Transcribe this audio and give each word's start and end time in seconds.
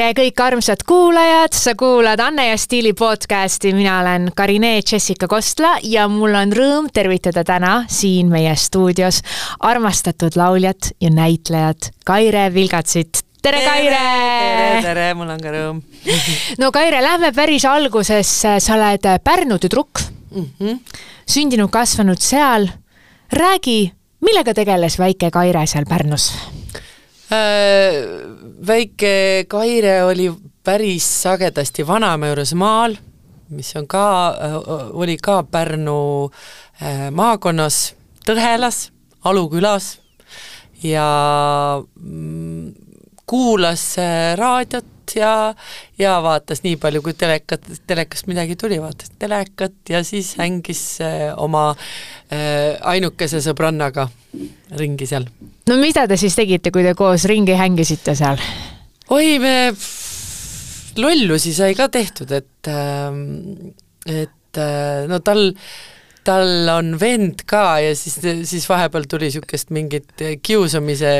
tere, 0.00 0.14
kõik 0.16 0.40
armsad 0.40 0.80
kuulajad, 0.88 1.52
sa 1.52 1.74
kuulad 1.76 2.20
Anne 2.24 2.46
ja 2.46 2.56
Stiili 2.58 2.94
podcasti, 2.96 3.74
mina 3.76 3.98
olen 4.00 4.30
Karine 4.36 4.78
Jessica 4.78 5.26
Kostla 5.28 5.74
ja 5.84 6.06
mul 6.08 6.32
on 6.38 6.52
rõõm 6.56 6.86
tervitada 6.94 7.42
täna 7.44 7.72
siin 7.90 8.30
meie 8.32 8.54
stuudios 8.56 9.18
armastatud 9.60 10.38
lauljat 10.40 10.94
ja 11.04 11.10
näitlejat 11.12 11.90
Kaire 12.08 12.46
Vilgatsit. 12.54 13.20
tere, 13.42 13.60
Kaire! 13.66 13.98
tere, 13.98 14.78
tere, 14.86 15.04
mul 15.18 15.34
on 15.34 15.42
ka 15.42 15.52
rõõm 15.52 15.82
no 16.62 16.70
Kaire, 16.72 17.02
lähme 17.04 17.32
päris 17.36 17.66
algusesse, 17.68 18.54
sa 18.56 18.78
oled 18.78 19.04
Pärnu 19.24 19.58
tüdruk 19.60 20.00
mm, 20.30 20.46
-hmm. 20.60 20.78
sündinud, 21.28 21.68
kasvanud 21.70 22.22
seal. 22.24 22.70
räägi, 23.32 23.92
millega 24.20 24.54
tegeles 24.54 24.98
väike 24.98 25.30
Kaire 25.30 25.66
seal 25.66 25.84
Pärnus? 25.84 26.32
Äh, 27.30 27.94
väike 28.66 29.44
Kaire 29.48 30.04
oli 30.04 30.32
päris 30.64 31.04
sagedasti 31.22 31.84
vanaema 31.86 32.26
juures 32.26 32.50
maal, 32.58 32.96
mis 33.54 33.70
on 33.78 33.86
ka, 33.86 34.06
äh, 34.34 34.56
oli 34.98 35.14
ka 35.22 35.44
Pärnu 35.46 36.26
äh, 36.82 37.06
maakonnas, 37.14 37.94
Tõhelas, 38.26 38.88
Alu 39.22 39.46
külas 39.52 40.00
ja 40.82 41.06
mm, 42.02 42.74
kuulas 43.30 43.84
raadiot 44.34 44.90
ja, 45.16 45.54
ja 45.98 46.16
vaatas 46.24 46.64
nii 46.66 46.76
palju, 46.80 47.02
kui 47.06 47.14
telekat, 47.18 47.66
telekast 47.90 48.28
midagi 48.30 48.56
tuli, 48.60 48.80
vaatas 48.82 49.12
telekat 49.18 49.92
ja 49.92 50.04
siis 50.06 50.34
hängis 50.40 50.84
oma 51.36 51.70
ainukese 52.92 53.40
sõbrannaga 53.44 54.08
ringi 54.78 55.08
seal 55.10 55.26
no 55.68 55.78
mida 55.80 56.06
te 56.10 56.18
siis 56.20 56.36
tegite, 56.38 56.72
kui 56.74 56.84
te 56.86 56.94
koos 56.98 57.26
ringi 57.30 57.56
hängisite 57.58 58.14
seal? 58.18 58.38
oi, 59.10 59.38
me 59.42 59.54
lollusi 61.00 61.52
sai 61.54 61.74
ka 61.78 61.88
tehtud, 61.92 62.32
et, 62.34 62.68
ähm, 62.68 63.72
et 64.06 64.58
äh, 64.58 65.06
no 65.10 65.20
tal, 65.24 65.50
tal 66.30 66.70
on 66.72 66.94
vend 67.00 67.42
ka 67.48 67.64
ja 67.82 67.94
siis, 67.98 68.18
siis 68.48 68.66
vahepeal 68.70 69.06
tuli 69.10 69.28
niisugust 69.28 69.72
mingit 69.74 70.24
kiusamise 70.42 71.12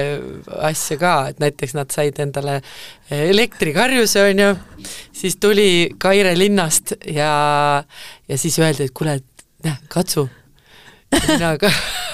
asja 0.71 0.99
ka, 1.01 1.15
et 1.31 1.43
näiteks 1.43 1.75
nad 1.79 1.91
said 1.95 2.21
endale 2.23 2.61
elektrikarjuse, 3.15 4.25
on 4.31 4.45
ju, 4.45 4.51
siis 5.23 5.39
tuli 5.43 5.71
Kaire 5.99 6.37
linnast 6.39 6.95
ja, 7.11 7.33
ja 8.29 8.39
siis 8.39 8.59
öeldi, 8.63 8.89
et 8.89 8.95
kuule, 8.95 9.19
et 9.21 9.47
näe, 9.67 9.77
katsu. 9.91 10.29
mina 11.27 11.57
ka 11.59 11.73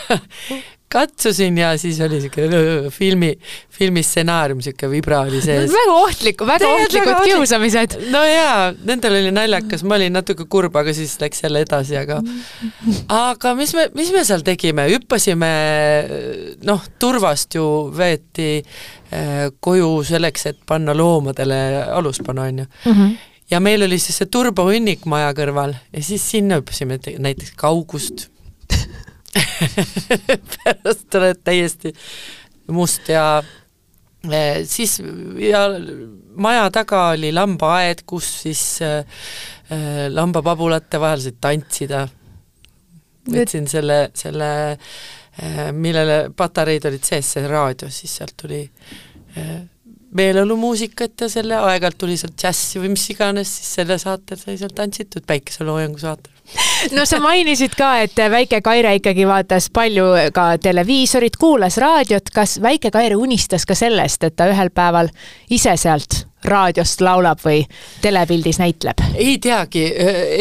katsusin 0.93 1.59
ja 1.59 1.73
siis 1.79 1.99
oli 2.01 2.21
niisugune 2.21 2.91
filmi, 2.95 3.33
filmi 3.71 4.03
stsenaarium, 4.07 4.61
niisugune 4.61 4.91
vibra 4.93 5.21
oli 5.27 5.41
sees. 5.43 5.73
väga 5.73 5.97
ohtlik, 5.99 6.45
väga 6.47 6.69
ohtlikud 6.69 7.11
väga 7.11 7.25
kiusamised. 7.25 7.97
no 8.13 8.23
jaa, 8.25 8.71
nendel 8.87 9.19
oli 9.19 9.33
naljakas, 9.35 9.83
ma 9.85 9.99
olin 9.99 10.15
natuke 10.17 10.47
kurb, 10.51 10.77
aga 10.79 10.95
siis 10.97 11.17
läks 11.21 11.43
jälle 11.43 11.65
edasi, 11.67 11.99
aga 11.99 12.21
aga 13.13 13.55
mis 13.59 13.75
me, 13.75 13.89
mis 13.99 14.13
me 14.15 14.25
seal 14.29 14.47
tegime, 14.47 14.87
hüppasime 14.93 15.53
noh, 16.69 16.87
turvast 17.03 17.59
ju 17.59 17.67
veeti 17.97 18.51
äh, 18.61 19.49
koju 19.61 19.91
selleks, 20.07 20.47
et 20.53 20.63
panna 20.67 20.95
loomadele 20.97 21.61
aluspanu, 21.99 22.47
on 22.47 22.65
ju 22.65 22.67
mm. 22.67 22.93
-hmm 22.93 23.17
ja 23.51 23.61
meil 23.61 23.83
oli 23.83 23.99
siis 24.03 24.17
see 24.19 24.27
turbohunnik 24.27 25.05
maja 25.07 25.31
kõrval 25.31 25.77
ja 25.93 26.03
siis 26.03 26.25
sinna 26.31 26.59
hüppasime 26.59 26.99
näiteks 26.99 27.53
kaugust 27.57 28.27
pärast 30.55 31.19
oled 31.19 31.41
täiesti 31.45 31.93
must 32.75 33.09
ja 33.09 33.43
eh, 34.31 34.63
siis 34.67 34.99
ja 35.43 35.67
maja 36.37 36.69
taga 36.75 37.09
oli 37.15 37.33
lambaaed, 37.35 38.05
kus 38.07 38.29
siis 38.45 38.65
äh, 38.85 39.05
lambapabulate 40.13 41.01
vahel 41.01 41.23
said 41.25 41.41
tantsida. 41.41 42.07
võtsin 43.27 43.67
selle, 43.67 44.11
selle 44.15 44.49
millele 45.77 46.31
patareid 46.37 46.85
olid 46.89 47.05
sees, 47.05 47.33
see 47.35 47.49
raadio, 47.51 47.91
siis 47.93 48.15
sealt 48.21 48.37
tuli 48.41 48.63
meeleolumuusikat 50.17 51.27
ja 51.27 51.29
selle, 51.31 51.59
aeg-ajalt 51.59 51.99
tuli 51.99 52.17
sealt 52.21 52.37
džässi 52.41 52.81
või 52.83 52.95
mis 52.95 53.05
iganes, 53.13 53.51
siis 53.59 53.75
selle 53.81 53.99
saatel 54.03 54.41
sai 54.41 54.57
seal 54.61 54.73
tantsitud, 54.77 55.27
päikeseloojangu 55.27 56.01
saatel. 56.03 56.33
No 56.95 57.03
sa 57.09 57.19
mainisid 57.19 57.75
ka, 57.79 57.97
et 58.05 58.19
väike 58.31 58.61
Kaire 58.63 58.95
ikkagi 59.01 59.27
vaatas 59.27 59.67
palju 59.75 60.05
ka 60.35 60.47
televiisorit, 60.63 61.37
kuulas 61.41 61.79
raadiot, 61.83 62.31
kas 62.35 62.61
väike 62.63 62.93
Kaire 62.95 63.19
unistas 63.19 63.67
ka 63.67 63.75
sellest, 63.75 64.25
et 64.25 64.37
ta 64.39 64.47
ühel 64.53 64.71
päeval 64.75 65.11
ise 65.51 65.75
sealt 65.81 66.23
raadiost 66.47 67.01
laulab 67.03 67.41
või 67.43 67.65
telepildis 68.03 68.61
näitleb? 68.63 69.03
ei 69.19 69.39
teagi, 69.43 69.89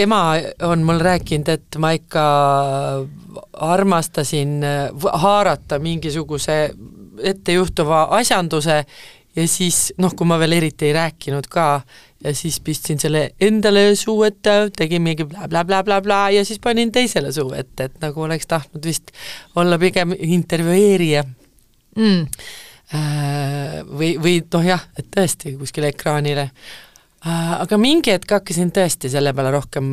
ema 0.03 0.37
on 0.67 0.83
mul 0.85 1.01
rääkinud, 1.01 1.49
et 1.49 1.79
ma 1.81 1.95
ikka 1.97 2.25
armastasin 3.65 4.59
haarata 5.25 5.79
mingisuguse 5.79 6.59
ettejuhtuva 7.23 8.07
asjanduse 8.19 8.83
ja 9.35 9.47
siis 9.47 9.93
noh, 10.01 10.13
kui 10.15 10.27
ma 10.27 10.37
veel 10.39 10.55
eriti 10.57 10.89
ei 10.89 10.95
rääkinud 10.95 11.47
ka, 11.51 11.81
ja 12.23 12.33
siis 12.35 12.59
pistsin 12.63 12.99
selle 13.01 13.27
endale 13.41 13.87
suu 13.99 14.23
ette, 14.27 14.55
tegin 14.77 15.03
mingi 15.05 15.27
blablabla 15.27 16.01
bla, 16.01 16.21
ja 16.33 16.45
siis 16.45 16.61
panin 16.63 16.91
teisele 16.95 17.31
suu 17.35 17.53
ette, 17.57 17.89
et 17.89 17.99
nagu 18.03 18.25
oleks 18.25 18.47
tahtnud 18.47 18.85
vist 18.85 19.11
olla 19.55 19.79
pigem 19.81 20.15
intervjueerija 20.17 21.25
mm.. 21.97 22.23
Äh, 22.93 23.79
või, 23.89 24.11
või 24.21 24.35
noh 24.53 24.61
jah, 24.61 24.83
et 24.93 25.07
tõesti 25.09 25.55
kuskile 25.57 25.89
ekraanile. 25.89 26.43
Äh, 27.25 27.53
aga 27.57 27.79
mingi 27.81 28.11
hetk 28.13 28.35
hakkasin 28.35 28.69
tõesti 28.75 29.09
selle 29.09 29.33
peale 29.33 29.49
rohkem 29.55 29.87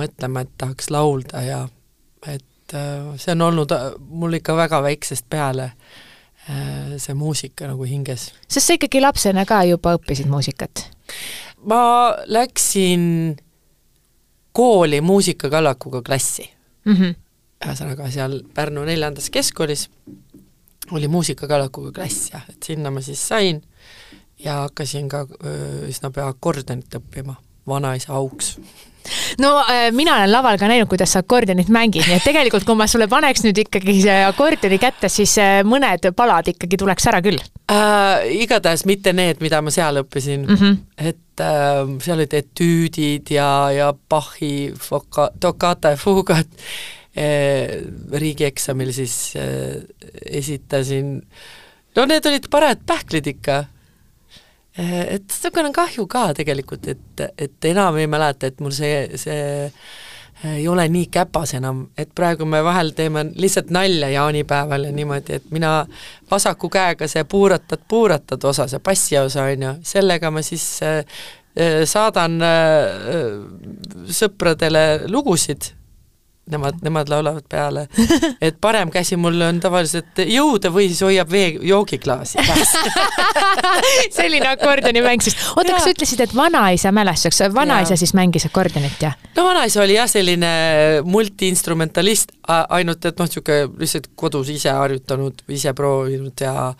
mõtlema, 0.00 0.40
et 0.40 0.54
tahaks 0.56 0.88
laulda 0.94 1.42
ja 1.44 1.58
et 2.24 2.72
äh, 2.72 3.12
see 3.20 3.34
on 3.36 3.44
olnud 3.50 3.76
mul 4.08 4.38
ikka 4.40 4.56
väga 4.56 4.80
väiksest 4.86 5.28
peale 5.28 5.74
see 6.98 7.14
muusika 7.14 7.68
nagu 7.70 7.84
hinges. 7.86 8.32
sest 8.48 8.66
sa 8.66 8.74
ikkagi 8.74 9.00
lapsena 9.00 9.44
ka 9.46 9.62
juba 9.68 9.94
õppisid 9.98 10.30
muusikat? 10.30 10.86
ma 11.64 12.14
läksin 12.26 13.36
kooli 14.52 15.00
muusikakallakuga 15.00 16.02
klassi 16.02 16.50
mm. 16.84 16.94
-hmm. 16.94 17.14
ühesõnaga 17.66 18.10
seal 18.10 18.42
Pärnu 18.54 18.84
neljandas 18.84 19.30
keskkoolis 19.30 19.88
oli 20.90 21.08
muusikakallakuga 21.08 21.92
klass 21.92 22.32
jah, 22.32 22.44
et 22.48 22.62
sinna 22.62 22.90
ma 22.90 23.00
siis 23.00 23.28
sain 23.28 23.62
ja 24.38 24.62
hakkasin 24.66 25.08
ka 25.08 25.26
üsna 25.88 26.10
pea 26.10 26.26
akordionit 26.26 26.94
õppima, 26.98 27.36
vanaisa 27.68 28.14
auks. 28.18 28.56
No 29.40 29.56
äh, 29.66 29.90
mina 29.92 30.14
olen 30.16 30.30
laval 30.32 30.58
ka 30.60 30.68
näinud, 30.70 30.88
kuidas 30.90 31.14
sa 31.14 31.22
akordionit 31.24 31.70
mängid, 31.72 32.06
nii 32.06 32.20
et 32.20 32.26
tegelikult 32.26 32.66
kui 32.68 32.76
ma 32.78 32.86
sulle 32.90 33.08
paneks 33.10 33.42
nüüd 33.46 33.58
ikkagi 33.64 33.96
see 34.04 34.18
akordioni 34.28 34.78
kätte, 34.82 35.10
siis 35.12 35.34
äh, 35.42 35.60
mõned 35.66 36.06
palad 36.16 36.52
ikkagi 36.52 36.78
tuleks 36.80 37.08
ära 37.10 37.22
küll. 37.24 37.40
Äh,. 37.72 38.30
igatahes 38.44 38.86
mitte 38.88 39.14
need, 39.16 39.42
mida 39.44 39.62
ma 39.64 39.74
seal 39.74 40.02
õppisin. 40.04 40.46
Mm, 40.46 40.60
-hmm. 40.60 40.78
et 41.10 41.42
äh, 41.42 41.82
seal 42.04 42.20
olid 42.20 42.38
etüüdid 42.42 43.34
ja, 43.34 43.50
ja 43.74 43.92
Bachi 43.92 44.72
foka-, 44.78 45.32
toccata 45.40 45.96
ja 45.96 46.00
fugat. 46.00 46.62
Äh, 47.12 47.82
riigieksamil 48.12 48.92
siis 48.92 49.34
äh, 49.36 49.82
esitasin, 50.24 51.18
no 51.96 52.06
need 52.08 52.26
olid 52.26 52.46
parajad 52.50 52.86
pähklid 52.88 53.26
ikka 53.34 53.64
et 54.76 55.26
natukene 55.28 55.68
on 55.68 55.74
kahju 55.76 56.06
ka 56.10 56.30
tegelikult, 56.36 56.88
et, 56.88 57.26
et 57.38 57.68
enam 57.72 57.98
ei 58.00 58.08
mäleta, 58.10 58.48
et 58.48 58.62
mul 58.64 58.72
see, 58.72 59.18
see 59.20 59.66
eh, 59.66 60.54
ei 60.56 60.64
ole 60.68 60.86
nii 60.88 61.10
käpas 61.12 61.54
enam, 61.58 61.84
et 61.98 62.10
praegu 62.14 62.46
me 62.48 62.62
vahel 62.64 62.94
teeme 62.96 63.26
lihtsalt 63.36 63.70
nalja 63.74 64.08
jaanipäeval 64.14 64.88
ja 64.88 64.94
niimoodi, 64.96 65.38
et 65.38 65.52
mina 65.52 65.74
vasaku 66.30 66.72
käega 66.72 67.08
see 67.08 67.24
puuratad, 67.24 67.84
puuratad 67.88 68.48
osa, 68.48 68.66
see 68.68 68.80
bassi 68.80 69.18
osa, 69.20 69.44
on 69.52 69.68
ju, 69.68 69.76
sellega 69.92 70.32
ma 70.32 70.42
siis 70.46 70.66
äh, 70.86 71.04
saadan 71.84 72.40
sõpradele 74.08 74.84
lugusid 75.12 75.68
nemad, 76.50 76.74
nemad 76.82 77.08
laulavad 77.08 77.44
peale. 77.48 77.86
et 78.46 78.56
parem 78.60 78.90
käsi 78.90 79.16
mul 79.20 79.40
on 79.46 79.60
tavaliselt 79.62 80.22
jõuda 80.26 80.72
või 80.74 80.88
siis 80.90 81.02
hoiab 81.06 81.30
vee, 81.30 81.52
joogiklaasi 81.68 82.42
käes 82.42 82.72
selline 84.18 84.48
akordionimäng 84.50 85.22
siis. 85.22 85.36
oota, 85.56 85.76
kas 85.76 85.86
sa 85.86 85.94
ütlesid, 85.94 86.24
et 86.24 86.34
vanaisa 86.36 86.92
mälestuseks, 86.92 87.54
vanaisa 87.54 87.96
siis 87.96 88.14
mängis 88.18 88.46
akordionit, 88.48 88.98
jah? 89.02 89.16
no 89.36 89.46
vanaisa 89.46 89.82
oli 89.84 89.96
jah, 89.96 90.10
selline 90.10 90.52
multiinstrumentalist, 91.04 92.34
ainult 92.48 93.04
et 93.06 93.18
noh, 93.18 93.30
niisugune 93.30 93.70
lihtsalt 93.78 94.10
kodus 94.18 94.50
ise 94.52 94.74
harjutanud, 94.74 95.44
ise 95.48 95.72
proovinud 95.78 96.42
ja 96.42 96.72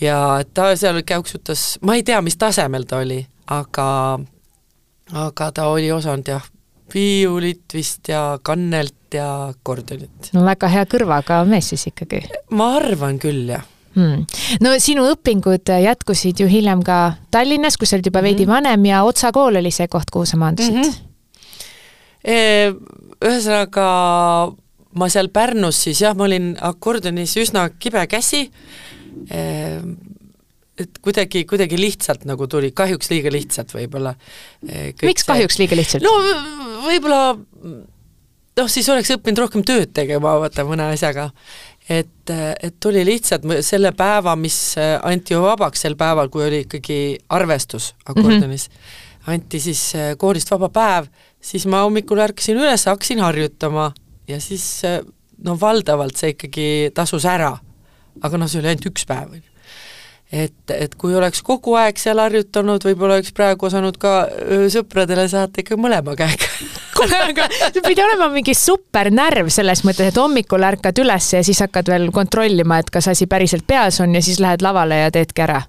ja 0.00 0.18
ta 0.54 0.72
seal 0.76 1.00
käuksutas, 1.06 1.76
ma 1.86 1.96
ei 1.96 2.02
tea, 2.04 2.20
mis 2.24 2.36
tasemel 2.36 2.84
ta 2.88 3.00
oli, 3.04 3.22
aga 3.54 3.86
aga 5.14 5.50
ta 5.54 5.70
oli 5.70 5.92
osanud 5.94 6.28
jah, 6.28 6.44
viiulit 6.94 7.74
vist 7.74 8.08
ja 8.08 8.38
kannelt 8.42 9.14
ja 9.14 9.30
akordionit. 9.50 10.30
no 10.34 10.44
väga 10.46 10.70
hea 10.72 10.84
kõrvaga 10.90 11.40
mees 11.48 11.72
siis 11.72 11.88
ikkagi. 11.90 12.22
ma 12.50 12.76
arvan 12.80 13.18
küll, 13.22 13.46
jah 13.54 13.64
hmm.. 13.96 14.26
no 14.64 14.74
sinu 14.82 15.06
õpingud 15.12 15.72
jätkusid 15.82 16.42
ju 16.42 16.48
hiljem 16.50 16.84
ka 16.86 17.16
Tallinnas, 17.34 17.78
kus 17.80 17.92
sa 17.92 17.98
olid 17.98 18.10
juba 18.12 18.22
veidi 18.24 18.46
mm 18.46 18.54
vanem 18.56 18.86
ja 18.90 19.02
Otsa 19.04 19.32
kool 19.34 19.58
oli 19.60 19.72
see 19.74 19.88
koht, 19.92 20.10
kuhu 20.12 20.26
sa 20.28 20.38
maandusid 20.40 20.76
mm. 20.76 20.82
-hmm. 20.82 21.02
Ühesõnaga 23.26 23.86
ma 24.98 25.08
seal 25.12 25.28
Pärnus 25.34 25.78
siis 25.86 26.00
jah, 26.02 26.16
ma 26.16 26.26
olin 26.26 26.54
akordionis 26.64 27.36
üsna 27.40 27.68
kibe 27.78 28.02
käsi, 28.10 28.46
et 30.76 30.98
kuidagi, 31.04 31.44
kuidagi 31.48 31.78
lihtsalt 31.80 32.26
nagu 32.28 32.48
tuli, 32.50 32.72
kahjuks 32.76 33.10
liiga 33.12 33.32
lihtsalt 33.32 33.72
võib-olla. 33.76 34.14
miks 34.62 35.24
see... 35.24 35.28
kahjuks 35.30 35.58
liiga 35.60 35.78
lihtsalt? 35.78 36.04
no 36.04 36.14
võib-olla 36.84 37.20
noh, 38.56 38.68
siis 38.72 38.88
oleks 38.92 39.14
õppinud 39.16 39.44
rohkem 39.44 39.64
tööd 39.66 39.92
tegema, 39.96 40.36
vaata, 40.42 40.64
mõne 40.68 40.90
asjaga 40.94 41.30
et, 41.88 42.30
et 42.62 42.76
tuli 42.82 43.04
lihtsalt 43.06 43.46
selle 43.64 43.92
päeva, 43.96 44.34
mis 44.38 44.58
äh, 44.80 44.96
anti 45.06 45.34
ju 45.34 45.42
vabaks 45.44 45.84
sel 45.86 45.96
päeval, 45.98 46.30
kui 46.32 46.46
oli 46.46 46.64
ikkagi 46.64 46.98
arvestus 47.34 47.92
akordionis 48.04 48.68
mm, 48.68 48.74
-hmm. 48.74 49.34
anti 49.34 49.60
siis 49.60 49.82
äh, 49.94 50.14
koolist 50.18 50.50
vaba 50.50 50.68
päev, 50.68 51.06
siis 51.40 51.66
ma 51.66 51.84
hommikul 51.84 52.18
ärkasin 52.18 52.58
üles, 52.58 52.86
hakkasin 52.86 53.20
harjutama 53.20 53.92
ja 54.28 54.40
siis 54.40 54.84
äh, 54.84 55.00
no 55.44 55.60
valdavalt 55.60 56.16
see 56.16 56.34
ikkagi 56.34 56.90
tasus 56.94 57.24
ära. 57.24 57.58
aga 58.22 58.38
noh, 58.38 58.48
see 58.48 58.58
oli 58.58 58.68
ainult 58.68 58.86
üks 58.86 59.04
päev, 59.06 59.30
on 59.30 59.42
ju 59.42 59.55
et, 60.32 60.72
et 60.74 60.94
kui 60.98 61.14
oleks 61.14 61.42
kogu 61.46 61.76
aeg 61.78 61.98
seal 62.00 62.18
harjutanud, 62.18 62.82
võib-olla 62.88 63.18
oleks 63.20 63.32
praegu 63.36 63.68
osanud 63.68 63.98
ka 64.00 64.14
sõpradele 64.72 65.28
saata 65.30 65.62
ikka 65.62 65.78
mõlema 65.80 66.16
käega. 66.18 66.50
Kuule, 66.96 67.18
aga 67.30 67.46
see 67.52 67.84
pidi 67.84 68.02
olema 68.02 68.28
mingi 68.32 68.54
supernärv 68.56 69.50
selles 69.52 69.84
mõttes, 69.86 70.10
et 70.10 70.20
hommikul 70.20 70.64
ärkad 70.66 70.98
üles 71.02 71.32
ja 71.36 71.42
siis 71.46 71.60
hakkad 71.62 71.90
veel 71.92 72.08
kontrollima, 72.14 72.80
et 72.80 72.90
kas 72.92 73.10
asi 73.12 73.28
päriselt 73.30 73.66
peas 73.68 74.00
on 74.04 74.16
ja 74.16 74.24
siis 74.24 74.40
lähed 74.42 74.64
lavale 74.64 75.04
ja 75.04 75.12
teedki 75.14 75.44
ära. 75.44 75.60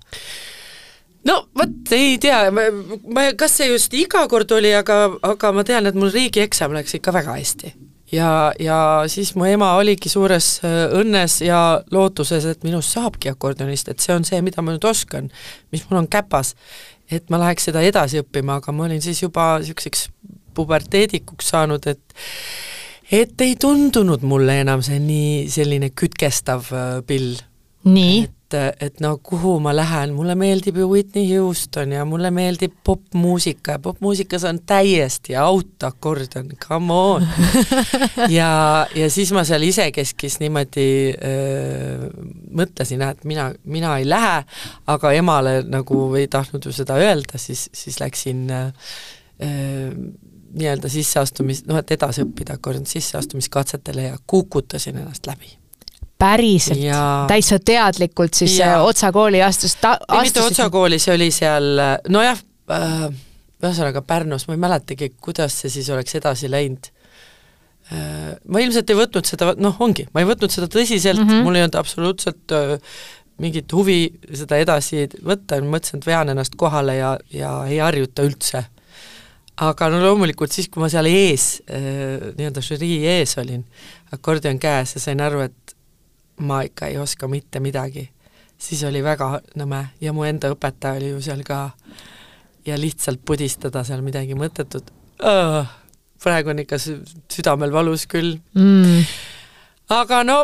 No 1.28 1.42
vot, 1.58 1.92
ei 1.92 2.16
tea, 2.24 2.46
ma, 2.56 2.70
ma, 3.12 3.28
kas 3.38 3.60
see 3.60 3.68
just 3.74 3.94
iga 4.00 4.24
kord 4.32 4.52
oli, 4.56 4.72
aga, 4.78 5.04
aga 5.28 5.52
ma 5.52 5.68
tean, 5.68 5.90
et 5.90 5.98
mul 6.00 6.14
riigieksam 6.14 6.74
läks 6.78 6.96
ikka 6.98 7.14
väga 7.14 7.36
hästi 7.36 7.74
ja, 8.12 8.54
ja 8.60 8.80
siis 9.12 9.34
mu 9.36 9.48
ema 9.48 9.74
oligi 9.80 10.10
suures 10.12 10.58
äh, 10.66 10.86
õnnes 11.00 11.40
ja 11.46 11.82
lootuses, 11.92 12.46
et 12.46 12.64
minust 12.68 12.96
saabki 12.96 13.32
akordionist, 13.32 13.92
et 13.92 14.04
see 14.04 14.16
on 14.16 14.28
see, 14.28 14.42
mida 14.46 14.64
ma 14.64 14.76
nüüd 14.76 14.88
oskan, 14.88 15.30
mis 15.74 15.86
mul 15.90 16.04
on 16.04 16.10
käpas. 16.12 16.56
et 17.12 17.30
ma 17.32 17.40
läheks 17.40 17.70
seda 17.70 17.82
edasi 17.88 18.20
õppima, 18.20 18.58
aga 18.60 18.74
ma 18.76 18.84
olin 18.84 19.02
siis 19.02 19.22
juba 19.22 19.54
niisuguseks 19.62 20.10
puberteedikuks 20.58 21.54
saanud, 21.54 21.88
et 21.88 22.18
et 23.12 23.42
ei 23.42 23.56
tundunud 23.56 24.24
mulle 24.28 24.58
enam 24.62 24.82
see 24.84 25.00
nii 25.00 25.46
selline 25.52 25.94
kütkestav 25.96 26.74
äh, 26.76 26.90
pill. 27.08 27.38
nii? 27.88 28.26
Et, 28.48 28.82
et 28.82 29.00
no 29.04 29.18
kuhu 29.24 29.58
ma 29.64 29.74
lähen, 29.76 30.14
mulle 30.16 30.36
meeldib 30.40 30.78
ju 30.80 30.88
Whitney 30.90 31.28
Houston 31.36 31.92
ja 31.92 32.06
mulle 32.06 32.32
meeldib 32.32 32.74
popmuusika. 32.84 33.76
Ja 33.76 33.80
popmuusikas 33.80 34.44
on 34.48 34.60
täiesti 34.66 35.36
autoakordion, 35.36 36.54
come 36.68 36.94
on. 36.94 37.28
Ja, 38.30 38.88
ja 38.96 39.10
siis 39.12 39.32
ma 39.36 39.44
seal 39.48 39.64
isekeskis 39.64 40.40
niimoodi 40.42 40.88
öö, 41.14 42.10
mõtlesin, 42.58 43.02
et 43.06 43.24
mina, 43.28 43.50
mina 43.64 43.98
ei 44.00 44.08
lähe, 44.10 44.42
aga 44.88 45.12
emale 45.16 45.62
nagu 45.68 46.08
ei 46.20 46.28
tahtnud 46.32 46.66
ju 46.66 46.74
seda 46.76 46.98
öelda, 47.02 47.40
siis, 47.42 47.68
siis 47.74 48.00
läksin 48.02 48.50
öö, 48.52 48.72
nii-öelda 50.58 50.90
sisseastumis, 50.92 51.64
noh, 51.68 51.80
et 51.80 51.96
edasi 51.96 52.26
õppida 52.26 52.58
akordion 52.58 52.88
sisseastumiskatsetele 52.90 54.10
ja 54.10 54.20
kukutasin 54.28 54.98
ennast 55.04 55.28
läbi 55.30 55.57
päriselt, 56.18 56.82
täitsa 57.30 57.60
teadlikult 57.60 58.38
siis 58.38 58.58
ja. 58.60 58.82
Otsa 58.86 59.12
kooli 59.14 59.42
astus 59.46 59.78
ta-, 59.82 59.98
ei, 60.10 60.28
mitte 60.28 60.42
Otsa 60.42 60.70
kooli, 60.74 61.00
see 61.02 61.16
oli 61.16 61.30
seal, 61.34 61.82
nojah 62.10 62.40
äh,, 62.74 63.08
ühesõnaga 63.64 64.04
Pärnus, 64.06 64.48
ma 64.48 64.58
ei 64.58 64.62
mäletagi, 64.62 65.12
kuidas 65.22 65.60
see 65.62 65.74
siis 65.74 65.90
oleks 65.94 66.18
edasi 66.20 66.50
läinud 66.52 66.90
äh,. 67.92 68.34
Ma 68.50 68.64
ilmselt 68.64 68.90
ei 68.90 68.98
võtnud 68.98 69.30
seda, 69.30 69.54
noh, 69.62 69.78
ongi, 69.84 70.08
ma 70.14 70.24
ei 70.24 70.30
võtnud 70.30 70.54
seda 70.54 70.70
tõsiselt 70.72 71.22
mm, 71.22 71.30
-hmm. 71.30 71.46
mul 71.48 71.60
ei 71.60 71.68
olnud 71.68 71.80
absoluutselt 71.80 72.56
äh, 72.58 72.76
mingit 73.42 73.74
huvi 73.74 74.00
seda 74.34 74.58
edasi 74.62 75.06
võtta, 75.26 75.62
mõtlesin, 75.62 76.02
et 76.02 76.10
vean 76.10 76.34
ennast 76.34 76.58
kohale 76.58 76.98
ja, 76.98 77.14
ja 77.34 77.54
ei 77.70 77.78
harjuta 77.84 78.26
üldse. 78.26 78.66
aga 79.58 79.88
no 79.90 80.02
loomulikult 80.02 80.54
siis, 80.54 80.68
kui 80.70 80.82
ma 80.82 80.90
seal 80.90 81.10
ees 81.10 81.62
äh,, 81.70 82.34
nii-öelda 82.38 82.62
žürii 82.62 83.00
ees 83.18 83.38
olin, 83.38 83.66
akordion 84.14 84.60
käes 84.60 84.98
ja 84.98 85.02
sain 85.02 85.22
aru, 85.22 85.46
et 85.46 85.77
ma 86.40 86.62
ikka 86.66 86.92
ei 86.92 86.98
oska 86.98 87.28
mitte 87.28 87.60
midagi. 87.60 88.10
siis 88.58 88.84
oli 88.84 89.04
väga 89.04 89.40
nõme 89.56 89.84
ja 90.02 90.14
mu 90.14 90.24
enda 90.26 90.50
õpetaja 90.50 90.98
oli 90.98 91.10
ju 91.10 91.22
seal 91.22 91.44
ka 91.46 91.72
ja 92.66 92.78
lihtsalt 92.78 93.22
pudistada 93.26 93.84
seal 93.84 94.02
midagi 94.02 94.36
mõttetut 94.36 94.90
oh,, 95.24 95.66
praegu 96.24 96.50
on 96.50 96.64
ikka 96.64 96.80
südamel 96.82 97.72
valus 97.72 98.08
küll 98.10 98.40
mm.. 98.58 99.04
aga 99.94 100.24
no 100.26 100.40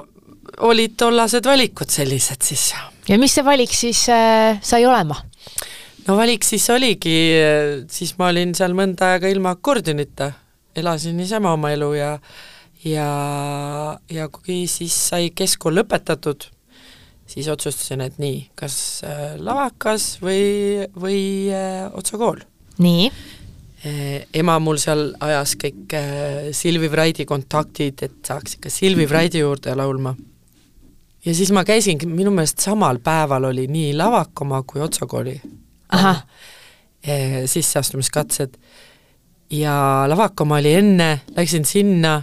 olid 0.69 0.94
tollased 0.98 1.45
valikud 1.45 1.90
sellised 1.90 2.46
siis. 2.46 2.74
ja 3.10 3.18
mis 3.18 3.34
see 3.34 3.46
valik 3.46 3.74
siis 3.74 4.06
äh, 4.13 4.62
sai 4.62 4.86
olema? 4.86 5.18
no 6.07 6.18
valik 6.18 6.46
siis 6.46 6.69
oligi, 6.69 7.18
siis 7.89 8.16
ma 8.19 8.30
olin 8.31 8.54
seal 8.57 8.75
mõnda 8.78 9.13
aega 9.13 9.30
ilma 9.31 9.56
akordionita, 9.57 10.31
elasin 10.75 11.18
niisama 11.18 11.54
oma 11.57 11.74
elu 11.74 11.94
ja 11.98 12.18
ja, 12.86 14.00
ja 14.12 14.28
kui 14.32 14.66
siis 14.72 14.96
sai 15.10 15.30
keskkool 15.36 15.78
lõpetatud, 15.80 16.48
siis 17.30 17.48
otsustasin, 17.52 18.04
et 18.06 18.20
nii, 18.22 18.50
kas 18.60 18.76
äh, 19.08 19.24
lavakas 19.40 20.18
või, 20.24 20.84
või 21.00 21.22
äh, 21.54 21.88
otsakool. 21.96 22.44
nii? 22.84 23.08
Äh, 23.84 24.28
ema 24.40 24.58
mul 24.64 24.80
seal 24.82 25.12
ajas 25.24 25.56
kõik 25.60 25.96
Silvi 26.56 26.92
Vraidi 26.92 27.28
kontaktid, 27.28 28.06
et 28.06 28.20
saaks 28.28 28.60
ikka 28.60 28.72
Silvi 28.72 29.08
Vraidi 29.10 29.44
juurde 29.44 29.76
laulma. 29.76 30.16
ja 31.26 31.36
siis 31.36 31.52
ma 31.56 31.64
käisingi, 31.64 32.08
minu 32.08 32.32
meelest 32.32 32.64
samal 32.64 33.00
päeval 33.04 33.52
oli 33.52 33.68
nii 33.68 33.94
lavakoma 33.98 34.64
kui 34.68 34.82
otsakooli 34.82 35.40
äh, 35.94 36.24
sisseastumiskatsed 37.46 38.60
ja 39.54 40.06
lavakoma 40.08 40.58
oli 40.58 40.74
enne, 40.74 41.22
läksin 41.36 41.66
sinna 41.66 42.22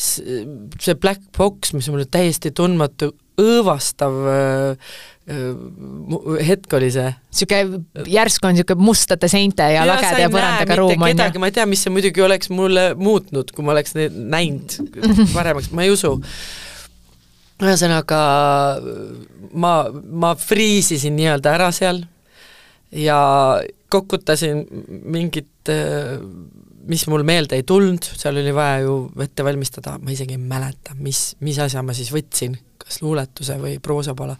see 0.00 0.96
Black 1.00 1.22
Box, 1.36 1.74
mis 1.76 1.88
mulle 1.92 2.06
täiesti 2.10 2.52
tundmatu, 2.56 3.12
õõvastav 3.40 4.16
hetk 6.46 6.74
oli 6.74 6.88
see. 6.90 7.10
niisugune, 7.30 7.82
järsku 8.10 8.48
on 8.48 8.56
niisugune 8.56 8.86
mustade 8.88 9.28
seinte 9.30 9.66
ja, 9.70 9.84
ja 9.84 9.86
lagede 9.88 10.24
ja 10.24 10.30
põrandaga 10.32 10.78
ruum, 10.80 10.96
on 10.96 11.12
ju? 11.12 11.42
ma 11.42 11.50
ei 11.50 11.54
tea, 11.54 11.66
mis 11.70 11.84
see 11.84 11.92
muidugi 11.94 12.24
oleks 12.24 12.50
mulle 12.50 12.90
muutnud, 12.98 13.52
kui 13.54 13.66
ma 13.66 13.76
oleks 13.76 13.94
näinud 13.94 14.74
paremaks, 15.36 15.70
ma 15.76 15.86
ei 15.86 15.92
usu. 15.94 16.16
ühesõnaga 17.60 18.20
ma, 19.52 19.74
ma 19.92 20.34
friisisin 20.40 21.14
nii-öelda 21.18 21.54
ära 21.58 21.70
seal 21.76 22.02
ja 22.90 23.20
kokutasin 23.92 24.64
mingit 24.88 25.70
äh, 25.70 26.18
mis 26.88 27.06
mul 27.10 27.24
meelde 27.26 27.58
ei 27.58 27.64
tulnud, 27.66 28.04
seal 28.16 28.38
oli 28.40 28.52
vaja 28.54 28.84
ju 28.84 28.96
ette 29.22 29.44
valmistada, 29.44 29.96
ma 30.00 30.12
isegi 30.14 30.36
ei 30.36 30.42
mäleta, 30.42 30.96
mis, 30.98 31.34
mis 31.44 31.58
asja 31.62 31.82
ma 31.84 31.96
siis 31.96 32.12
võtsin, 32.14 32.56
kas 32.80 33.00
luuletuse 33.04 33.58
või 33.60 33.78
proosapala. 33.82 34.36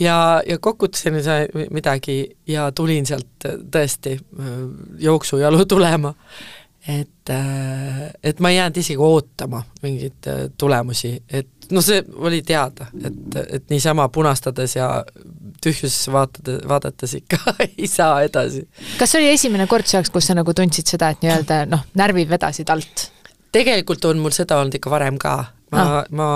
ja, 0.00 0.42
ja 0.46 0.58
kokutasin 0.58 1.16
midagi 1.70 2.18
ja 2.46 2.70
tulin 2.72 3.06
sealt 3.06 3.48
tõesti 3.72 4.16
äh, 4.16 4.52
jooksujalu 4.98 5.64
tulema. 5.74 6.14
et, 6.88 7.30
äh, 7.30 8.10
et 8.22 8.40
ma 8.40 8.50
ei 8.50 8.56
jäänud 8.56 8.76
isegi 8.76 8.98
ootama 8.98 9.64
mingeid 9.82 10.30
äh, 10.30 10.48
tulemusi, 10.58 11.22
et 11.28 11.55
noh, 11.74 11.84
see 11.84 12.02
oli 12.16 12.42
teada, 12.46 12.88
et, 13.04 13.38
et 13.58 13.72
niisama 13.72 14.08
punastades 14.12 14.76
ja 14.76 14.90
tühjusesse 15.62 16.12
vaatades, 16.12 16.62
vaadates 16.68 17.14
ikka 17.18 17.38
ei 17.66 17.88
saa 17.90 18.22
edasi. 18.26 18.66
kas 19.00 19.12
see 19.12 19.22
oli 19.22 19.34
esimene 19.34 19.66
kord 19.70 19.88
su 19.88 19.96
jaoks, 19.98 20.12
kus 20.14 20.30
sa 20.30 20.36
nagu 20.38 20.54
tundsid 20.56 20.88
seda, 20.94 21.12
et 21.14 21.24
nii-öelda 21.24 21.62
noh, 21.70 21.86
närvid 21.98 22.30
vedasid 22.32 22.70
alt? 22.72 23.10
tegelikult 23.56 24.04
on 24.10 24.20
mul 24.20 24.34
seda 24.36 24.60
olnud 24.60 24.76
ikka 24.78 24.92
varem 24.92 25.20
ka, 25.20 25.36
ma 25.72 25.84
ah., 25.84 26.10
ma 26.10 26.28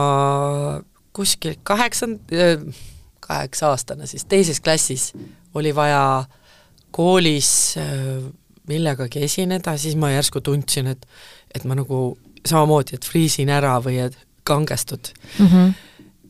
kuskil 1.16 1.58
kaheksand-, 1.66 2.32
kaheksa-aastane 3.24 4.08
siis, 4.10 4.24
teises 4.30 4.62
klassis 4.62 5.10
oli 5.54 5.74
vaja 5.74 6.24
koolis 6.94 7.76
millegagi 8.70 9.24
esineda, 9.26 9.76
siis 9.78 9.96
ma 9.98 10.12
järsku 10.14 10.42
tundsin, 10.44 10.90
et 10.94 11.06
et 11.54 11.64
ma 11.66 11.74
nagu 11.74 12.14
samamoodi, 12.46 12.94
et 12.94 13.06
friisin 13.06 13.50
ära 13.50 13.74
või 13.82 13.98
et 14.04 14.16
kangestud 14.44 15.12
mm. 15.38 15.46
-hmm 15.46 15.72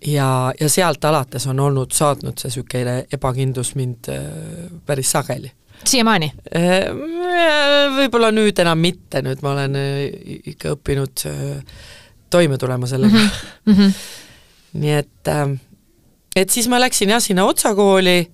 ja, 0.06 0.52
ja 0.60 0.68
sealt 0.68 1.04
alates 1.04 1.46
on 1.46 1.60
olnud, 1.60 1.92
saatnud 1.92 2.38
see 2.38 2.48
niisugune 2.48 2.94
ebakindlus 3.12 3.74
mind 3.74 4.08
äh, 4.08 4.22
päris 4.86 5.12
sageli. 5.12 5.52
siiamaani? 5.84 6.32
Äh, 6.56 6.88
võib-olla 7.96 8.30
nüüd 8.32 8.58
enam 8.58 8.80
mitte, 8.80 9.22
nüüd 9.22 9.42
ma 9.44 9.52
olen 9.52 9.76
äh, 9.76 10.04
ikka 10.54 10.74
õppinud 10.76 11.26
toime 12.30 12.58
tulema 12.58 12.86
sellega 12.86 13.18
mm. 13.18 13.74
-hmm. 13.74 13.92
nii 14.72 14.92
et 14.94 15.32
et 16.36 16.50
siis 16.50 16.68
ma 16.68 16.80
läksin 16.80 17.10
jah 17.10 17.22
sinna 17.22 17.44
Otsa 17.44 17.74
kooli, 17.74 18.30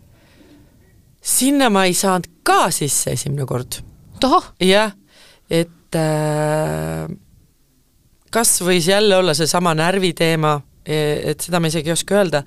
sinna 1.23 1.71
ma 1.71 1.85
ei 1.85 1.95
saanud 1.95 2.29
ka 2.43 2.71
sisse 2.71 3.13
esimene 3.13 3.47
kord. 3.47 3.81
jah, 4.61 4.93
et 5.51 5.95
äh, 5.95 7.09
kas 8.35 8.59
võis 8.65 8.89
jälle 8.89 9.17
olla 9.17 9.35
seesama 9.37 9.75
närviteema, 9.77 10.57
e, 10.87 10.99
et 11.33 11.45
seda 11.45 11.61
ma 11.61 11.71
isegi 11.71 11.91
ei 11.91 11.97
oska 11.97 12.19
öelda, 12.21 12.43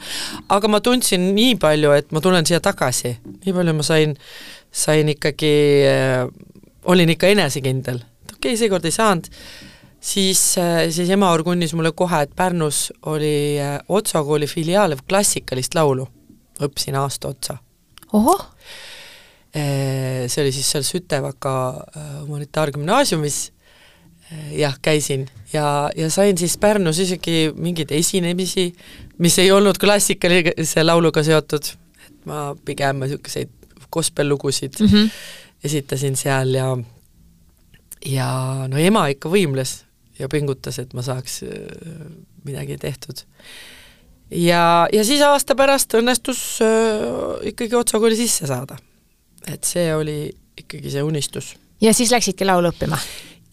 aga 0.52 0.72
ma 0.72 0.82
tundsin 0.84 1.30
nii 1.36 1.56
palju, 1.62 1.94
et 1.96 2.12
ma 2.16 2.22
tulen 2.24 2.48
siia 2.48 2.62
tagasi, 2.64 3.16
nii 3.46 3.56
palju 3.56 3.76
ma 3.78 3.86
sain, 3.86 4.16
sain 4.72 5.10
ikkagi 5.16 5.56
äh,, 5.90 6.28
olin 6.90 7.16
ikka 7.16 7.32
enesekindel, 7.34 8.04
okei 8.30 8.38
okay,, 8.38 8.60
seekord 8.60 8.88
ei 8.88 8.96
saanud, 8.96 9.32
siis, 10.00 10.44
äh, 10.62 10.86
siis 10.94 11.12
ema 11.16 11.32
orgunnis 11.36 11.76
mulle 11.78 11.94
kohe, 11.96 12.24
et 12.26 12.36
Pärnus 12.36 12.88
oli 13.12 13.58
Otsa 13.88 14.24
kooli 14.24 14.48
filiaal 14.48 14.98
klassikalist 15.08 15.76
laulu, 15.78 16.08
õppisin 16.60 17.00
aasta 17.00 17.34
otsa. 17.34 17.60
ohoh! 18.14 18.48
See 19.50 20.44
oli 20.44 20.52
siis 20.54 20.68
seal 20.70 20.84
Sütevaka 20.86 21.52
humanitaargümnaasiumis, 21.96 23.38
jah, 24.52 24.76
käisin 24.82 25.28
ja, 25.54 25.90
ja 25.96 26.10
sain 26.10 26.38
siis 26.38 26.58
Pärnus 26.58 27.00
isegi 27.00 27.52
mingeid 27.56 27.92
esinemisi, 27.92 28.70
mis 29.18 29.40
ei 29.40 29.52
olnud 29.52 29.78
klassikalise 29.82 30.84
lauluga 30.84 31.24
seotud, 31.24 31.72
et 32.06 32.26
ma 32.30 32.50
pigem 32.66 33.04
niisuguseid 33.04 33.50
gospel-lugusid 33.92 34.80
mm 34.80 34.88
-hmm. 34.88 35.10
esitasin 35.64 36.16
seal 36.16 36.54
ja 36.54 36.78
ja 38.06 38.30
no 38.68 38.78
ema 38.78 39.08
ikka 39.08 39.30
võimles 39.30 39.84
ja 40.20 40.30
pingutas, 40.30 40.80
et 40.80 40.94
ma 40.94 41.02
saaks 41.02 41.44
äh, 41.44 41.50
midagi 42.44 42.78
tehtud. 42.78 43.24
ja, 44.32 44.88
ja 44.94 45.06
siis 45.06 45.22
aasta 45.22 45.56
pärast 45.56 45.94
õnnestus 45.94 46.60
äh, 46.62 47.48
ikkagi 47.52 47.76
Otsa 47.76 48.00
kooli 48.00 48.16
sisse 48.16 48.48
saada. 48.48 48.78
et 49.48 49.64
see 49.64 49.96
oli 49.96 50.32
ikkagi 50.58 50.92
see 50.92 51.04
unistus. 51.04 51.56
ja 51.82 51.94
siis 51.94 52.12
läksidki 52.12 52.46
laulu 52.46 52.70
õppima? 52.70 52.98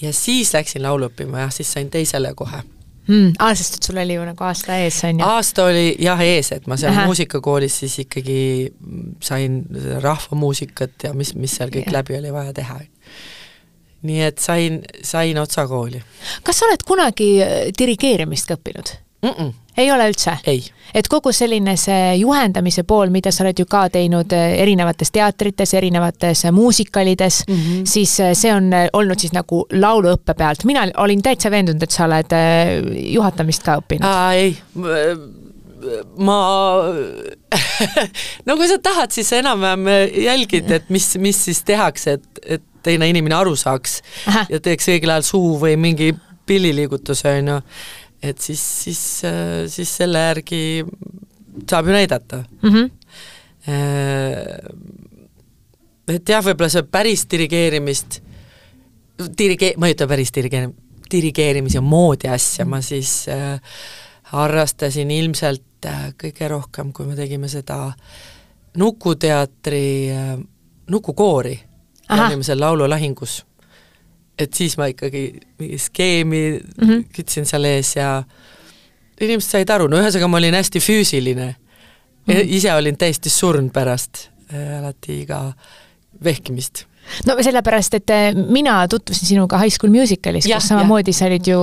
Ja 0.02 0.12
siis 0.12 0.54
läksin 0.54 0.82
laulu 0.84 1.10
õppima 1.10 1.46
jah, 1.46 1.52
siis 1.54 1.72
sain 1.72 1.90
teisele 1.90 2.34
kohe 2.34 2.62
mm,. 3.06 3.32
aa, 3.38 3.54
sest 3.54 3.78
et 3.78 3.88
sul 3.88 4.00
oli 4.02 4.18
ju 4.18 4.26
nagu 4.26 4.44
aasta 4.48 4.76
ees, 4.82 5.00
on 5.08 5.20
ju? 5.20 5.26
aasta 5.26 5.68
oli 5.70 5.86
jah 6.02 6.20
ees, 6.24 6.52
et 6.56 6.66
ma 6.70 6.78
seal 6.80 6.92
Aha. 6.94 7.06
muusikakoolis 7.08 7.80
siis 7.84 7.98
ikkagi 8.04 8.38
sain 9.24 9.62
rahvamuusikat 10.02 11.08
ja 11.08 11.14
mis, 11.16 11.34
mis 11.34 11.56
seal 11.58 11.72
kõik 11.74 11.90
ja. 11.90 11.98
läbi 12.00 12.18
oli 12.18 12.32
vaja 12.34 12.54
teha 12.56 12.80
nii 14.06 14.22
et 14.22 14.38
sain, 14.38 14.80
sain 15.02 15.38
Otsa 15.38 15.66
kooli. 15.68 16.02
kas 16.44 16.60
sa 16.60 16.68
oled 16.68 16.84
kunagi 16.86 17.30
dirigeerimist 17.78 18.50
ka 18.50 18.58
õppinud 18.58 18.92
mm? 19.22 19.30
-mm. 19.30 19.54
Ei 19.76 19.90
ole 19.92 20.08
üldse? 20.10 20.36
et 20.96 21.08
kogu 21.10 21.32
selline 21.34 21.74
see 21.76 22.14
juhendamise 22.20 22.86
pool, 22.88 23.10
mida 23.12 23.32
sa 23.34 23.44
oled 23.44 23.58
ju 23.58 23.66
ka 23.70 23.86
teinud 23.92 24.32
äh, 24.32 24.54
erinevates 24.62 25.10
teatrites, 25.12 25.74
erinevates 25.74 26.44
äh, 26.46 26.52
muusikalides 26.54 27.42
mm, 27.48 27.54
-hmm. 27.54 27.86
siis 27.86 28.16
see 28.32 28.54
on 28.54 28.70
olnud 28.92 29.18
siis 29.20 29.34
nagu 29.36 29.66
lauluõppe 29.72 30.34
pealt, 30.34 30.64
mina 30.64 30.86
olin 30.96 31.22
täitsa 31.22 31.50
veendunud, 31.50 31.82
et 31.82 31.90
sa 31.90 32.04
oled 32.04 32.36
juhatamist 33.12 33.62
ka 33.62 33.80
õppinud. 33.82 34.06
ei, 34.32 34.56
ma 36.16 36.38
no 38.46 38.56
kui 38.56 38.68
sa 38.68 38.78
tahad, 38.82 39.12
siis 39.12 39.28
sa 39.28 39.42
enam-vähem 39.42 39.88
jälgid, 40.24 40.70
et 40.70 40.90
mis, 40.90 41.16
mis 41.18 41.44
siis 41.48 41.62
tehakse, 41.66 42.16
et, 42.18 42.40
et 42.46 42.64
teine 42.86 43.08
inimene 43.10 43.36
aru 43.36 43.56
saaks 43.58 44.00
Aha. 44.30 44.46
ja 44.52 44.62
teeks 44.62 44.90
õigel 44.94 45.14
ajal 45.14 45.26
suu 45.26 45.54
või 45.60 45.76
mingi 45.80 46.12
pilliliigutuse, 46.46 47.38
on 47.40 47.52
ju, 47.54 47.60
et 48.32 48.40
siis, 48.42 48.62
siis, 48.84 49.02
siis 49.72 49.96
selle 50.02 50.18
järgi 50.28 50.60
saab 51.70 51.86
ju 51.88 51.92
näidata 51.96 52.42
mm. 52.62 52.70
-hmm. 52.70 52.90
Et 56.06 56.28
jah, 56.28 56.44
võib-olla 56.44 56.70
see 56.70 56.84
päris 56.86 57.24
dirigeerimist, 57.30 58.20
dirige-, 59.38 59.72
ma 59.76 59.88
ei 59.88 59.96
ütle 59.96 60.06
päris 60.06 60.30
dirigeerim-, 60.30 60.74
dirigeerimise 61.10 61.80
moodi 61.82 62.28
asja, 62.30 62.66
ma 62.68 62.80
siis 62.84 63.26
äh, 63.28 63.60
harrastasin 64.32 65.10
ilmselt 65.10 65.86
äh, 65.86 66.08
kõige 66.18 66.48
rohkem, 66.50 66.92
kui 66.92 67.06
me 67.06 67.18
tegime 67.18 67.50
seda 67.50 67.92
Nukuteatri 68.76 69.86
äh, 70.12 70.32
Nukukoori 70.90 71.56
olime 72.12 72.46
seal 72.46 72.60
laululahingus. 72.60 73.40
Et 74.38 74.54
siis 74.54 74.76
ma 74.78 74.88
ikkagi 74.92 75.28
mingi 75.58 75.78
skeemi 75.78 76.42
mm 76.60 76.88
-hmm. 76.88 77.04
kütsin 77.16 77.46
seal 77.48 77.64
ees 77.64 77.96
ja 77.96 78.22
inimesed 79.20 79.50
said 79.50 79.70
aru, 79.72 79.88
no 79.88 80.00
ühesõnaga 80.00 80.28
ma 80.28 80.40
olin 80.40 80.58
hästi 80.58 80.82
füüsiline 80.82 81.46
mm. 81.54 82.34
-hmm. 82.34 82.52
ise 82.58 82.74
olin 82.74 82.96
täiesti 82.96 83.30
surnud 83.30 83.72
pärast 83.72 84.28
äh, 84.52 84.78
alati 84.78 85.24
ka 85.26 85.52
vehkimist 86.24 86.84
no 87.26 87.36
sellepärast, 87.42 87.94
et 87.94 88.10
äh, 88.10 88.34
mina 88.34 88.88
tutvusin 88.88 89.28
sinuga 89.28 89.58
High 89.58 89.72
School 89.72 89.92
Musicalis, 89.92 90.44
kus 90.44 90.68
samamoodi 90.68 91.12
sa 91.12 91.26
olid 91.30 91.46
ju 91.46 91.60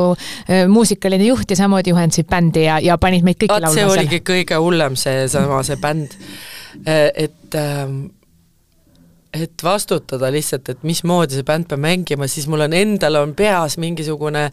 äh, 0.49 0.67
muusikaline 0.67 1.25
juht 1.25 1.49
ja 1.49 1.55
samamoodi 1.55 1.89
juhendasid 1.93 2.27
bändi 2.29 2.65
ja, 2.65 2.79
ja 2.79 2.97
panid 2.97 3.23
meid 3.23 3.37
kõiki 3.37 3.59
laulma 3.59 3.75
see 3.75 3.85
oligi 3.85 4.23
kõige 4.25 4.59
hullem, 4.59 4.95
seesama, 4.95 5.63
see 5.63 5.77
bänd, 5.77 6.17
et 6.85 7.55
ähm, 7.55 8.05
et 9.33 9.63
vastutada 9.65 10.29
lihtsalt, 10.33 10.69
et 10.69 10.85
mismoodi 10.85 11.39
see 11.39 11.47
bänd 11.47 11.67
peab 11.69 11.81
mängima, 11.81 12.27
siis 12.29 12.47
mul 12.51 12.67
on 12.67 12.75
endal 12.77 13.17
on 13.23 13.33
peas 13.37 13.79
mingisugune 13.81 14.49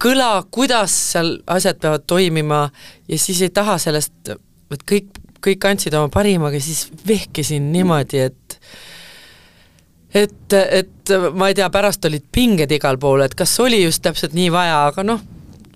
kõla, 0.00 0.30
kuidas 0.54 0.94
seal 1.12 1.34
asjad 1.50 1.80
peavad 1.82 2.06
toimima 2.08 2.62
ja 3.08 3.18
siis 3.20 3.42
ei 3.44 3.52
taha 3.54 3.76
sellest, 3.82 4.32
et 4.72 4.84
kõik, 4.88 5.10
kõik 5.44 5.66
andsid 5.68 5.96
oma 5.98 6.10
parima, 6.12 6.48
aga 6.48 6.60
siis 6.62 6.86
vehkisin 7.08 7.72
niimoodi, 7.74 8.22
et 8.30 8.60
et, 10.16 10.54
et 10.54 11.12
ma 11.36 11.50
ei 11.50 11.58
tea, 11.58 11.68
pärast 11.72 12.06
olid 12.08 12.24
pinged 12.32 12.72
igal 12.72 12.96
pool, 13.00 13.26
et 13.26 13.34
kas 13.36 13.52
oli 13.60 13.82
just 13.82 14.02
täpselt 14.06 14.32
nii 14.36 14.48
vaja, 14.54 14.86
aga 14.88 15.04
noh, 15.04 15.20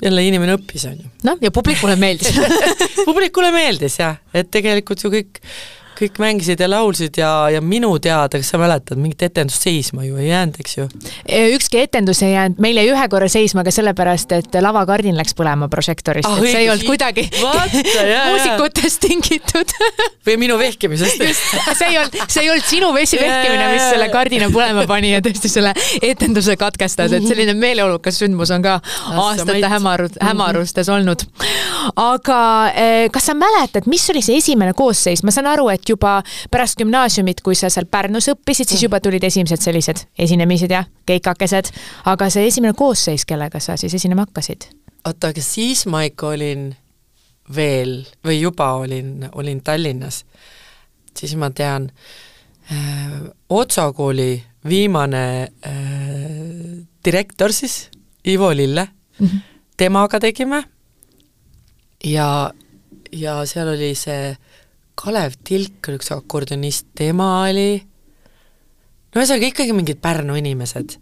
jälle 0.03 0.25
inimene 0.25 0.57
õppis, 0.57 0.87
on 0.89 0.97
ju. 0.97 1.13
noh, 1.29 1.39
ja 1.43 1.53
publikule 1.55 1.99
meeldis 2.01 2.33
publikule 3.09 3.53
meeldis 3.55 4.01
jah, 4.01 4.17
et 4.35 4.49
tegelikult 4.51 5.05
ju 5.05 5.13
kõik 5.13 5.43
kõik 5.99 6.19
mängisid 6.23 6.61
ja 6.63 6.69
laulsid 6.71 7.19
ja, 7.21 7.31
ja 7.53 7.61
minu 7.65 7.93
teada, 8.03 8.41
kas 8.41 8.53
sa 8.53 8.61
mäletad, 8.61 9.01
mingit 9.01 9.23
etendust 9.29 9.65
seisma 9.65 10.05
ju 10.07 10.19
ei 10.21 10.29
jäänud, 10.29 10.59
eks 10.63 10.77
ju? 10.79 10.87
E, 11.27 11.43
ükski 11.57 11.83
etendus 11.83 12.23
ei 12.27 12.35
jäänud, 12.35 12.61
meil 12.63 12.81
jäi 12.81 12.89
ühe 12.93 13.09
korra 13.13 13.29
seisma 13.33 13.65
ka 13.67 13.73
sellepärast, 13.75 14.35
et 14.39 14.59
lavakardin 14.65 15.17
läks 15.19 15.37
põlema 15.39 15.69
prožektorist 15.73 16.29
ah,, 16.29 16.39
et 16.39 16.49
see 16.49 16.65
ei 16.65 16.71
olnud 16.73 16.87
kuidagi 16.89 17.27
muusikutest 18.31 19.03
tingitud. 19.07 19.77
Või 20.27 20.39
minu 20.41 20.59
vehkimisest? 20.61 21.23
See 21.23 21.89
ei 21.89 21.99
olnud, 21.99 22.19
see 22.27 22.45
ei 22.45 22.51
olnud 22.53 22.69
sinu 22.69 22.93
vesi 22.97 23.21
vehkimine, 23.21 23.69
mis 23.75 23.87
selle 23.91 24.09
kardina 24.13 24.49
põlema 24.53 24.87
pani 24.91 25.13
ja 25.15 25.23
tõesti 25.25 25.51
selle 25.51 25.75
etenduse 26.03 26.57
katkestas, 26.61 27.15
et 27.17 27.27
selline 27.27 27.55
meeleolukas 27.59 28.21
sündmus 28.23 28.53
on 28.55 28.65
ka 28.65 28.79
aastate 29.11 29.71
hämarud, 29.73 30.19
hämarustes 30.23 30.91
olnud. 30.93 31.27
aga 31.97 32.41
e, 32.75 32.87
kas 33.13 33.31
sa 33.31 33.37
mäletad, 33.39 33.89
mis 33.91 34.05
oli 34.13 34.23
see 34.25 34.39
esimene 34.43 34.75
koosseis, 34.77 35.25
ma 35.27 35.35
saan 35.35 35.51
aru, 35.53 35.69
et 35.73 35.85
juba 35.93 36.19
pärast 36.51 36.81
gümnaasiumit, 36.81 37.43
kui 37.45 37.57
sa 37.59 37.71
seal 37.73 37.87
Pärnus 37.91 38.31
õppisid, 38.33 38.67
siis 38.67 38.81
mm. 38.81 38.87
juba 38.89 39.01
tulid 39.05 39.25
esimesed 39.29 39.63
sellised 39.63 40.07
esinemised 40.19 40.73
ja 40.73 40.85
keikakesed, 41.07 41.73
aga 42.11 42.31
see 42.33 42.47
esimene 42.51 42.77
koosseis, 42.79 43.27
kellega 43.29 43.61
sa 43.61 43.77
siis 43.81 43.95
esinema 44.01 44.27
hakkasid? 44.27 44.71
oota, 45.05 45.33
aga 45.33 45.43
siis 45.43 45.87
ma 45.91 46.05
ikka 46.07 46.33
olin 46.35 46.71
veel 47.55 48.03
või 48.25 48.41
juba 48.41 48.73
olin, 48.81 49.29
olin 49.35 49.63
Tallinnas, 49.65 50.23
siis 51.19 51.35
ma 51.37 51.51
tean 51.51 51.91
äh,, 52.71 53.21
Otsa 53.53 53.91
kooli 53.93 54.43
viimane 54.69 55.25
äh, 55.67 55.73
direktor 57.05 57.53
siis, 57.53 57.91
Ivo 58.29 58.53
Lille 58.55 58.89
mm, 59.19 59.27
-hmm. 59.27 59.41
temaga 59.77 60.21
tegime 60.21 60.65
ja, 62.05 62.53
ja 63.13 63.47
seal 63.47 63.69
oli 63.69 63.95
see 63.95 64.37
Kalev 65.03 65.35
Tilk 65.43 65.89
oli 65.91 65.99
üks 65.99 66.13
akordionist, 66.15 66.93
tema 66.99 67.29
oli, 67.49 67.81
no 69.11 69.21
ühesõnaga 69.21 69.49
ikkagi 69.49 69.75
mingid 69.75 70.03
Pärnu 70.03 70.37
inimesed. 70.39 70.99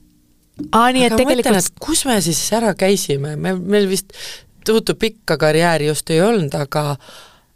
aa, 0.73 0.91
nii 0.95 1.05
et 1.07 1.17
tegelikult 1.17 1.51
mõtlen, 1.51 1.61
et 1.61 1.83
kus 1.85 2.05
me 2.09 2.17
siis 2.25 2.41
ära 2.57 2.73
käisime, 2.79 3.35
me, 3.37 3.55
meil 3.59 3.89
vist 3.91 4.15
tohutu 4.65 4.97
pikka 5.01 5.37
karjääri 5.41 5.91
just 5.91 6.11
ei 6.13 6.23
olnud, 6.25 6.55
aga 6.57 6.95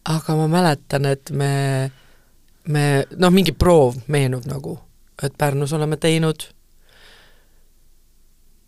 aga 0.05 0.37
ma 0.37 0.49
mäletan, 0.53 1.09
et 1.09 1.33
me, 1.33 1.53
me 2.69 2.85
noh, 3.17 3.33
mingi 3.33 3.57
proov 3.57 3.97
meenub 4.13 4.45
nagu, 4.49 4.77
et 5.25 5.33
Pärnus 5.41 5.73
oleme 5.73 5.97
teinud 6.01 6.45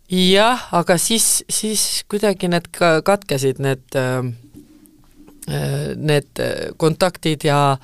jah, 0.09 0.67
aga 0.75 0.97
siis, 1.01 1.43
siis 1.51 2.03
kuidagi 2.09 2.49
need 2.51 2.69
ka 2.73 2.97
katkesid, 3.05 3.59
need 3.63 3.97
äh, 3.99 4.23
need 5.47 6.41
kontaktid 6.77 7.45
ja, 7.47 7.77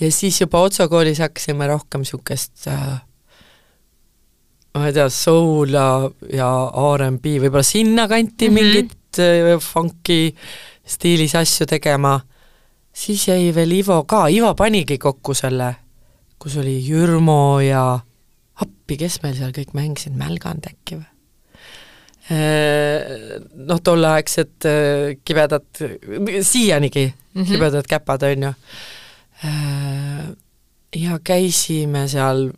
ja 0.00 0.10
siis 0.14 0.40
juba 0.40 0.60
Otsa 0.62 0.88
koolis 0.88 1.18
hakkasime 1.18 1.66
rohkem 1.66 2.04
niisugust 2.04 2.68
äh, 2.70 3.00
ma 4.74 4.86
ei 4.86 4.94
tea, 4.94 5.08
soul 5.10 5.74
ja, 5.74 6.50
RMB, 6.96 7.26
võib-olla 7.42 7.66
sinnakanti 7.66 8.48
mm 8.48 8.56
-hmm. 8.56 8.62
mingit 8.62 9.18
äh, 9.18 9.58
funky 9.58 10.34
stiilis 10.86 11.34
asju 11.34 11.66
tegema 11.66 12.20
siis 12.92 13.28
jäi 13.28 13.54
veel 13.54 13.72
Ivo 13.72 14.02
ka, 14.04 14.26
Ivo 14.28 14.54
panigi 14.54 14.98
kokku 14.98 15.34
selle, 15.34 15.74
kus 16.38 16.56
oli 16.60 16.78
Jürmo 16.84 17.60
ja 17.64 17.84
appi, 18.60 18.96
kes 19.00 19.20
meil 19.22 19.36
seal 19.38 19.54
kõik 19.56 19.74
mängisid, 19.76 20.16
Mälgand 20.18 20.68
äkki 20.68 21.00
või? 21.00 21.09
Äh, 22.30 23.40
noh, 23.66 23.80
tolleaegsed 23.82 24.66
äh, 24.68 25.16
kibedad, 25.24 25.66
siianigi 26.42 27.08
mm 27.08 27.42
-hmm. 27.42 27.48
kibedad 27.48 27.86
käpad, 27.90 28.22
on 28.22 28.42
ju. 28.42 28.52
Äh, 29.44 30.28
ja 30.96 31.18
käisime 31.24 32.08
seal 32.08 32.50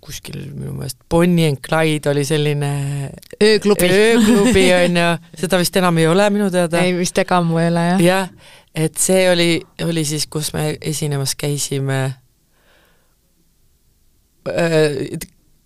kuskil 0.00 0.52
minu 0.54 0.72
meelest 0.72 0.98
Bonnie 1.10 1.48
and 1.48 1.58
Clyde 1.68 2.10
oli 2.10 2.24
selline 2.24 3.10
ööklubi, 3.42 3.88
ööklubi 3.90 4.64
on 4.84 4.96
ju, 4.96 5.08
seda 5.34 5.58
vist 5.58 5.76
enam 5.76 5.98
ei 5.98 6.06
ole 6.06 6.30
minu 6.30 6.50
teada. 6.50 6.78
ei, 6.78 6.94
vist 6.96 7.18
ega 7.18 7.36
ammu 7.36 7.58
ei 7.58 7.68
ole 7.68 7.80
jah. 7.80 8.00
jah, 8.00 8.28
et 8.74 8.96
see 8.98 9.30
oli, 9.30 9.60
oli 9.84 10.04
siis, 10.04 10.26
kus 10.26 10.52
me 10.52 10.76
esinemas 10.80 11.34
käisime 11.34 12.14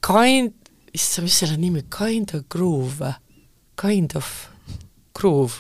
Kind, 0.05 0.53
issand, 0.93 1.25
mis 1.25 1.39
selle 1.39 1.57
nimi, 1.57 1.85
Kind 1.99 2.35
of 2.35 2.49
Groove 2.51 2.99
või? 2.99 3.15
Kind 3.81 4.17
of 4.17 4.27
Groove. 5.19 5.55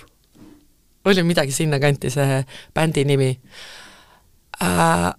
oli 1.04 1.22
midagi 1.22 1.52
sinnakanti 1.52 2.10
see 2.10 2.44
bändi 2.74 3.04
nimi 3.04 3.40
äh,. 4.62 5.12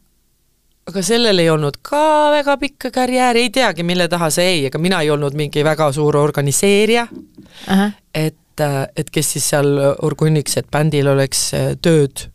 aga 0.88 1.02
sellel 1.02 1.40
ei 1.40 1.50
olnud 1.50 1.78
ka 1.82 2.32
väga 2.32 2.58
pikka 2.58 2.92
karjääri, 2.92 3.42
ei 3.46 3.50
teagi, 3.50 3.84
mille 3.84 4.08
taha 4.08 4.30
see 4.30 4.46
jäi, 4.46 4.66
ega 4.70 4.82
mina 4.82 5.02
ei 5.02 5.10
olnud 5.10 5.34
mingi 5.34 5.64
väga 5.64 5.92
suur 5.92 6.18
organiseerija 6.18 7.08
uh, 7.12 7.78
-huh. 7.78 7.92
et, 8.14 8.62
äh, 8.62 8.88
et 8.98 9.10
kes 9.10 9.32
siis 9.34 9.50
seal 9.50 9.78
orgunniks, 10.02 10.58
et 10.58 10.72
bändil 10.72 11.08
oleks 11.08 11.54
äh, 11.54 11.74
tööd. 11.82 12.30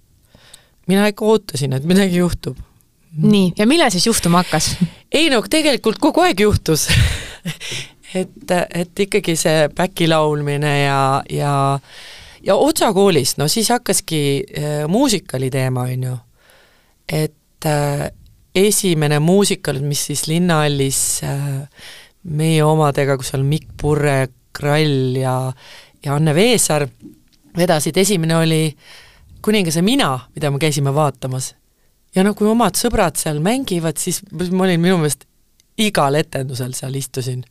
mina 0.87 1.07
ikka 1.07 1.25
ootasin, 1.25 1.73
et 1.73 1.85
midagi 1.85 2.17
juhtub. 2.17 2.59
nii, 3.17 3.53
ja 3.59 3.67
millal 3.67 3.91
siis 3.91 4.07
juhtuma 4.07 4.39
hakkas? 4.39 4.77
ei 5.13 5.31
no 5.31 5.43
tegelikult 5.51 5.99
kogu 5.99 6.21
aeg 6.21 6.41
juhtus 6.41 6.89
et, 8.15 8.55
et 8.75 9.05
ikkagi 9.07 9.37
see 9.39 9.69
back'i 9.77 10.09
laulmine 10.11 10.73
ja, 10.85 11.03
ja 11.31 11.53
ja 12.43 12.57
Otsa 12.57 12.93
koolis, 12.93 13.37
no 13.37 13.49
siis 13.49 13.69
hakkaski 13.69 14.21
äh, 14.59 14.89
muusikali 14.89 15.51
teema, 15.51 15.81
on 15.81 16.05
ju. 16.05 16.17
et 17.13 17.67
äh, 17.67 18.11
esimene 18.55 19.19
muusikal, 19.19 19.81
mis 19.81 20.07
siis 20.07 20.27
Linnahallis 20.27 21.21
äh, 21.25 21.85
meie 22.23 22.65
omadega, 22.65 23.17
kus 23.17 23.35
on 23.35 23.45
Mikk 23.47 23.77
Purre, 23.81 24.29
Krall 24.53 25.17
ja, 25.21 25.53
ja 26.05 26.15
Anne 26.15 26.35
Veesaar 26.35 26.89
vedasid, 27.57 27.97
esimene 27.97 28.37
oli 28.37 28.77
Kuningase 29.43 29.83
mina, 29.83 30.19
mida 30.35 30.51
me 30.51 30.59
käisime 30.59 30.95
vaatamas. 30.95 31.55
ja 32.15 32.25
no 32.25 32.35
kui 32.35 32.49
omad 32.49 32.77
sõbrad 32.77 33.17
seal 33.17 33.41
mängivad, 33.41 33.97
siis 33.97 34.23
ma 34.33 34.65
olin 34.65 34.81
minu 34.81 34.99
meelest 34.99 35.25
igal 35.81 36.15
etendusel 36.15 36.75
seal 36.77 36.95
istusin 36.95 37.45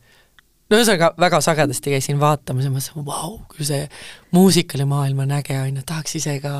no 0.70 0.78
ühesõnaga, 0.78 1.10
väga 1.18 1.40
sagedasti 1.44 1.94
käisin 1.94 2.20
vaatamas 2.20 2.66
ja 2.66 2.72
mõtlesin, 2.72 3.06
vau, 3.06 3.40
küll 3.50 3.66
see 3.66 3.86
muusikalimaailm 4.36 5.24
on 5.26 5.34
äge, 5.40 5.58
on 5.58 5.80
ju, 5.80 5.86
tahaks 5.86 6.16
ise 6.20 6.36
ka. 6.42 6.54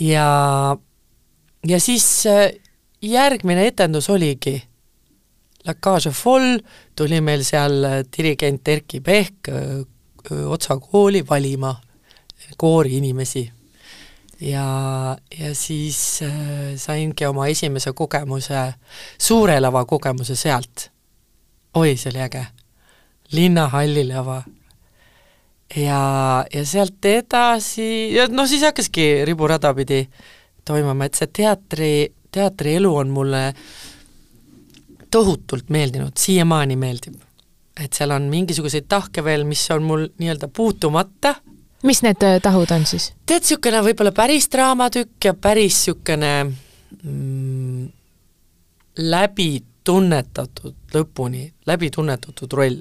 ja, 0.00 0.30
ja 1.68 1.80
siis 1.82 2.08
äh, 2.30 2.48
järgmine 3.04 3.68
etendus 3.68 4.08
oligi 4.10 4.56
La 5.66 5.74
Cage 5.74 6.14
Foll, 6.14 6.56
tuli 6.96 7.20
meil 7.20 7.44
seal 7.44 7.84
äh, 7.84 8.00
dirigent 8.16 8.68
Erkki 8.68 9.02
Pehk 9.04 9.52
äh, 9.52 9.84
Otsa 10.28 10.76
kooli 10.76 11.22
valima 11.28 11.70
kooriinimesi. 12.56 13.50
ja, 14.40 15.16
ja 15.38 15.54
siis 15.54 16.20
saingi 16.76 17.26
oma 17.26 17.46
esimese 17.48 17.92
kogemuse, 17.92 18.60
suure 19.18 19.60
lava 19.60 19.84
kogemuse 19.84 20.36
sealt. 20.36 20.90
oi, 21.74 21.96
see 21.96 22.12
oli 22.12 22.24
äge 22.24 22.46
linnahallile 23.32 24.14
ava. 24.14 24.42
ja, 25.76 26.00
ja 26.54 26.64
sealt 26.64 27.04
edasi, 27.04 28.16
noh, 28.32 28.48
siis 28.48 28.64
hakkaski 28.64 29.24
riburada 29.28 29.74
pidi 29.76 30.06
toimuma, 30.64 31.08
et 31.08 31.18
see 31.18 31.30
teatri, 31.40 31.92
teatrielu 32.32 32.94
on 32.96 33.12
mulle 33.12 33.42
tohutult 35.10 35.68
meeldinud, 35.72 36.16
siiamaani 36.16 36.76
meeldib. 36.76 37.20
et 37.78 37.94
seal 37.94 38.10
on 38.10 38.24
mingisuguseid 38.26 38.88
tahke 38.90 39.22
veel, 39.24 39.44
mis 39.46 39.62
on 39.70 39.84
mul 39.86 40.08
nii-öelda 40.18 40.48
puutumata. 40.48 41.34
mis 41.82 42.02
need 42.02 42.24
äh, 42.24 42.40
tahud 42.42 42.70
on 42.74 42.86
siis? 42.86 43.12
tead, 43.26 43.44
niisugune 43.44 43.84
võib-olla 43.84 44.12
päris 44.12 44.48
draamatükk 44.52 45.30
ja 45.30 45.34
päris 45.34 45.76
niisugune 45.76 46.34
mm, 47.02 47.88
läbi 48.98 49.50
tunnetatud 49.84 50.74
lõpuni, 50.94 51.52
läbi 51.66 51.90
tunnetatud 51.90 52.52
roll 52.52 52.80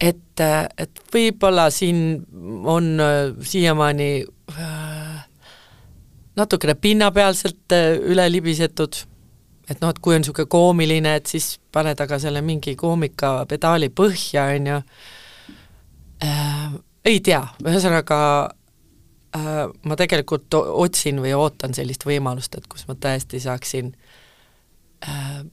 et, 0.00 0.40
et 0.78 1.02
võib-olla 1.14 1.68
siin 1.72 2.00
on 2.68 2.88
äh, 3.00 3.32
siiamaani 3.46 4.08
äh, 4.52 5.26
natukene 6.36 6.74
pinnapealselt 6.74 7.72
äh, 7.72 7.94
üle 8.02 8.26
libisetud, 8.32 8.96
et 9.70 9.80
noh, 9.80 9.92
et 9.92 10.00
kui 10.02 10.16
on 10.16 10.24
niisugune 10.24 10.50
koomiline, 10.50 11.14
et 11.20 11.30
siis 11.30 11.54
paned 11.72 12.00
aga 12.00 12.18
selle 12.22 12.42
mingi 12.44 12.76
koomikapedaali 12.78 13.90
põhja, 13.94 14.48
on 14.58 14.68
ju. 14.72 14.82
Äh,, 16.24 16.76
ei 17.04 17.20
tea, 17.24 17.42
ühesõnaga 17.64 18.18
äh, 19.36 19.64
ma 19.84 19.98
tegelikult 20.00 20.54
otsin 20.56 21.20
või 21.22 21.34
ootan 21.36 21.74
sellist 21.76 22.06
võimalust, 22.08 22.56
et 22.58 22.68
kus 22.70 22.86
ma 22.88 22.96
tõesti 22.98 23.40
saaksin 23.44 23.92
äh, 25.06 25.44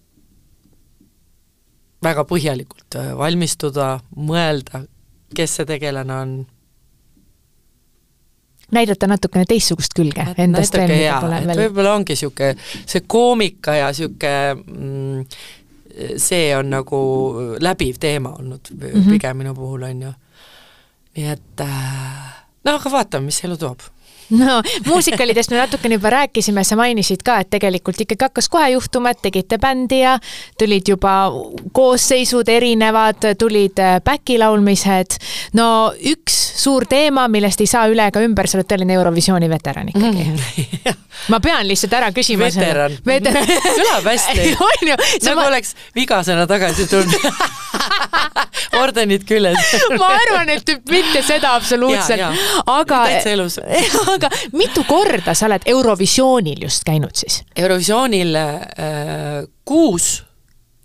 väga 2.04 2.26
põhjalikult 2.30 2.98
äh, 3.00 3.12
valmistuda, 3.18 3.92
mõelda, 4.18 4.84
kes 5.36 5.60
see 5.60 5.70
tegelane 5.70 6.18
on. 6.18 6.34
näidata 8.72 9.08
natukene 9.08 9.46
teistsugust 9.46 9.94
külge 9.96 10.26
endast 10.38 10.76
veel, 10.76 10.94
mida 10.96 11.20
pole 11.22 11.42
veel. 11.46 11.64
võib-olla 11.66 11.96
ongi 12.00 12.16
niisugune, 12.16 12.56
see 12.86 13.04
koomika 13.08 13.76
ja 13.76 13.90
niisugune 13.92 14.36
mm, 14.56 15.26
see 16.18 16.52
on 16.56 16.70
nagu 16.72 17.00
läbiv 17.60 18.00
teema 18.00 18.34
olnud 18.40 18.72
mm 18.72 18.86
-hmm. 18.88 19.10
pigem 19.10 19.38
minu 19.38 19.56
puhul, 19.56 19.84
on 19.84 20.02
ju. 20.02 20.14
nii 21.16 21.28
et 21.28 21.66
noh, 22.64 22.74
aga 22.74 22.92
vaatame, 22.92 23.26
mis 23.26 23.44
elu 23.44 23.58
toob 23.58 23.84
no 24.32 24.62
muusikalidest 24.86 25.52
me 25.52 25.58
natukene 25.58 25.98
juba 26.00 26.10
rääkisime, 26.10 26.64
sa 26.64 26.76
mainisid 26.80 27.24
ka, 27.26 27.40
et 27.44 27.50
tegelikult 27.52 28.02
ikkagi 28.02 28.28
hakkas 28.30 28.50
kohe 28.50 28.70
juhtuma, 28.76 29.12
et 29.12 29.22
tegite 29.22 29.58
bändi 29.62 30.02
ja 30.02 30.18
tulid 30.60 30.88
juba 30.88 31.16
koosseisud 31.76 32.50
erinevad, 32.50 33.32
tulid 33.40 33.80
äh, 33.80 34.00
back'i 34.06 34.40
laulmised. 34.40 35.18
no 35.58 35.68
üks 36.14 36.38
suur 36.62 36.86
teema, 36.90 37.28
millest 37.32 37.62
ei 37.62 37.70
saa 37.70 37.88
üle 37.92 38.08
ega 38.12 38.24
ümber, 38.24 38.48
sa 38.48 38.60
oled 38.60 38.70
tõeline 38.70 38.98
Eurovisiooni 38.98 39.50
veteran 39.50 39.92
ikkagi 39.92 40.28
mm. 40.28 41.00
ma 41.32 41.40
pean 41.44 41.68
lihtsalt 41.68 41.94
ära 42.00 42.12
küsima. 42.16 42.48
veteran. 42.48 42.98
veteran. 43.06 43.48
kõlab 43.80 44.10
hästi 44.12 44.56
nagu 45.28 45.40
ma... 45.40 45.48
oleks 45.48 45.76
vigasena 45.96 46.48
tagasi 46.50 46.88
tulnud 46.92 47.28
ordenid 48.82 49.26
küljes 49.28 49.76
ma 50.00 50.12
arvan, 50.16 50.54
et 50.56 50.74
mitte 50.90 51.24
seda 51.26 51.56
absoluutselt, 51.60 52.24
aga. 52.66 53.04
täitsa 53.12 53.36
elus 53.36 53.60
aga 54.22 54.30
mitu 54.58 54.84
korda 54.88 55.34
sa 55.38 55.48
oled 55.50 55.66
Eurovisioonil 55.66 56.66
just 56.66 56.86
käinud 56.88 57.16
siis? 57.18 57.42
Eurovisioonil 57.56 58.36
äh, 58.36 58.52
kuus 59.66 60.24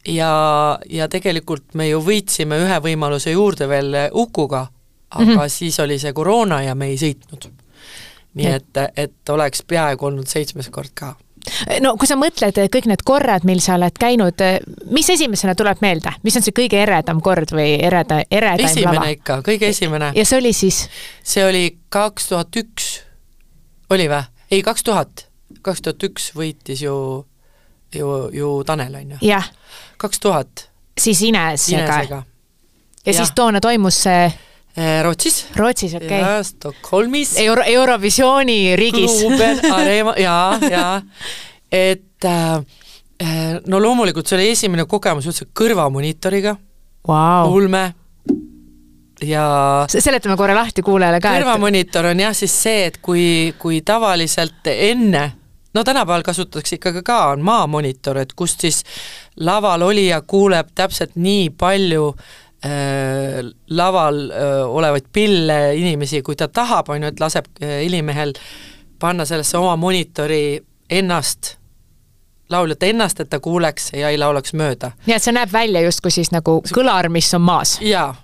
ja, 0.09 0.79
ja 0.91 1.09
tegelikult 1.13 1.75
me 1.75 1.89
ju 1.89 2.01
võitsime 2.05 2.59
ühe 2.65 2.81
võimaluse 2.83 3.35
juurde 3.35 3.69
veel 3.69 3.95
Ukuga, 4.13 4.67
aga 5.11 5.25
mm 5.25 5.37
-hmm. 5.37 5.49
siis 5.49 5.81
oli 5.81 5.99
see 5.99 6.13
koroona 6.13 6.63
ja 6.63 6.75
me 6.75 6.87
ei 6.87 6.97
sõitnud. 6.97 7.51
nii 8.37 8.47
et, 8.53 8.83
et 8.97 9.29
oleks 9.29 9.63
peaaegu 9.63 10.07
olnud 10.07 10.27
seitsmes 10.29 10.69
kord 10.69 10.93
ka 10.95 11.15
no 11.81 11.95
kui 12.01 12.09
sa 12.09 12.17
mõtled 12.19 12.59
kõik 12.73 12.89
need 12.91 13.03
korrad, 13.07 13.47
mil 13.49 13.61
sa 13.65 13.77
oled 13.79 13.97
käinud, 14.01 14.43
mis 14.95 15.11
esimesena 15.11 15.55
tuleb 15.59 15.83
meelde, 15.85 16.13
mis 16.27 16.37
on 16.39 16.45
see 16.45 16.55
kõige 16.57 16.81
eredam 16.83 17.21
kord 17.25 17.53
või 17.57 17.77
ereda, 17.87 18.23
eredaim 18.31 18.67
lava? 18.67 18.93
esimene 18.93 19.17
ikka, 19.17 19.41
kõige 19.47 19.71
esimene. 19.73 20.13
ja 20.17 20.25
see 20.29 20.39
oli 20.39 20.53
siis? 20.57 20.87
see 21.23 21.45
oli 21.47 21.65
kaks 21.89 22.31
tuhat 22.33 22.61
üks, 22.63 22.91
oli 23.91 24.09
vä? 24.09 24.25
ei, 24.51 24.63
kaks 24.63 24.85
tuhat, 24.85 25.29
kaks 25.63 25.83
tuhat 25.83 26.09
üks 26.09 26.33
võitis 26.37 26.83
ju, 26.83 27.27
ju, 27.95 28.09
ju 28.33 28.51
Tanel, 28.67 28.95
on 28.95 29.17
ju? 29.17 29.41
kaks 29.97 30.21
tuhat. 30.21 30.69
siis 31.01 31.23
Inesega? 31.23 31.85
Inesega. 31.85 32.23
ja, 33.07 33.13
siis 33.13 33.33
toona 33.35 33.61
toimus 33.61 34.03
see 34.03 34.33
Eh, 34.77 35.03
Rootsis. 35.03 35.47
Rootsis, 35.57 35.95
okei 35.95 36.07
okay.. 36.07 36.19
ja 36.21 36.43
Stockholmis. 36.45 37.39
Euro, 37.41 37.63
Eurovisiooni 37.65 38.77
riigis. 38.77 39.23
Gruber, 39.23 39.57
Arema, 39.77 40.13
jaa, 40.21 40.59
jaa. 40.71 41.03
et 41.73 42.25
äh, 42.29 42.61
no 43.67 43.81
loomulikult 43.81 44.29
see 44.29 44.37
oli 44.37 44.51
esimene 44.53 44.85
kogemus 44.85 45.31
üldse 45.31 45.49
kõrvamonitoriga 45.57 46.59
wow.. 47.09 47.49
ulme. 47.57 47.87
Ja 49.23 49.47
seletame 49.89 50.37
korra 50.37 50.55
lahti 50.55 50.83
kuulajale 50.85 51.21
ka, 51.21 51.33
kõrvamonitor 51.39 52.11
on 52.13 52.21
jah 52.21 52.37
siis 52.37 52.55
see, 52.63 52.87
et 52.91 52.99
kui, 53.03 53.55
kui 53.59 53.81
tavaliselt 53.87 54.69
enne 54.73 55.31
no 55.77 55.85
tänapäeval 55.85 56.23
kasutatakse 56.23 56.77
ikkagi 56.77 57.03
ka, 57.03 57.19
on 57.35 57.45
maamonitor, 57.45 58.19
et 58.19 58.33
kust 58.37 58.65
siis 58.65 58.83
laval 59.41 59.83
olija 59.83 60.21
kuuleb 60.21 60.73
täpselt 60.75 61.17
nii 61.17 61.51
palju 61.59 62.09
äh, 62.65 63.43
laval 63.71 64.23
äh, 64.31 64.57
olevaid 64.69 65.11
pille 65.13 65.61
inimesi, 65.77 66.23
kui 66.23 66.37
ta 66.37 66.49
tahab, 66.49 66.89
on 66.89 67.05
ju, 67.05 67.13
et 67.13 67.21
laseb 67.21 67.51
äh, 67.61 67.79
helimehel 67.85 68.35
panna 68.99 69.25
sellesse 69.29 69.59
oma 69.59 69.77
monitori 69.77 70.61
ennast 70.91 71.57
lauljat 72.51 72.83
ennast, 72.87 73.21
et 73.21 73.31
ta 73.31 73.41
kuuleks 73.43 73.91
ja 73.93 74.11
ei 74.15 74.19
laulaks 74.19 74.55
mööda. 74.55 74.93
nii 75.07 75.17
et 75.17 75.23
see 75.23 75.35
näeb 75.35 75.53
välja 75.53 75.83
justkui 75.83 76.15
siis 76.15 76.31
nagu 76.33 76.61
kõlar, 76.71 77.09
mis 77.13 77.33
on 77.35 77.43
maas? 77.43 77.77
jaa, 77.83 78.15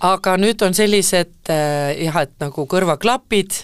aga 0.00 0.36
nüüd 0.40 0.62
on 0.66 0.74
sellised 0.74 1.52
äh, 1.52 1.94
jah, 2.06 2.22
et 2.24 2.34
nagu 2.42 2.66
kõrvaklapid, 2.70 3.60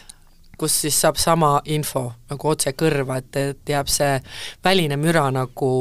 kus 0.60 0.76
siis 0.84 1.00
saab 1.00 1.18
sama 1.20 1.56
info 1.72 2.10
nagu 2.30 2.52
otse 2.52 2.74
kõrva, 2.76 3.18
et, 3.22 3.36
et 3.36 3.74
jääb 3.74 3.90
see 3.90 4.16
väline 4.64 4.98
müra 5.00 5.26
nagu 5.34 5.72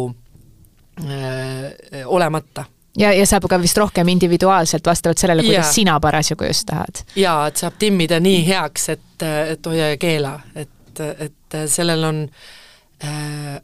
äh, 1.04 2.04
olemata 2.06 2.66
ja, 3.00 3.12
ja 3.14 3.26
saab 3.30 3.50
ka 3.52 3.60
vist 3.62 3.78
rohkem 3.78 4.08
individuaalselt 4.16 4.88
vastavalt 4.88 5.22
sellele, 5.22 5.44
kuidas 5.44 5.68
ja. 5.68 5.74
sina 5.82 6.00
parasjagu 6.00 6.48
just 6.48 6.68
tahad. 6.70 7.04
jaa, 7.16 7.48
et 7.48 7.60
saab 7.60 7.80
timmida 7.80 8.20
nii 8.24 8.46
heaks, 8.48 8.90
et, 8.96 9.28
et 9.56 9.72
hoia 9.72 9.94
ja 9.94 10.00
keela, 10.02 10.40
et, 10.56 11.04
et 11.20 11.62
sellel 11.68 12.04
on 12.08 12.26
Äh, 12.28 12.59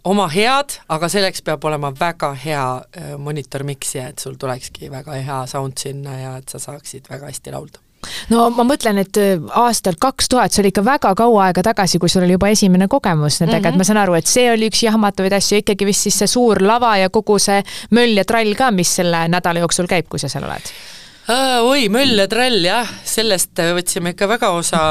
oma 0.03 0.27
head, 0.31 0.77
aga 0.89 1.09
selleks 1.11 1.43
peab 1.45 1.65
olema 1.67 1.91
väga 1.99 2.33
hea 2.45 2.65
äh, 2.77 3.15
monitormiksija, 3.19 4.09
et 4.13 4.19
sul 4.23 4.37
tulekski 4.39 4.91
väga 4.91 5.17
hea 5.19 5.41
sound 5.51 5.79
sinna 5.81 6.19
ja 6.19 6.37
et 6.39 6.49
sa 6.49 6.59
saaksid 6.59 7.09
väga 7.11 7.31
hästi 7.31 7.51
laulda 7.55 7.83
no 8.31 8.47
ma 8.55 8.65
mõtlen, 8.67 9.01
et 9.01 9.19
äh, 9.21 9.35
aastal 9.61 9.97
kaks 10.01 10.29
tuhat, 10.31 10.53
see 10.53 10.63
oli 10.63 10.71
ikka 10.73 10.85
väga 10.85 11.13
kaua 11.17 11.47
aega 11.49 11.65
tagasi, 11.65 11.99
kui 11.99 12.11
sul 12.11 12.25
oli 12.25 12.37
juba 12.37 12.51
esimene 12.53 12.87
kogemus 12.91 13.41
nendega 13.41 13.59
mm, 13.59 13.71
-hmm. 13.71 13.73
et 13.73 13.77
ma 13.77 13.87
saan 13.87 14.01
aru, 14.03 14.17
et 14.19 14.29
see 14.29 14.49
oli 14.51 14.69
üks 14.71 14.83
jahmatavaid 14.85 15.37
asju, 15.39 15.63
ikkagi 15.63 15.89
vist 15.89 16.07
siis 16.07 16.19
see 16.23 16.31
suur 16.31 16.61
lava 16.63 16.95
ja 16.97 17.09
kogu 17.09 17.39
see 17.39 17.63
möll 17.91 18.17
ja 18.17 18.25
trall 18.25 18.55
ka, 18.55 18.71
mis 18.71 18.95
selle 19.01 19.27
nädala 19.27 19.65
jooksul 19.65 19.87
käib, 19.87 20.07
kui 20.09 20.19
sa 20.19 20.29
seal 20.29 20.47
oled 20.47 20.73
oi, 21.25 21.87
möll 21.89 22.19
ja 22.19 22.27
trall, 22.29 22.59
jah, 22.65 22.89
sellest 23.07 23.57
võtsime 23.75 24.13
ikka 24.13 24.27
väga 24.29 24.51
osa. 24.53 24.81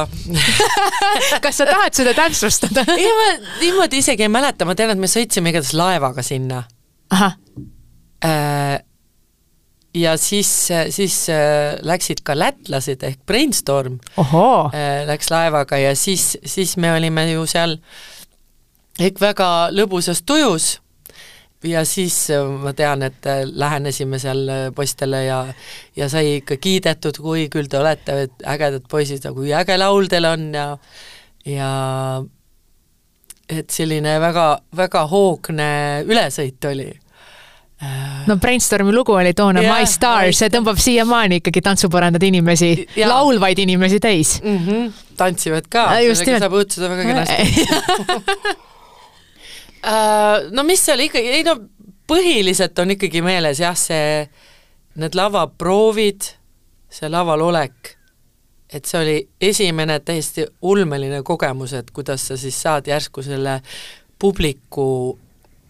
Kas 1.45 1.61
sa 1.61 1.67
tahad 1.69 1.95
seda 1.95 2.15
täpsustada? 2.17 2.83
Ei, 2.99 3.07
ma 3.07 3.29
niimoodi 3.61 4.01
isegi 4.03 4.27
ei 4.27 4.33
mäleta, 4.33 4.67
ma 4.67 4.75
tean, 4.79 4.95
et 4.95 5.01
me 5.01 5.11
sõitsime 5.11 5.53
igatahes 5.53 5.77
laevaga 5.79 6.25
sinna. 6.27 6.65
äh, 8.27 8.81
ja 9.95 10.17
siis, 10.19 10.51
siis 10.91 11.21
äh, 11.31 11.79
läksid 11.87 12.25
ka 12.27 12.35
lätlased 12.39 13.07
ehk 13.07 13.23
Brainstorm. 13.29 14.01
Äh, 14.75 15.05
läks 15.07 15.31
laevaga 15.31 15.79
ja 15.79 15.95
siis, 15.99 16.33
siis 16.45 16.75
me 16.83 16.91
olime 16.97 17.29
ju 17.31 17.47
seal 17.51 17.79
ehk 18.99 19.23
väga 19.23 19.51
lõbusas 19.75 20.23
tujus 20.27 20.79
ja 21.65 21.85
siis 21.89 22.17
äh, 22.31 22.45
ma 22.61 22.73
tean, 22.77 23.03
et 23.07 23.27
äh, 23.27 23.43
lähenesime 23.45 24.19
seal 24.23 24.45
äh, 24.49 24.63
poistele 24.75 25.25
ja 25.25 25.41
ja 25.97 26.09
sai 26.13 26.39
ikka 26.41 26.59
kiidetud, 26.61 27.19
kui 27.23 27.49
küll 27.53 27.71
te 27.71 27.81
olete 27.81 28.29
ägedad 28.55 28.89
poisid 28.91 29.25
ja 29.25 29.33
kui 29.37 29.53
äge 29.55 29.79
laul 29.81 30.09
teil 30.11 30.29
on 30.29 30.51
ja 30.55 30.67
ja 31.45 31.71
et 33.49 33.71
selline 33.71 34.19
väga, 34.21 34.47
väga 34.77 35.07
hoogne 35.11 35.71
ülesõit 36.09 36.71
oli 36.71 36.91
no 38.25 38.37
Brainstormi 38.41 38.95
lugu 38.95 39.13
oli 39.13 39.35
toona 39.37 39.61
yeah, 39.61 39.75
My 39.77 39.89
Star, 39.89 40.31
see 40.33 40.49
tõmbab 40.53 40.79
siiamaani 40.81 41.43
ikkagi 41.43 41.61
tantsupõrandad 41.65 42.23
inimesi, 42.25 42.71
laulvaid 43.05 43.61
inimesi 43.61 44.01
täis 44.01 44.39
mm. 44.41 44.61
-hmm. 44.67 44.93
tantsivad 45.21 45.69
ka, 45.69 45.91
sellega 46.15 46.47
saab 46.47 46.61
õõtsuda 46.61 46.93
väga 46.95 47.11
kenasti 47.11 47.67
no 50.51 50.65
mis 50.65 50.85
seal 50.87 51.01
ikkagi, 51.05 51.29
ei 51.39 51.45
no 51.47 51.57
põhiliselt 52.09 52.79
on 52.79 52.95
ikkagi 52.95 53.23
meeles 53.25 53.61
jah, 53.63 53.77
see, 53.79 54.25
need 55.01 55.17
lavaproovid, 55.19 56.31
see 56.93 57.11
laval 57.11 57.43
olek, 57.49 57.95
et 58.75 58.87
see 58.89 59.01
oli 59.01 59.17
esimene 59.41 59.99
täiesti 60.01 60.47
ulmeline 60.63 61.23
kogemus, 61.27 61.75
et 61.77 61.91
kuidas 61.95 62.29
sa 62.29 62.39
siis 62.41 62.57
saad 62.63 62.89
järsku 62.91 63.23
selle 63.23 63.61
publiku 64.19 64.87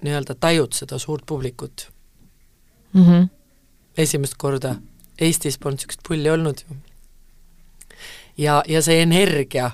nii-öelda 0.05 0.37
tajud 0.41 0.75
seda 0.77 0.99
suurt 0.99 1.25
publikut 1.27 1.89
mm. 2.93 3.05
-hmm. 3.05 3.29
esimest 3.99 4.35
korda, 4.39 4.75
Eestis 5.21 5.59
polnud 5.59 5.79
niisugust 5.79 6.01
pulli 6.09 6.31
olnud 6.31 6.59
ju. 6.69 6.77
ja, 8.39 8.63
ja 8.69 8.83
see 8.83 9.03
energia, 9.03 9.71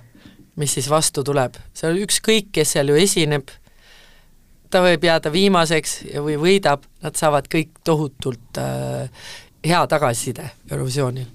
mis 0.57 0.75
siis 0.75 0.91
vastu 0.91 1.25
tuleb, 1.25 1.55
see 1.75 1.91
on 1.91 1.97
ükskõik, 1.97 2.53
kes 2.53 2.73
seal 2.73 2.89
ju 2.89 2.95
esineb 2.95 3.49
ta 4.71 4.83
võib 4.85 5.05
jääda 5.05 5.33
viimaseks 5.33 5.97
või 6.25 6.37
võidab, 6.41 6.87
nad 7.03 7.19
saavad 7.19 7.49
kõik 7.51 7.83
tohutult 7.85 8.61
äh, 8.61 9.11
hea 9.67 9.83
tagasiside 9.87 10.51
Eurovisioonil. 10.71 11.27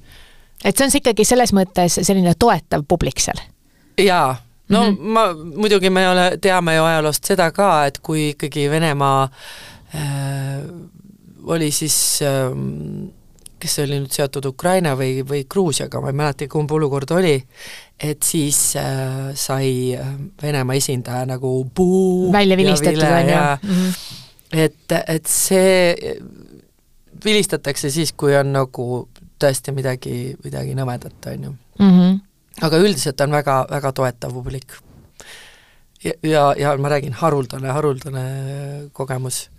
et 0.64 0.78
see 0.78 0.86
on 0.86 0.92
siis 0.92 1.02
ikkagi 1.04 1.26
selles 1.26 1.54
mõttes 1.54 2.00
selline 2.02 2.34
toetav 2.40 2.86
publik 2.88 3.20
seal? 3.20 3.42
jaa, 3.98 4.36
no 4.70 4.84
mm 4.84 4.96
-hmm. 4.96 5.14
ma, 5.18 5.28
muidugi 5.62 5.90
me 5.90 6.08
ole, 6.10 6.38
teame 6.42 6.76
ju 6.76 6.84
ajaloost 6.84 7.24
seda 7.24 7.52
ka, 7.52 7.86
et 7.86 8.00
kui 8.00 8.30
ikkagi 8.30 8.70
Venemaa 8.70 9.24
äh, 9.96 10.66
oli 11.46 11.72
siis 11.72 12.20
äh, 12.22 12.52
kes 13.66 13.80
oli 13.82 13.98
nüüd 14.04 14.14
seotud 14.14 14.46
Ukraina 14.52 14.94
või, 14.98 15.24
või 15.26 15.44
Gruusiaga, 15.50 16.02
ma 16.04 16.12
ei 16.12 16.20
mäletagi, 16.20 16.50
kumb 16.52 16.72
olukord 16.76 17.12
oli, 17.16 17.36
et 17.98 18.26
siis 18.26 18.60
äh, 18.78 19.32
sai 19.38 19.72
äh, 19.98 20.12
Venemaa 20.42 20.78
esindaja 20.78 21.26
nagu 21.30 21.58
puu 21.74 22.30
välja 22.34 22.58
vilistatud, 22.60 23.02
on 23.02 23.32
ju. 23.32 23.42
Mhm. 23.64 23.98
et, 24.66 24.98
et 25.18 25.32
see 25.32 26.16
vilistatakse 27.26 27.90
siis, 27.90 28.14
kui 28.14 28.36
on 28.38 28.54
nagu 28.54 28.88
tõesti 29.42 29.74
midagi, 29.76 30.36
midagi 30.46 30.78
nõmedat, 30.78 31.18
on 31.34 31.50
ju 31.50 31.52
mm. 31.52 31.92
-hmm. 31.92 32.20
aga 32.62 32.78
üldiselt 32.78 33.22
on 33.22 33.32
väga, 33.32 33.66
väga 33.70 33.92
toetav 33.92 34.34
publik. 34.34 34.78
ja, 36.04 36.14
ja, 36.24 36.54
ja 36.58 36.78
ma 36.78 36.90
räägin, 36.90 37.14
haruldane, 37.14 37.72
haruldane 37.72 38.26
kogemus. 38.94 39.50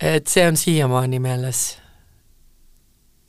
et 0.00 0.26
see 0.26 0.48
on 0.48 0.56
siiamaani 0.56 1.18
meeles 1.18 1.78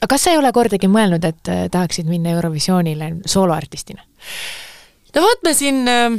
aga 0.02 0.10
kas 0.14 0.28
sa 0.28 0.34
ei 0.34 0.38
ole 0.38 0.52
kordagi 0.54 0.90
mõelnud, 0.92 1.26
et 1.26 1.52
äh, 1.52 1.66
tahaksid 1.74 2.10
minna 2.10 2.36
Eurovisioonile 2.38 3.12
sooloartistina? 3.26 4.04
no 5.16 5.26
vot, 5.26 5.44
me 5.44 5.54
siin 5.58 5.84
äh, 5.90 6.18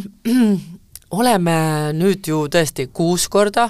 oleme 1.20 1.58
nüüd 1.96 2.28
ju 2.28 2.46
tõesti 2.52 2.88
kuus 2.92 3.28
korda 3.28 3.68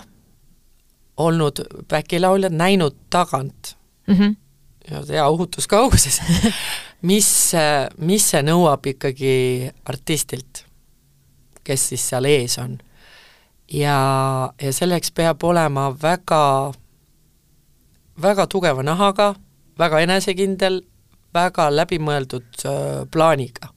olnud 1.19 1.65
back-lauljad, 1.91 2.55
näinud 2.55 2.97
tagant 3.11 3.75
mm 4.07 4.15
-hmm. 4.15 4.37
ja 4.91 5.03
hea 5.09 5.27
ohutuskauguses 5.29 6.21
mis, 7.11 7.55
äh, 7.55 7.89
mis 7.99 8.31
see 8.31 8.43
nõuab 8.43 8.87
ikkagi 8.87 9.71
artistilt, 9.85 10.65
kes 11.65 11.89
siis 11.93 12.09
seal 12.09 12.25
ees 12.25 12.59
on. 12.59 12.79
ja, 13.73 14.53
ja 14.63 14.73
selleks 14.73 15.11
peab 15.11 15.45
olema 15.45 15.91
väga, 16.03 16.73
väga 18.23 18.47
tugeva 18.47 18.83
nahaga 18.83 19.35
väga 19.79 20.01
enesekindel, 20.05 20.81
väga 21.35 21.69
läbimõeldud 21.75 22.65
äh, 22.65 23.05
plaaniga 23.13 23.71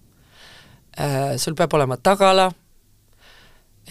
äh,. 0.98 1.38
sul 1.38 1.56
peab 1.56 1.74
olema 1.74 1.98
tagala 1.98 2.52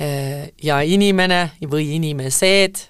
äh, 0.01 0.51
ja 0.63 0.81
inimene 0.83 1.51
või 1.69 1.95
inimesed, 1.97 2.87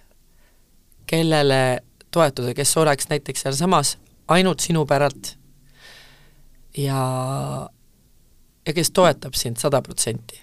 kellele 1.10 1.80
toetuda, 2.10 2.54
kes 2.54 2.76
oleks 2.76 3.10
näiteks 3.10 3.46
sealsamas 3.46 3.96
ainult 4.30 4.60
sinu 4.62 4.86
päralt 4.86 5.34
ja, 6.76 7.02
ja 8.66 8.74
kes 8.74 8.90
toetab 8.90 9.34
sind 9.34 9.58
sada 9.58 9.82
protsenti. 9.82 10.40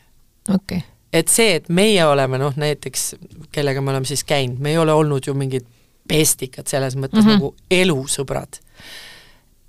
okei 0.49 0.77
okay. 0.77 0.81
et 1.13 1.27
see, 1.31 1.55
et 1.55 1.69
meie 1.69 2.05
oleme 2.05 2.39
noh, 2.41 2.55
näiteks 2.55 3.15
kellega 3.51 3.81
me 3.81 3.95
oleme 3.95 4.09
siis 4.09 4.23
käinud, 4.27 4.59
me 4.59 4.75
ei 4.75 4.77
ole 4.77 4.93
olnud 4.93 5.27
ju 5.27 5.33
mingid 5.33 5.67
pestikad 6.07 6.67
selles 6.67 6.95
mõttes 6.95 7.23
mm 7.23 7.29
-hmm. 7.29 7.39
nagu 7.39 7.55
elusõbrad 7.71 8.59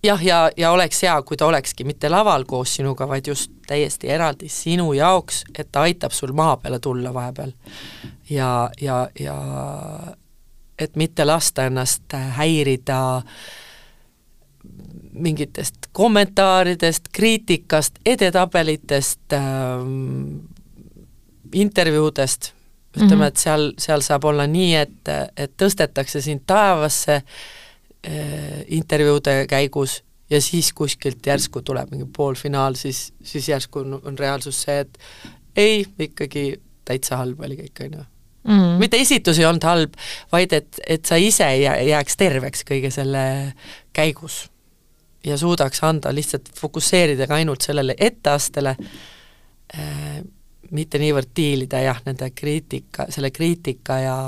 jah, 0.03 0.25
ja, 0.25 0.51
ja 0.57 0.71
oleks 0.71 1.03
hea, 1.03 1.23
kui 1.23 1.37
ta 1.37 1.47
olekski 1.47 1.85
mitte 1.85 2.09
laval 2.09 2.45
koos 2.45 2.75
sinuga, 2.77 3.09
vaid 3.09 3.27
just 3.27 3.53
täiesti 3.67 4.11
eraldi 4.11 4.49
sinu 4.49 4.93
jaoks, 4.93 5.45
et 5.59 5.73
ta 5.73 5.81
aitab 5.89 6.13
sul 6.13 6.33
maa 6.33 6.57
peale 6.57 6.79
tulla 6.79 7.15
vahepeal. 7.15 7.53
ja, 8.31 8.71
ja, 8.81 9.09
ja 9.21 9.37
et 10.79 10.97
mitte 10.97 11.25
lasta 11.25 11.67
ennast 11.67 12.15
häirida 12.37 13.23
mingitest 15.13 15.89
kommentaaridest, 15.93 17.09
kriitikast, 17.13 17.99
edetabelitest 18.07 19.33
ähm,, 19.33 20.39
intervjuudest, 21.53 22.53
ütleme 22.97 23.15
mm, 23.15 23.21
-hmm. 23.21 23.27
et 23.29 23.37
seal, 23.37 23.73
seal 23.79 24.03
saab 24.03 24.25
olla 24.25 24.47
nii, 24.47 24.75
et, 24.75 25.11
et 25.37 25.53
tõstetakse 25.61 26.21
sind 26.25 26.47
taevasse 26.47 27.21
äh, 27.21 28.61
intervjuude 28.67 29.47
käigus 29.49 30.03
ja 30.31 30.41
siis 30.43 30.73
kuskilt 30.73 31.27
järsku 31.27 31.63
tuleb 31.63 31.91
mingi 31.91 32.07
poolfinaal, 32.17 32.75
siis, 32.75 33.13
siis 33.23 33.49
järsku 33.49 33.79
on, 33.85 34.01
on 34.05 34.19
reaalsus 34.19 34.63
see, 34.63 34.79
et 34.85 34.99
ei, 35.57 35.87
ikkagi 35.99 36.61
täitsa 36.85 37.17
halb 37.21 37.41
oli 37.41 37.57
kõik, 37.57 37.85
on 37.85 37.99
ju 37.99 38.05
mm.. 38.49 38.79
mitte 38.83 39.01
esitus 39.01 39.39
ei 39.39 39.49
olnud 39.49 39.65
halb, 39.65 39.99
vaid 40.33 40.53
et, 40.53 40.81
et 40.87 41.05
sa 41.05 41.17
ise 41.21 41.49
jääks 41.61 42.17
terveks 42.17 42.65
kõige 42.69 42.91
selle 42.95 43.25
käigus 43.97 44.47
ja 45.27 45.37
suudaks 45.39 45.83
anda 45.85 46.13
lihtsalt, 46.15 46.51
fokusseerida 46.57 47.27
ka 47.27 47.39
ainult 47.41 47.65
sellele 47.67 47.97
etteastele 47.99 48.77
äh,, 49.75 50.21
mitte 50.71 50.99
niivõrd 50.99 51.31
diilida 51.37 51.81
jah, 51.81 52.01
nende 52.07 52.31
kriitika, 52.31 53.07
selle 53.13 53.31
kriitika 53.31 53.99
ja 53.99 54.19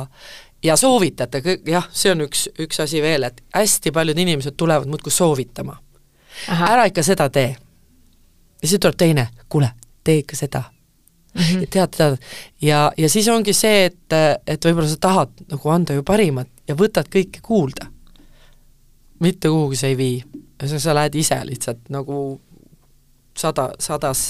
ja 0.62 0.76
soovitate, 0.76 1.42
jah, 1.66 1.86
see 1.92 2.12
on 2.12 2.26
üks, 2.26 2.48
üks 2.60 2.82
asi 2.84 3.00
veel, 3.02 3.24
et 3.24 3.40
hästi 3.54 3.92
paljud 3.96 4.18
inimesed 4.18 4.58
tulevad 4.60 4.88
muudkui 4.88 5.12
soovitama. 5.12 5.78
ära 6.48 6.84
ikka 6.84 7.02
seda 7.02 7.30
tee. 7.30 7.56
ja 8.62 8.68
siis 8.68 8.80
tuleb 8.80 8.96
teine, 8.96 9.28
kuule, 9.48 9.70
tee 10.04 10.18
ikka 10.18 10.36
seda 10.36 10.62
mm. 11.34 11.40
-hmm. 11.40 11.66
tead, 11.70 11.88
tead, 11.96 12.16
ja, 12.62 12.92
ja 12.96 13.08
siis 13.08 13.28
ongi 13.28 13.52
see, 13.52 13.84
et, 13.84 14.12
et 14.46 14.64
võib-olla 14.64 14.88
sa 14.88 14.96
tahad 15.00 15.30
nagu 15.50 15.70
anda 15.70 15.92
ju 15.92 16.02
parimat 16.02 16.48
ja 16.68 16.74
võtad 16.74 17.08
kõike 17.08 17.40
kuulda. 17.42 17.86
mitte 19.20 19.48
kuhugi 19.48 19.76
see 19.76 19.88
ei 19.88 19.96
vii. 19.96 20.24
sa 20.78 20.94
lähed 20.94 21.14
ise 21.14 21.40
lihtsalt 21.44 21.88
nagu 21.88 22.40
sada, 23.40 23.68
sadas, 23.80 24.24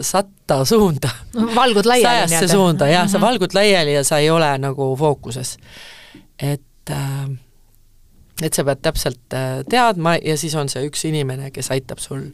satta 0.00 0.64
suunda. 0.64 1.10
valgud 1.54 1.86
laiali. 1.86 2.28
sajasse 2.28 2.48
suunda, 2.48 2.88
jah 2.88 3.02
mm, 3.02 3.06
-hmm. 3.06 3.12
sa 3.12 3.18
mhm. 3.18 3.26
valgud 3.26 3.54
laiali 3.54 3.94
ja 3.94 4.04
sa 4.04 4.18
ei 4.18 4.30
ole 4.30 4.58
nagu 4.58 4.96
fookuses. 4.96 5.56
et 6.38 6.90
äh, 6.90 7.28
et 8.42 8.54
sa 8.54 8.64
pead 8.64 8.82
täpselt 8.82 9.34
äh, 9.34 9.64
teadma 9.70 10.16
ja 10.16 10.36
siis 10.38 10.54
on 10.54 10.68
see 10.68 10.86
üks 10.86 11.04
inimene, 11.08 11.50
kes 11.50 11.70
aitab 11.74 11.98
sul 11.98 12.30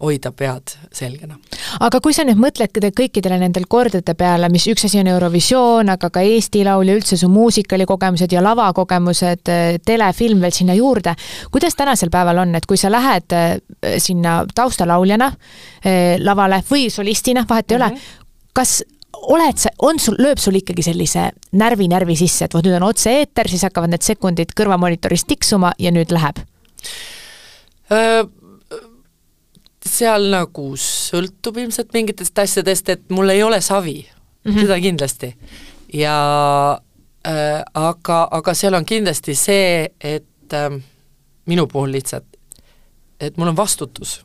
hoida 0.00 0.32
pead 0.36 0.74
selgena. 0.92 1.38
aga 1.80 2.00
kui 2.04 2.12
sa 2.12 2.24
nüüd 2.28 2.40
mõtled 2.40 2.90
kõikidele 2.98 3.38
nendel 3.40 3.66
kordade 3.68 4.14
peale, 4.18 4.48
mis 4.52 4.66
üks 4.68 4.86
asi 4.88 5.00
on 5.00 5.08
Eurovisioon, 5.12 5.88
aga 5.94 6.10
ka 6.12 6.20
Eesti 6.20 6.64
Laul 6.66 6.90
ja 6.90 6.96
üldse 6.98 7.16
su 7.16 7.30
muusikalikogemused 7.32 8.32
ja 8.32 8.42
lavakogemused, 8.44 9.52
telefilm 9.86 10.44
veel 10.44 10.52
sinna 10.56 10.76
juurde, 10.76 11.14
kuidas 11.50 11.76
tänasel 11.78 12.12
päeval 12.12 12.44
on, 12.44 12.54
et 12.58 12.66
kui 12.68 12.80
sa 12.80 12.92
lähed 12.92 13.36
äh, 13.36 13.54
sinna 13.98 14.42
taustalauljana 14.54 15.32
lavale 16.22 16.62
või 16.68 16.88
solistina, 16.90 17.46
vahet 17.48 17.72
ei 17.72 17.76
mm 17.76 17.82
-hmm. 17.82 17.86
ole, 17.86 17.94
mhm. 17.94 18.50
kas 18.52 18.82
oled 19.12 19.58
sa, 19.58 19.70
on 19.78 19.98
sul, 19.98 20.16
lööb 20.18 20.38
sul 20.38 20.56
ikkagi 20.58 20.82
sellise 20.82 21.30
närvi 21.52 21.88
närvi 21.88 22.16
sisse, 22.16 22.44
et 22.44 22.54
vot 22.54 22.64
nüüd 22.64 22.76
on 22.80 22.88
otse-eeter, 22.90 23.48
siis 23.48 23.62
hakkavad 23.62 23.92
need 23.92 24.02
sekundid 24.02 24.54
kõrvamonitoris 24.58 25.24
tiksuma 25.28 25.72
ja 25.78 25.92
nüüd 25.94 26.12
läheb? 26.14 26.42
Seal 29.92 30.28
nagu 30.32 30.72
sõltub 30.80 31.58
ilmselt 31.62 31.92
mingitest 31.94 32.38
asjadest, 32.38 32.88
et 32.94 33.04
mul 33.12 33.32
ei 33.34 33.42
ole 33.42 33.60
savi 33.60 34.00
mm, 34.02 34.50
-hmm. 34.50 34.60
seda 34.60 34.80
kindlasti. 34.80 35.34
ja 35.92 36.16
äh, 37.26 37.62
aga, 37.74 38.28
aga 38.30 38.54
seal 38.54 38.74
on 38.74 38.84
kindlasti 38.84 39.34
see, 39.34 39.88
et 40.00 40.52
äh, 40.54 40.82
minu 41.46 41.66
puhul 41.66 41.92
lihtsalt, 41.92 42.24
et 43.20 43.36
mul 43.36 43.48
on 43.48 43.56
vastutus 43.56 44.22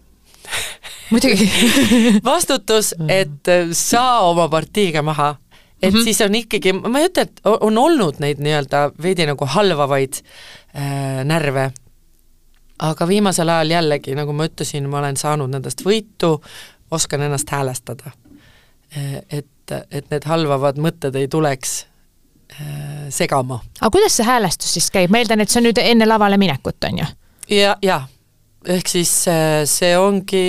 muidugi 1.11 1.51
vastutus, 2.31 2.93
et 3.09 3.47
äh, 3.47 3.67
saa 3.71 4.21
oma 4.29 4.47
partiiga 4.47 5.01
maha 5.01 5.35
et 5.81 5.93
mm 5.93 5.99
-hmm. 5.99 6.03
siis 6.03 6.21
on 6.21 6.35
ikkagi, 6.35 6.73
ma 6.73 6.99
ei 6.99 7.05
ütle, 7.05 7.21
et 7.21 7.41
on 7.45 7.77
olnud 7.77 8.15
neid 8.19 8.39
nii-öelda 8.39 8.91
veidi 9.01 9.25
nagu 9.25 9.45
halvavaid 9.45 10.13
äh, 10.75 11.23
närve 11.23 11.71
aga 12.79 13.07
viimasel 13.07 13.49
ajal 13.49 13.71
jällegi, 13.71 14.15
nagu 14.17 14.33
ma 14.33 14.47
ütlesin, 14.49 14.87
ma 14.89 15.01
olen 15.01 15.17
saanud 15.17 15.51
nendest 15.51 15.83
võitu, 15.85 16.37
oskan 16.91 17.25
ennast 17.27 17.49
häälestada. 17.51 18.11
Et, 18.95 19.71
et 19.91 20.11
need 20.13 20.25
halvavad 20.29 20.77
mõtted 20.79 21.15
ei 21.19 21.27
tuleks 21.27 21.73
äh, 22.53 23.07
segama. 23.09 23.59
aga 23.81 23.89
kuidas 23.91 24.15
see 24.15 24.27
häälestus 24.27 24.77
siis 24.77 24.87
käib, 24.91 25.11
ma 25.11 25.19
eeldan, 25.19 25.43
et 25.43 25.51
see 25.51 25.59
on 25.59 25.67
nüüd 25.67 25.81
enne 25.81 26.07
lavale 26.07 26.37
minekut, 26.39 26.79
on 26.87 27.01
ju? 27.01 27.07
ja, 27.51 27.75
ja 27.83 27.97
ehk 28.63 28.87
siis 28.87 29.11
äh, 29.27 29.65
see 29.67 29.91
ongi, 29.99 30.45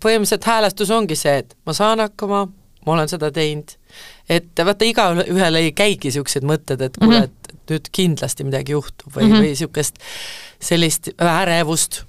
põhimõtteliselt 0.00 0.48
häälestus 0.48 0.90
ongi 0.96 1.18
see, 1.18 1.42
et 1.44 1.52
ma 1.68 1.76
saan 1.76 2.00
hakkama, 2.00 2.46
ma 2.86 2.96
olen 2.96 3.12
seda 3.12 3.28
teinud, 3.34 3.76
et 4.32 4.64
vaata, 4.64 4.88
igaühel 4.88 5.60
ei 5.60 5.72
käigi 5.76 6.08
niisugused 6.08 6.48
mõtted, 6.48 6.80
et 6.88 6.96
kuule 6.96 7.18
mm, 7.18 7.26
-hmm. 7.26 7.28
et 7.28 7.41
nüüd 7.70 7.90
kindlasti 7.94 8.46
midagi 8.46 8.74
juhtub 8.74 9.12
või 9.14 9.26
mm, 9.26 9.32
-hmm. 9.32 9.38
või 9.42 9.52
niisugust 9.52 10.00
sellist 10.62 11.12
ärevust 11.18 12.02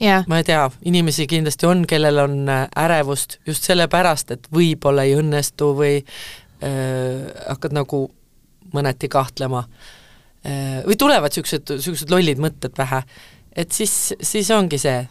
yeah.. 0.00 0.24
ma 0.28 0.40
ei 0.40 0.44
tea, 0.44 0.64
inimesi 0.84 1.26
kindlasti 1.30 1.68
on, 1.68 1.84
kellel 1.88 2.18
on 2.24 2.48
äh, 2.48 2.66
ärevust 2.84 3.38
just 3.46 3.66
sellepärast, 3.68 4.30
et 4.30 4.48
võib-olla 4.54 5.04
ei 5.08 5.16
õnnestu 5.18 5.72
või 5.78 6.00
äh, 6.00 7.26
hakkad 7.48 7.76
nagu 7.76 8.04
mõneti 8.74 9.10
kahtlema 9.12 9.64
äh,. 10.46 10.80
või 10.86 10.98
tulevad 11.00 11.32
niisugused, 11.32 11.74
niisugused 11.76 12.12
lollid 12.12 12.42
mõtted 12.42 12.74
pähe. 12.76 13.02
et 13.56 13.72
siis, 13.72 14.14
siis 14.22 14.50
ongi 14.54 14.78
see, 14.78 15.02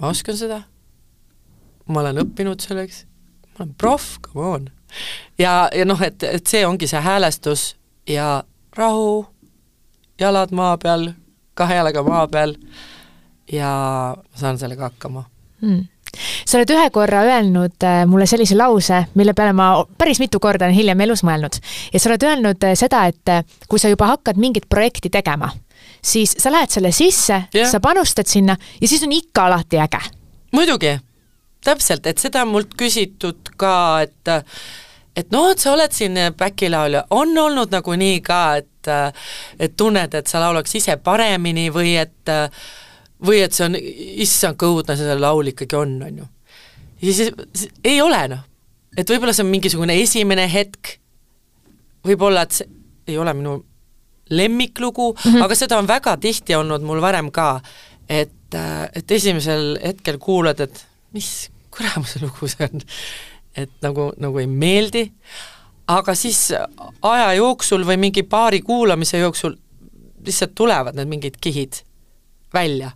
ma 0.00 0.12
oskan 0.14 0.38
seda, 0.38 0.62
ma 1.86 2.00
olen 2.00 2.24
õppinud 2.24 2.64
selleks, 2.64 3.04
ma 3.54 3.64
olen 3.64 3.76
proff, 3.78 4.18
come 4.24 4.48
on. 4.58 4.68
ja, 5.38 5.68
ja 5.74 5.84
noh, 5.84 6.00
et, 6.02 6.22
et 6.22 6.46
see 6.46 6.66
ongi 6.66 6.88
see 6.90 7.02
häälestus 7.04 7.74
ja 8.08 8.42
rahu, 8.76 9.26
jalad 10.20 10.52
maa 10.52 10.76
peal, 10.78 11.12
kahe 11.54 11.80
jalaga 11.80 12.02
maa 12.02 12.26
peal 12.28 12.56
ja 13.52 13.70
ma 14.16 14.38
saan 14.38 14.58
sellega 14.58 14.90
hakkama 14.90 15.24
mm 15.60 15.82
sa 16.46 16.58
oled 16.58 16.72
ühe 16.74 16.90
korra 16.94 17.22
öelnud 17.28 17.84
äh, 17.86 18.02
mulle 18.06 18.26
sellise 18.30 18.56
lause, 18.58 19.04
mille 19.18 19.34
peale 19.36 19.54
ma 19.56 19.68
päris 19.98 20.20
mitu 20.22 20.40
korda 20.42 20.68
olen 20.68 20.76
hiljem 20.76 21.00
elus 21.06 21.24
mõelnud. 21.26 21.58
ja 21.92 22.00
sa 22.00 22.10
oled 22.10 22.26
öelnud 22.28 22.66
äh, 22.66 22.76
seda, 22.78 23.04
et 23.10 23.32
äh, 23.32 23.44
kui 23.68 23.82
sa 23.82 23.92
juba 23.92 24.08
hakkad 24.12 24.40
mingit 24.40 24.68
projekti 24.70 25.10
tegema, 25.12 25.50
siis 26.02 26.36
sa 26.38 26.52
lähed 26.52 26.72
selle 26.74 26.92
sisse 26.94 27.44
yeah., 27.54 27.70
sa 27.70 27.80
panustad 27.82 28.30
sinna 28.30 28.56
ja 28.80 28.88
siis 28.88 29.02
on 29.06 29.12
ikka 29.12 29.48
alati 29.48 29.80
äge. 29.82 30.02
muidugi, 30.54 30.96
täpselt, 31.64 32.06
et 32.06 32.22
seda 32.22 32.44
on 32.44 32.54
mult 32.54 32.76
küsitud 32.78 33.54
ka, 33.56 33.74
et 34.06 34.34
et 35.16 35.30
noh, 35.30 35.50
et 35.52 35.62
sa 35.62 35.72
oled 35.74 35.92
siin 35.94 36.18
back-laulja, 36.38 37.04
on 37.14 37.36
olnud 37.38 37.74
nagu 37.74 37.98
nii 37.98 38.20
ka, 38.24 38.44
et 38.62 38.70
et 39.58 39.72
tunned, 39.80 40.12
et 40.12 40.28
sa 40.28 40.42
laulaks 40.42 40.74
ise 40.76 40.98
paremini 41.00 41.70
või 41.72 41.94
et 41.96 42.32
või 43.24 43.40
et 43.44 43.54
see 43.56 43.64
on, 43.68 43.76
issand, 43.78 44.58
kui 44.60 44.68
õudne 44.68 44.96
see 44.98 45.14
laul 45.18 45.52
ikkagi 45.52 45.78
on, 45.78 45.94
on 46.04 46.18
ju. 46.22 46.26
ja 47.06 47.14
siis, 47.16 47.30
siis 47.54 47.70
ei 47.84 48.00
ole 48.04 48.20
noh. 48.34 48.42
et 48.96 49.08
võib-olla 49.08 49.32
see 49.32 49.46
on 49.46 49.52
mingisugune 49.52 49.96
esimene 50.02 50.44
hetk, 50.52 50.98
võib-olla, 52.04 52.44
et 52.44 52.58
see 52.58 52.68
ei 53.14 53.18
ole 53.20 53.34
minu 53.36 53.58
lemmiklugu 54.32 55.12
mm, 55.12 55.30
-hmm. 55.30 55.44
aga 55.44 55.56
seda 55.56 55.78
on 55.78 55.88
väga 55.88 56.16
tihti 56.16 56.54
olnud 56.56 56.84
mul 56.84 57.00
varem 57.00 57.30
ka, 57.32 57.60
et, 58.08 58.56
et 58.92 59.10
esimesel 59.10 59.78
hetkel 59.82 60.18
kuulad, 60.18 60.60
et 60.60 60.86
mis 61.12 61.50
kuramuse 61.74 62.20
lugu 62.22 62.48
see 62.48 62.68
on 62.68 62.84
et 63.56 63.70
nagu, 63.82 64.12
nagu 64.18 64.38
ei 64.38 64.46
meeldi, 64.46 65.04
aga 65.86 66.14
siis 66.14 66.48
aja 67.02 67.32
jooksul 67.36 67.84
või 67.86 67.96
mingi 68.06 68.22
paari 68.22 68.62
kuulamise 68.62 69.18
jooksul 69.18 69.56
lihtsalt 70.24 70.54
tulevad 70.54 70.96
need 70.96 71.08
mingid 71.08 71.36
kihid 71.40 71.82
välja. 72.54 72.90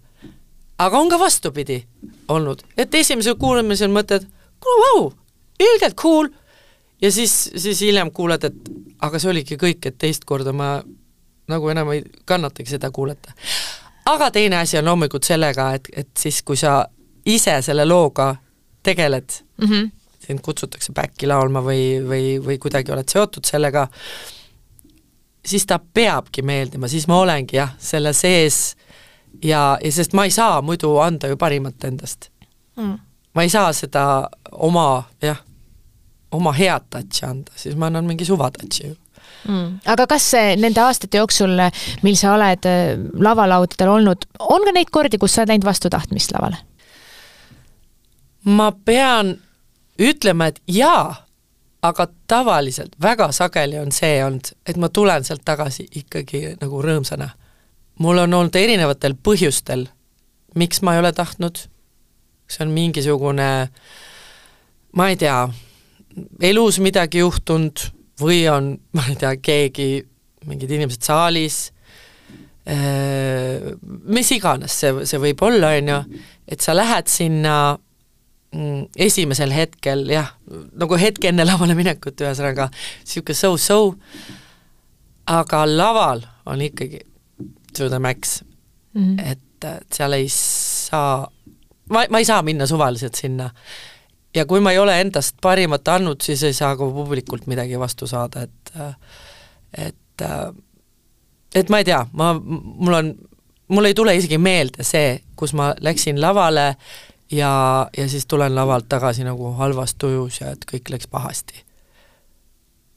aga 0.78 0.98
on 0.98 1.08
ka 1.08 1.18
vastupidi 1.18 1.86
olnud, 2.28 2.62
et 2.76 2.94
esimesel 2.94 3.34
kuulamisel 3.34 3.90
mõtled, 3.90 4.26
kuule 4.60 4.84
vau, 4.84 5.12
ilgelt 5.60 5.94
cool, 5.94 6.28
ja 7.02 7.12
siis, 7.12 7.50
siis 7.56 7.80
hiljem 7.80 8.10
kuuled, 8.10 8.44
et 8.44 8.70
aga 9.00 9.18
see 9.18 9.30
oligi 9.30 9.58
kõik, 9.58 9.86
et 9.86 9.98
teist 9.98 10.24
korda 10.24 10.52
ma 10.52 10.78
nagu 11.48 11.68
enam 11.68 11.92
ei 11.92 12.04
kannatagi 12.24 12.70
seda 12.70 12.90
kuulata. 12.90 13.32
aga 14.06 14.30
teine 14.30 14.56
asi 14.56 14.78
on 14.78 14.84
loomulikult 14.84 15.24
sellega, 15.24 15.72
et, 15.74 15.88
et 15.96 16.08
siis, 16.18 16.42
kui 16.42 16.56
sa 16.56 16.86
ise 17.26 17.58
selle 17.62 17.84
looga 17.84 18.36
tegeled 18.82 19.42
mm, 19.58 19.68
-hmm 19.68 19.97
sind 20.28 20.44
kutsutakse 20.44 20.92
back'i 20.92 21.28
laulma 21.28 21.62
või, 21.64 21.98
või, 22.04 22.36
või 22.44 22.58
kuidagi 22.60 22.92
oled 22.92 23.08
seotud 23.08 23.48
sellega, 23.48 23.86
siis 25.44 25.64
ta 25.66 25.78
peabki 25.80 26.44
meeldima, 26.44 26.88
siis 26.88 27.08
ma 27.08 27.22
olengi 27.22 27.56
jah, 27.56 27.72
selle 27.80 28.12
sees. 28.16 28.76
Ja, 29.44 29.78
ja 29.80 29.92
sest 29.92 30.16
ma 30.16 30.26
ei 30.26 30.32
saa 30.34 30.60
muidu 30.64 30.96
anda 31.00 31.30
ju 31.30 31.36
parimat 31.40 31.84
endast. 31.84 32.30
Mm.. 32.78 32.98
ma 33.34 33.42
ei 33.42 33.50
saa 33.50 33.72
seda 33.74 34.02
oma 34.52 35.02
jah, 35.22 35.40
oma 36.34 36.52
head 36.54 36.86
touch'i 36.90 37.26
anda, 37.26 37.52
siis 37.56 37.76
ma 37.76 37.88
annan 37.88 38.06
mingi 38.06 38.26
suva 38.28 38.50
touch'i 38.54 38.92
ju. 38.92 38.94
Mm.. 39.48 39.80
aga 39.86 40.06
kas 40.10 40.28
nende 40.58 40.82
aastate 40.82 41.20
jooksul, 41.20 41.58
mil 42.02 42.16
sa 42.18 42.34
oled 42.36 42.68
äh, 42.68 42.94
lavalaudadel 43.22 43.92
olnud, 43.96 44.28
on 44.40 44.64
ka 44.66 44.74
neid 44.74 44.90
kordi, 44.94 45.18
kus 45.18 45.34
sa 45.34 45.42
oled 45.42 45.54
läinud 45.54 45.68
vastu 45.68 45.90
tahtmist 45.92 46.34
lavale? 46.34 46.60
ma 48.48 48.70
pean 48.72 49.36
ütlema, 49.98 50.48
et 50.48 50.60
jaa, 50.70 51.14
aga 51.82 52.08
tavaliselt 52.26 52.96
väga 53.02 53.30
sageli 53.32 53.78
on 53.78 53.92
see 53.94 54.22
olnud, 54.24 54.52
et 54.66 54.76
ma 54.76 54.88
tulen 54.88 55.24
sealt 55.24 55.44
tagasi 55.44 55.86
ikkagi 56.02 56.56
nagu 56.60 56.82
rõõmsana. 56.82 57.28
mul 57.98 58.18
on 58.18 58.34
olnud 58.34 58.56
erinevatel 58.56 59.14
põhjustel 59.14 59.88
miks 60.58 60.82
ma 60.82 60.94
ei 60.94 61.02
ole 61.02 61.12
tahtnud, 61.12 61.62
see 62.48 62.64
on 62.64 62.74
mingisugune, 62.74 63.48
ma 64.96 65.08
ei 65.10 65.18
tea, 65.20 65.40
elus 66.50 66.80
midagi 66.82 67.22
juhtunud 67.22 67.88
või 68.22 68.44
on, 68.52 68.72
ma 68.96 69.08
ei 69.10 69.18
tea, 69.20 69.34
keegi, 69.42 69.90
mingid 70.48 70.72
inimesed 70.78 71.04
saalis, 71.04 71.66
mis 72.68 74.30
iganes 74.36 74.74
see, 74.76 75.06
see 75.08 75.20
võib 75.22 75.40
olla, 75.46 75.72
on 75.78 75.92
ju, 75.92 76.00
et 76.52 76.64
sa 76.64 76.74
lähed 76.76 77.08
sinna 77.08 77.54
esimesel 78.96 79.52
hetkel 79.52 80.06
jah, 80.08 80.30
nagu 80.80 80.96
hetk 81.00 81.28
enne 81.28 81.44
lavale 81.44 81.76
minekut, 81.76 82.16
ühesõnaga 82.24 82.70
niisugune 82.72 83.36
so-so, 83.36 83.80
aga 85.28 85.64
laval 85.68 86.24
on 86.48 86.62
ikkagi 86.64 87.02
to 87.76 87.90
the 87.92 87.98
max 87.98 88.42
mm, 88.94 89.02
-hmm. 89.02 89.32
et, 89.32 89.64
et 89.64 89.92
seal 89.92 90.16
ei 90.16 90.28
saa, 90.32 91.28
ma, 91.90 92.06
ma 92.10 92.18
ei 92.18 92.24
saa 92.24 92.42
minna 92.42 92.66
suvaliselt 92.66 93.14
sinna. 93.14 93.50
ja 94.34 94.46
kui 94.46 94.60
ma 94.60 94.72
ei 94.72 94.78
ole 94.78 95.00
endast 95.00 95.36
parimat 95.40 95.88
andnud, 95.88 96.20
siis 96.20 96.42
ei 96.42 96.52
saa 96.52 96.76
ka 96.76 96.84
publikult 96.84 97.46
midagi 97.46 97.78
vastu 97.78 98.06
saada, 98.06 98.42
et 98.42 98.72
et 99.76 100.22
et 101.54 101.68
ma 101.68 101.78
ei 101.78 101.84
tea, 101.84 102.06
ma, 102.12 102.34
mul 102.34 102.92
on, 102.92 103.14
mul 103.68 103.84
ei 103.84 103.94
tule 103.94 104.16
isegi 104.16 104.38
meelde 104.38 104.84
see, 104.84 105.20
kus 105.36 105.54
ma 105.54 105.74
läksin 105.80 106.20
lavale 106.20 106.76
ja, 107.30 107.88
ja 107.96 108.08
siis 108.08 108.26
tulen 108.26 108.54
lavalt 108.54 108.88
tagasi 108.88 109.24
nagu 109.24 109.52
halvas 109.58 109.94
tujus 109.94 110.40
ja 110.40 110.52
et 110.54 110.64
kõik 110.72 110.90
läks 110.90 111.08
pahasti 111.10 111.64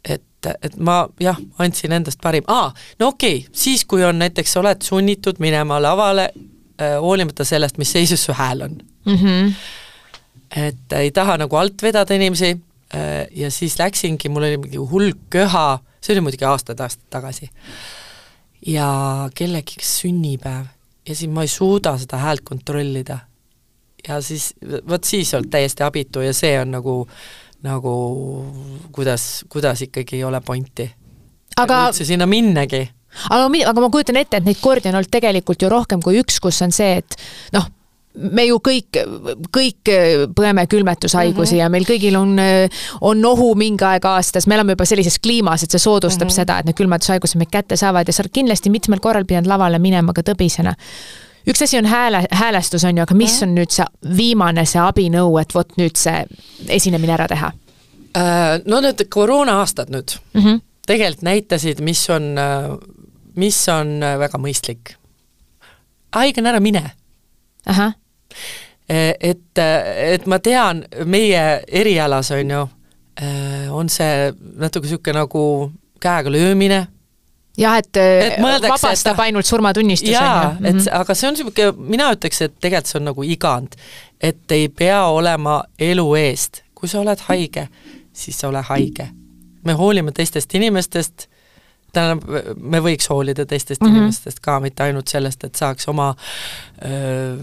et, 0.06 0.50
et 0.64 0.78
ma 0.78 1.04
jah, 1.22 1.38
andsin 1.62 1.94
endast 1.96 2.22
parim, 2.24 2.46
aa, 2.48 2.72
no 3.00 3.12
okei 3.14 3.44
okay,, 3.44 3.54
siis 3.54 3.86
kui 3.86 4.04
on 4.06 4.20
näiteks, 4.22 4.56
oled 4.62 4.82
sunnitud 4.86 5.42
minema 5.44 5.82
lavale 5.82 6.32
äh, 6.32 6.98
hoolimata 7.02 7.46
sellest, 7.46 7.78
mis 7.82 7.92
seisus 7.92 8.26
su 8.26 8.36
hääl 8.38 8.66
on 8.66 8.78
mm. 9.06 9.16
-hmm. 9.16 9.54
et 10.66 10.98
ei 11.00 11.12
taha 11.12 11.38
nagu 11.38 11.56
alt 11.56 11.82
vedada 11.82 12.14
inimesi 12.14 12.52
äh, 12.96 13.28
ja 13.32 13.52
siis 13.52 13.80
läksingi, 13.80 14.30
mul 14.30 14.44
oli 14.44 14.58
mingi 14.58 14.78
hull 14.78 15.14
köha, 15.30 15.80
see 16.02 16.14
oli 16.14 16.22
muidugi 16.22 16.46
aastaid-aastaid 16.46 17.10
tagasi, 17.10 17.50
ja 18.66 19.30
kellegi 19.36 19.82
sünnipäev 19.82 20.66
ja 21.08 21.16
siis 21.16 21.32
ma 21.32 21.42
ei 21.42 21.48
suuda 21.48 21.98
seda 21.98 22.18
häält 22.18 22.42
kontrollida. 22.46 23.20
Ja 24.08 24.22
siis, 24.22 24.54
vot 24.90 25.04
siis 25.04 25.34
oled 25.34 25.50
täiesti 25.52 25.84
abitu 25.84 26.22
ja 26.26 26.34
see 26.34 26.60
on 26.62 26.72
nagu 26.72 26.96
nagu 27.62 27.94
kuidas, 28.92 29.46
kuidas 29.50 29.82
ikkagi 29.82 30.16
ei 30.16 30.24
ole 30.24 30.42
pointi. 30.42 30.88
aga 31.58 31.84
üldse 31.90 32.06
sinna 32.06 32.26
minnagi. 32.26 32.82
aga, 33.30 33.46
aga 33.70 33.82
ma 33.82 33.90
kujutan 33.94 34.18
ette, 34.18 34.38
et 34.38 34.48
neid 34.48 34.62
kordi 34.62 34.90
on 34.90 34.98
olnud 34.98 35.12
tegelikult 35.12 35.62
ju 35.62 35.70
rohkem 35.70 36.02
kui 36.02 36.20
üks, 36.22 36.40
kus 36.42 36.62
on 36.66 36.74
see, 36.74 36.98
et 37.02 37.18
noh, 37.54 37.68
me 38.12 38.44
ju 38.48 38.58
kõik, 38.64 38.98
kõik 39.56 39.92
põeme 40.36 40.66
külmetushaigusi 40.68 41.56
mm 41.56 41.58
-hmm. 41.58 41.62
ja 41.62 41.70
meil 41.70 41.86
kõigil 41.88 42.18
on, 42.18 42.36
on 43.02 43.22
nohu 43.22 43.54
mingi 43.56 43.86
aeg 43.86 44.06
aastas, 44.06 44.48
me 44.48 44.56
elame 44.56 44.76
juba 44.76 44.86
sellises 44.86 45.20
kliimas, 45.20 45.64
et 45.64 45.72
see 45.72 45.80
soodustab 45.80 46.28
mm 46.28 46.30
-hmm. 46.30 46.36
seda, 46.36 46.60
et 46.60 46.66
need 46.66 46.76
külmetushaigused 46.76 47.38
meid 47.38 47.52
kätte 47.52 47.78
saavad 47.78 48.08
ja 48.08 48.14
sa 48.14 48.24
oled 48.24 48.34
kindlasti 48.34 48.70
mitmel 48.70 49.00
korral 49.00 49.26
pidanud 49.26 49.48
lavale 49.48 49.80
minema 49.80 50.14
ka 50.14 50.22
tõbisena 50.22 50.76
üks 51.48 51.62
asi 51.62 51.78
on 51.78 51.86
hääle, 51.86 52.26
häälestus, 52.32 52.84
on 52.84 52.98
ju, 52.98 53.04
aga 53.04 53.16
mis 53.18 53.38
on 53.44 53.56
nüüd 53.56 53.74
see 53.74 53.86
viimane, 54.18 54.66
see 54.70 54.82
abinõu, 54.82 55.36
et 55.42 55.56
vot 55.56 55.78
nüüd 55.80 56.00
see 56.00 56.26
esinemine 56.70 57.16
ära 57.18 57.28
teha? 57.32 57.52
Äh, 58.18 58.62
no 58.66 58.82
need 58.84 59.06
koroona-aastad 59.10 59.92
nüüd 59.94 60.18
mm 60.34 60.42
-hmm. 60.42 60.62
tegelikult 60.88 61.28
näitasid, 61.28 61.82
mis 61.82 62.10
on, 62.10 62.36
mis 63.36 63.70
on 63.70 64.00
väga 64.20 64.38
mõistlik. 64.38 64.96
haigena 66.16 66.50
ära 66.50 66.60
mine. 66.60 66.92
Et, 68.90 69.58
et 69.58 70.26
ma 70.26 70.40
tean, 70.40 70.86
meie 71.06 71.62
erialas 71.68 72.32
on 72.32 72.50
ju, 72.52 72.70
äh, 73.22 73.74
on 73.74 73.90
see 73.90 74.34
natuke 74.58 74.88
niisugune 74.88 75.20
nagu 75.20 75.72
käega 76.00 76.32
löömine 76.32 76.88
jah, 77.58 77.78
et, 77.78 77.98
et 77.98 78.38
vabastab 78.42 79.18
et, 79.18 79.24
ainult 79.26 79.46
surmatunnistus, 79.46 80.10
ju. 80.10 80.16
et 80.16 80.74
mm 80.74 80.80
-hmm. 80.80 81.00
aga 81.00 81.14
see 81.16 81.28
on 81.28 81.34
niisugune, 81.34 81.72
mina 81.78 82.12
ütleks, 82.14 82.42
et 82.42 82.54
tegelikult 82.60 82.88
see 82.88 83.00
on 83.00 83.06
nagu 83.06 83.24
igand. 83.24 83.76
et 84.22 84.52
ei 84.52 84.70
pea 84.70 85.06
olema 85.06 85.64
elu 85.80 86.16
eest, 86.16 86.64
kui 86.76 86.90
sa 86.90 87.00
oled 87.00 87.20
haige, 87.20 87.68
siis 88.14 88.40
sa 88.40 88.48
ole 88.48 88.62
haige. 88.62 89.10
me 89.64 89.74
hoolime 89.74 90.12
teistest 90.12 90.54
inimestest, 90.56 91.28
tähendab, 91.94 92.24
me 92.58 92.80
võiks 92.80 93.10
hoolida 93.10 93.46
teistest 93.46 93.82
mm 93.82 93.88
-hmm. 93.88 93.98
inimestest 93.98 94.40
ka, 94.40 94.60
mitte 94.60 94.84
ainult 94.84 95.08
sellest, 95.08 95.44
et 95.44 95.56
saaks 95.56 95.88
oma 95.88 96.16
öö, 96.86 97.38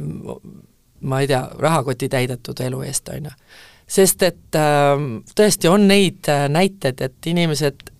ma 1.01 1.21
ei 1.21 1.27
tea, 1.27 1.51
rahakoti 1.59 2.09
täidetud 2.09 2.61
elu 2.61 2.83
eest, 2.83 3.09
on 3.09 3.25
ju. 3.25 3.31
sest 3.87 4.23
et 4.23 4.55
öö, 4.55 5.21
tõesti 5.41 5.69
on 5.69 5.89
neid 5.89 6.27
näiteid, 6.49 7.01
et 7.01 7.27
inimesed 7.27 7.98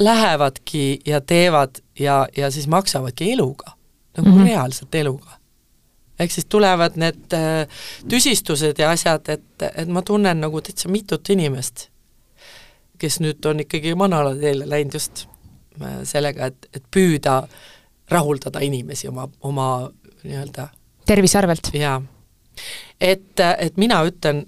lähevadki 0.00 1.00
ja 1.06 1.20
teevad 1.20 1.70
ja, 1.98 2.28
ja 2.36 2.50
siis 2.50 2.68
maksavadki 2.68 3.32
eluga, 3.32 3.72
nagu 4.16 4.28
mm 4.28 4.38
-hmm. 4.38 4.46
reaalselt 4.46 4.94
eluga. 4.94 5.30
ehk 6.18 6.30
siis 6.30 6.46
tulevad 6.46 6.92
need 6.96 7.32
äh, 7.32 7.68
tüsistused 8.08 8.78
ja 8.78 8.90
asjad, 8.90 9.28
et, 9.28 9.62
et 9.76 9.88
ma 9.88 10.02
tunnen 10.02 10.40
nagu 10.40 10.60
täitsa 10.60 10.88
mitut 10.88 11.28
inimest, 11.30 11.88
kes 12.98 13.20
nüüd 13.20 13.44
on 13.44 13.60
ikkagi 13.60 13.94
manala 13.94 14.34
teele 14.36 14.68
läinud 14.68 14.94
just 14.94 15.26
äh, 15.82 16.04
sellega, 16.04 16.46
et, 16.46 16.68
et 16.74 16.84
püüda 16.96 17.48
rahuldada 18.10 18.60
inimesi 18.60 19.08
oma, 19.08 19.28
oma 19.40 19.90
nii-öelda 20.22 20.68
tervise 21.06 21.38
arvelt? 21.38 21.70
jaa. 21.74 22.02
et, 23.00 23.40
et 23.58 23.76
mina 23.76 24.04
ütlen, 24.04 24.46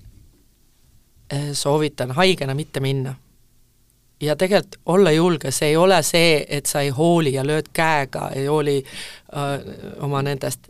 äh, 1.32 1.52
soovitan 1.52 2.10
haigena 2.10 2.54
mitte 2.54 2.80
minna 2.80 3.14
ja 4.20 4.36
tegelikult 4.36 4.80
olla 4.86 5.10
julge, 5.10 5.50
see 5.50 5.68
ei 5.68 5.76
ole 5.76 6.02
see, 6.02 6.44
et 6.48 6.66
sa 6.66 6.80
ei 6.80 6.90
hooli 6.94 7.34
ja 7.34 7.44
lööd 7.46 7.70
käega, 7.72 8.30
ei 8.34 8.46
hooli 8.46 8.76
öö, 8.82 9.42
äh, 9.42 9.60
oma 10.02 10.22
nendest, 10.22 10.68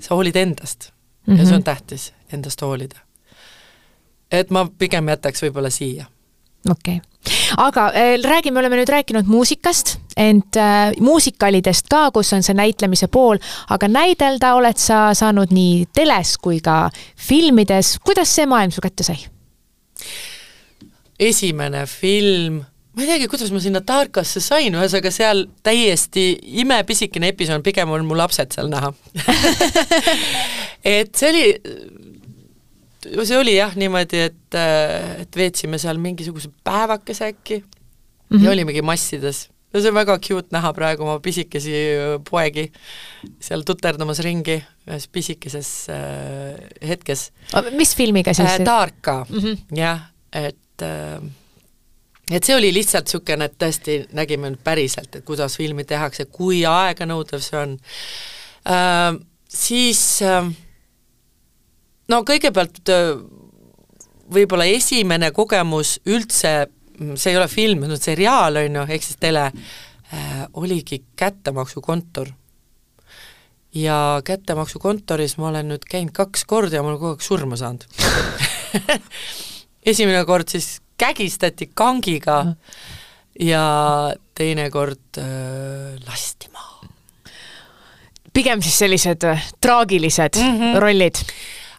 sa 0.00 0.14
hoolid 0.14 0.36
endast 0.36 0.90
mm 1.26 1.34
-hmm. 1.34 1.38
ja 1.38 1.44
see 1.44 1.54
on 1.54 1.60
mhm. 1.60 1.64
tähtis, 1.64 2.12
endast 2.32 2.62
hoolida. 2.62 2.98
et 4.32 4.50
ma 4.50 4.68
pigem 4.78 5.08
jätaks 5.08 5.42
võib-olla 5.42 5.70
siia. 5.70 6.06
okei 6.70 6.96
okay., 6.96 7.34
aga 7.56 7.86
äh, 7.86 8.20
räägime, 8.24 8.58
oleme 8.58 8.76
nüüd 8.76 8.88
rääkinud 8.88 9.26
muusikast, 9.26 9.98
ent 10.16 10.56
äh, 10.56 10.92
muusikalidest 11.00 11.88
ka, 11.88 12.10
kus 12.10 12.32
on 12.32 12.42
see 12.42 12.54
näitlemise 12.54 13.08
pool, 13.08 13.38
aga 13.70 13.88
näidelda 13.88 14.54
oled 14.54 14.76
sa 14.76 15.14
saanud 15.14 15.50
nii 15.50 15.86
teles 15.92 16.38
kui 16.38 16.60
ka 16.60 16.90
filmides, 17.16 17.98
kuidas 18.04 18.34
see 18.34 18.46
maailm 18.46 18.70
su 18.70 18.80
kätte 18.80 19.02
sai? 19.02 19.18
esimene 21.18 21.86
film 21.86 22.64
ma 22.94 23.02
ei 23.02 23.08
teagi, 23.10 23.28
kuidas 23.30 23.50
ma 23.54 23.60
sinna 23.62 23.82
Tarkasse 23.86 24.42
sain, 24.44 24.74
ühesõnaga 24.74 25.10
seal 25.14 25.46
täiesti 25.66 26.26
imepisikene 26.62 27.32
episood, 27.34 27.64
pigem 27.66 27.92
on 27.94 28.06
mu 28.06 28.18
lapsed 28.18 28.54
seal 28.54 28.70
näha 28.72 28.92
et 30.96 31.14
see 31.18 31.30
oli, 31.32 31.46
see 33.24 33.38
oli 33.38 33.56
jah 33.56 33.74
niimoodi, 33.78 34.22
et, 34.30 34.58
et 35.24 35.40
veetsime 35.40 35.80
seal 35.82 35.98
mingisuguse 36.02 36.52
päevakese 36.66 37.32
äkki 37.32 37.60
mm 37.62 38.38
-hmm. 38.38 38.44
ja 38.44 38.50
olimegi 38.50 38.82
massides. 38.82 39.48
no 39.74 39.80
see 39.80 39.90
on 39.90 39.94
väga 39.94 40.18
cute 40.18 40.54
näha 40.54 40.72
praegu 40.72 41.02
oma 41.02 41.20
pisikesi 41.20 41.74
poegi 42.30 42.70
seal 43.40 43.62
tuterdamas 43.66 44.18
ringi 44.18 44.62
ühes 44.86 45.08
pisikeses 45.08 45.88
äh, 45.90 46.88
hetkes. 46.88 47.32
mis 47.72 47.96
filmiga 47.96 48.34
siis 48.34 48.50
äh,? 48.50 48.64
Taarka 48.64 49.26
mm, 49.28 49.38
-hmm. 49.38 49.58
jah, 49.76 50.00
et 50.32 50.82
äh, 50.82 51.22
et 52.32 52.44
see 52.44 52.56
oli 52.56 52.72
lihtsalt 52.72 53.08
niisugune, 53.08 53.48
et 53.48 53.56
tõesti 53.60 53.98
nägime 54.16 54.50
nüüd 54.52 54.62
päriselt, 54.64 55.12
et 55.12 55.24
kuidas 55.26 55.56
filmi 55.60 55.84
tehakse, 55.88 56.26
kui 56.32 56.62
aeganõudev 56.68 57.42
see 57.44 57.58
on 57.60 57.74
äh,, 58.70 59.16
siis 59.48 60.02
äh, 60.24 60.48
no 62.08 62.22
kõigepealt 62.26 62.92
äh, 62.92 63.10
võib-olla 64.34 64.66
esimene 64.72 65.30
kogemus 65.36 65.98
üldse, 66.08 66.54
see 67.14 67.34
ei 67.34 67.36
ole 67.36 67.48
film, 67.52 67.84
see 67.84 67.98
on 67.98 68.06
seriaal, 68.06 68.62
on 68.62 68.80
ju, 68.80 68.86
ehk 68.96 69.04
siis 69.04 69.20
tele 69.20 69.44
äh,, 69.50 70.46
oligi 70.54 71.02
kättemaksukontor. 71.20 72.32
ja 73.74 74.22
kättemaksukontoris 74.24 75.36
ma 75.36 75.48
olen 75.48 75.72
nüüd 75.72 75.84
käinud 75.90 76.14
kaks 76.14 76.44
korda 76.46 76.78
ja 76.78 76.82
ma 76.82 76.92
olen 76.92 77.00
kogu 77.00 77.16
aeg 77.16 77.24
surma 77.26 77.56
saanud 77.58 77.84
esimene 79.92 80.20
kord 80.24 80.48
siis 80.48 80.76
kägistati 80.98 81.70
kangiga 81.74 82.54
ja 83.40 83.64
teinekord 84.34 85.18
äh, 85.18 85.98
lasti 86.06 86.48
maha. 86.52 86.88
pigem 88.32 88.62
siis 88.62 88.78
sellised 88.78 89.24
äh, 89.24 89.50
traagilised 89.60 90.36
mm 90.36 90.58
-hmm. 90.58 90.78
rollid? 90.80 91.14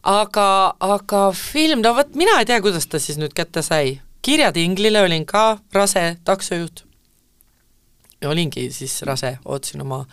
aga, 0.03 0.75
aga 0.79 1.31
film, 1.31 1.81
no 1.81 1.93
vot 1.95 2.15
mina 2.15 2.39
ei 2.39 2.45
tea, 2.45 2.61
kuidas 2.61 2.87
ta 2.87 2.99
siis 2.99 3.17
nüüd 3.17 3.33
kätte 3.33 3.61
sai. 3.65 3.99
Kirja-Tinglile 4.25 5.03
olin 5.05 5.25
ka 5.25 5.59
rase 5.73 6.17
taksojuht. 6.25 6.85
olingi 8.25 8.71
siis 8.71 9.01
rase, 9.01 9.37
ootasin 9.45 9.81
oma, 9.81 10.05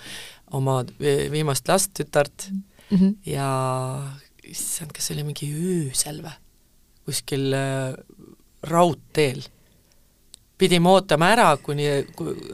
oma 0.52 0.84
viimast 1.32 1.68
last, 1.68 1.94
tütart 1.94 2.50
mm 2.50 2.98
-hmm. 2.98 3.14
ja 3.26 3.48
issand, 4.44 4.92
kas 4.92 5.06
see 5.06 5.14
oli 5.16 5.24
mingi 5.24 5.48
öösel 5.52 6.20
või? 6.22 6.34
kuskil 7.04 7.52
äh, 7.52 7.94
raudteel. 8.68 9.42
pidime 10.58 10.88
ootama 10.88 11.32
ära, 11.34 11.56
kuni 11.58 11.88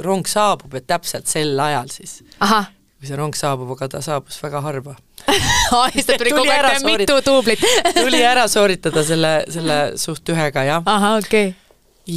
rong 0.01 0.27
saabub, 0.27 0.75
et 0.79 0.87
täpselt 0.89 1.29
sel 1.29 1.59
ajal 1.61 1.91
siis. 1.93 2.23
kui 2.99 3.07
see 3.07 3.19
rong 3.19 3.37
saabub, 3.37 3.71
aga 3.77 3.89
ta 3.93 4.01
saabus 4.03 4.41
väga 4.43 4.63
harva 4.65 4.97
aa, 5.77 5.87
siis 5.93 6.07
ta 6.09 6.17
tuli 6.19 6.33
kogu 6.35 6.51
aeg 6.51 6.83
mitu 6.87 7.21
duublit 7.27 7.63
tuli 8.01 8.23
ära 8.27 8.49
sooritada 8.51 9.05
selle, 9.07 9.33
selle 9.53 9.79
suht 10.01 10.35
ühega, 10.35 10.65
jah. 10.67 10.83
ahah, 10.87 11.19
okei 11.21 11.53
okay. 11.53 11.55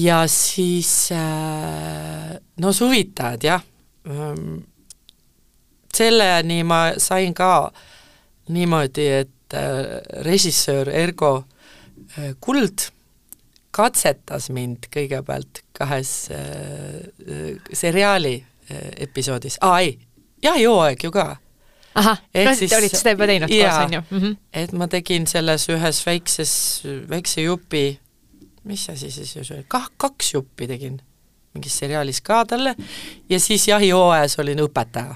ja 0.02 0.24
siis 0.32 1.12
äh, 1.14 2.34
no 2.64 2.74
suvitajad, 2.74 3.46
jah 3.46 3.62
ähm, 4.10 4.64
selleni 5.94 6.64
ma 6.64 6.82
sain 6.98 7.34
ka 7.38 7.72
niimoodi, 8.52 9.08
et 9.22 9.54
äh, 9.54 10.02
režissöör 10.26 10.90
Ergo 10.90 11.44
äh, 12.18 12.34
Kuld 12.40 12.90
katsetas 13.72 14.50
mind 14.54 14.88
kõigepealt 14.94 15.64
kahes 15.78 16.14
äh, 16.36 17.60
seriaali 17.74 18.40
episoodis, 19.04 19.58
aa 19.68 19.82
ei, 19.84 19.98
jahihooaeg 20.44 21.04
ju 21.04 21.12
ka. 21.12 21.26
ahah, 21.96 22.22
no 22.46 22.54
te 22.56 22.78
olite 22.78 22.96
seda 22.96 23.12
juba 23.16 23.28
teinud 23.28 23.52
koos, 23.52 23.80
on 23.84 23.94
ju. 23.94 24.02
Mm? 24.10 24.20
-hmm. 24.20 24.38
et 24.54 24.72
ma 24.72 24.88
tegin 24.88 25.28
selles 25.28 25.68
ühes 25.70 26.06
väikses, 26.06 26.54
väikse 27.10 27.42
jupi, 27.42 28.00
mis 28.64 28.90
asi 28.90 29.12
see 29.12 29.26
siis 29.26 29.52
oli, 29.52 29.66
kah-, 29.68 29.92
kaks 29.98 30.34
juppi 30.34 30.68
tegin 30.68 31.02
mingis 31.54 31.78
seriaalis 31.80 32.22
ka 32.22 32.46
talle. 32.46 32.76
Ja 33.30 33.40
siis 33.40 33.68
jahihooajas 33.68 34.40
olin 34.40 34.64
õpetaja. 34.64 35.16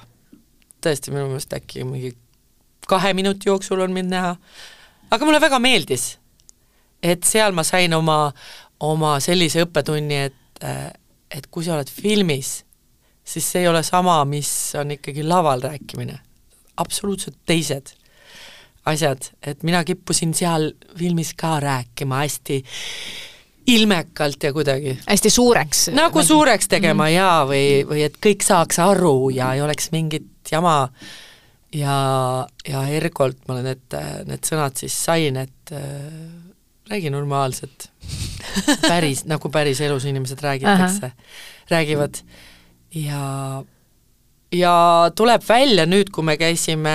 Tõesti 0.84 1.14
minu 1.14 1.30
meelest 1.32 1.54
äkki 1.56 1.86
mingi 1.88 2.12
kahe 2.88 3.14
minuti 3.14 3.50
jooksul 3.50 3.80
on 3.82 3.94
mind 3.94 4.12
näha, 4.14 4.36
aga 5.12 5.26
mulle 5.26 5.40
väga 5.42 5.60
meeldis, 5.60 6.18
et 7.04 7.24
seal 7.24 7.54
ma 7.54 7.64
sain 7.64 7.94
oma, 7.94 8.32
oma 8.80 9.20
sellise 9.24 9.66
õppetunni, 9.66 10.22
et, 10.30 10.64
et 11.32 11.48
kui 11.52 11.66
sa 11.66 11.76
oled 11.76 11.90
filmis, 11.92 12.58
siis 13.26 13.52
see 13.52 13.66
ei 13.66 13.68
ole 13.68 13.84
sama, 13.84 14.20
mis 14.30 14.50
on 14.80 14.92
ikkagi 14.98 15.24
laval 15.24 15.62
rääkimine. 15.62 16.20
absoluutselt 16.78 17.38
teised 17.46 17.94
asjad, 18.86 19.30
et 19.42 19.64
mina 19.64 19.84
kippusin 19.84 20.34
seal 20.38 20.74
filmis 20.98 21.34
ka 21.38 21.60
rääkima 21.60 22.22
hästi 22.22 22.60
ilmekalt 23.68 24.44
ja 24.44 24.54
kuidagi. 24.54 25.00
hästi 25.08 25.30
suureks. 25.30 25.88
nagu 25.94 26.24
suureks 26.24 26.68
tegema 26.68 27.04
mm 27.04 27.08
-hmm. 27.08 27.16
jaa, 27.16 27.46
või, 27.46 27.86
või 27.90 28.04
et 28.06 28.18
kõik 28.26 28.44
saaks 28.44 28.80
aru 28.80 29.30
ja 29.30 29.54
ei 29.54 29.62
oleks 29.62 29.92
mingit 29.92 30.52
jama 30.52 30.90
ja, 31.74 32.48
ja 32.68 32.88
Ergolt 32.88 33.48
ma 33.48 33.62
need, 33.62 33.98
need 34.26 34.46
sõnad 34.46 34.78
siis 34.78 35.06
sain, 35.06 35.38
et 35.38 35.74
räägi 36.90 37.10
normaalselt 37.10 37.90
päris, 38.82 39.26
nagu 39.32 39.50
päris 39.50 39.82
elus 39.82 40.06
inimesed 40.06 40.42
räägitakse, 40.42 41.12
räägivad. 41.70 42.22
Ja 42.96 43.64
ja 44.56 45.12
tuleb 45.16 45.44
välja 45.50 45.86
nüüd, 45.90 46.12
kui 46.14 46.24
me 46.24 46.38
käisime 46.40 46.94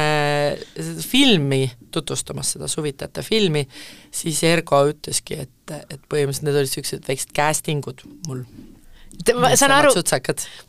filmi 1.05 1.67
tutvustamas, 1.93 2.55
seda 2.55 2.69
Suvitajate 2.71 3.25
filmi, 3.27 3.67
siis 4.15 4.43
Ergo 4.47 4.85
ütleski, 4.89 5.43
et, 5.45 5.75
et 5.91 6.01
põhimõtteliselt 6.09 6.47
need 6.47 6.61
olid 6.61 6.71
niisugused 6.71 7.09
väiksed 7.11 7.35
casting 7.37 7.87
ud 7.91 8.05
mul 8.29 8.45
ma 9.39 9.53
saan 9.59 9.75
aru, 9.77 9.93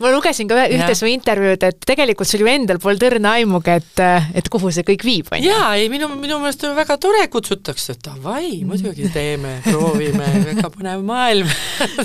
ma 0.01 0.13
lugesin 0.13 0.49
ka 0.49 0.65
ühte 0.67 0.95
su 0.97 1.09
intervjuud, 1.09 1.65
et 1.67 1.83
tegelikult 1.87 2.29
sul 2.29 2.45
ju 2.45 2.51
endal 2.51 2.81
polnud 2.83 3.05
õrna 3.09 3.35
aimugi, 3.39 3.75
et, 3.81 4.03
et 4.37 4.49
kuhu 4.51 4.71
see 4.73 4.85
kõik 4.87 5.05
viib, 5.07 5.31
on 5.31 5.41
ju? 5.41 5.51
jaa, 5.51 5.73
ei 5.79 5.89
minu, 5.93 6.09
minu 6.15 6.39
meelest 6.41 6.65
on 6.67 6.75
väga 6.77 6.97
tore, 7.01 7.25
kutsutakse, 7.33 7.97
et 7.97 8.07
davai, 8.07 8.61
muidugi 8.67 9.11
teeme, 9.13 9.59
proovime, 9.67 10.31
väga 10.51 10.71
põnev 10.73 11.05
maailm 11.07 11.51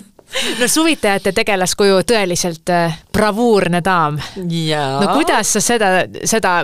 no 0.60 0.68
suvitajate 0.70 1.32
tegelaskuju 1.36 2.02
tõeliselt 2.08 2.74
äh, 2.74 2.98
bravuurne 3.14 3.82
daam. 3.84 4.18
no 4.36 5.14
kuidas 5.14 5.56
sa 5.56 5.64
seda, 5.64 5.92
seda 6.26 6.58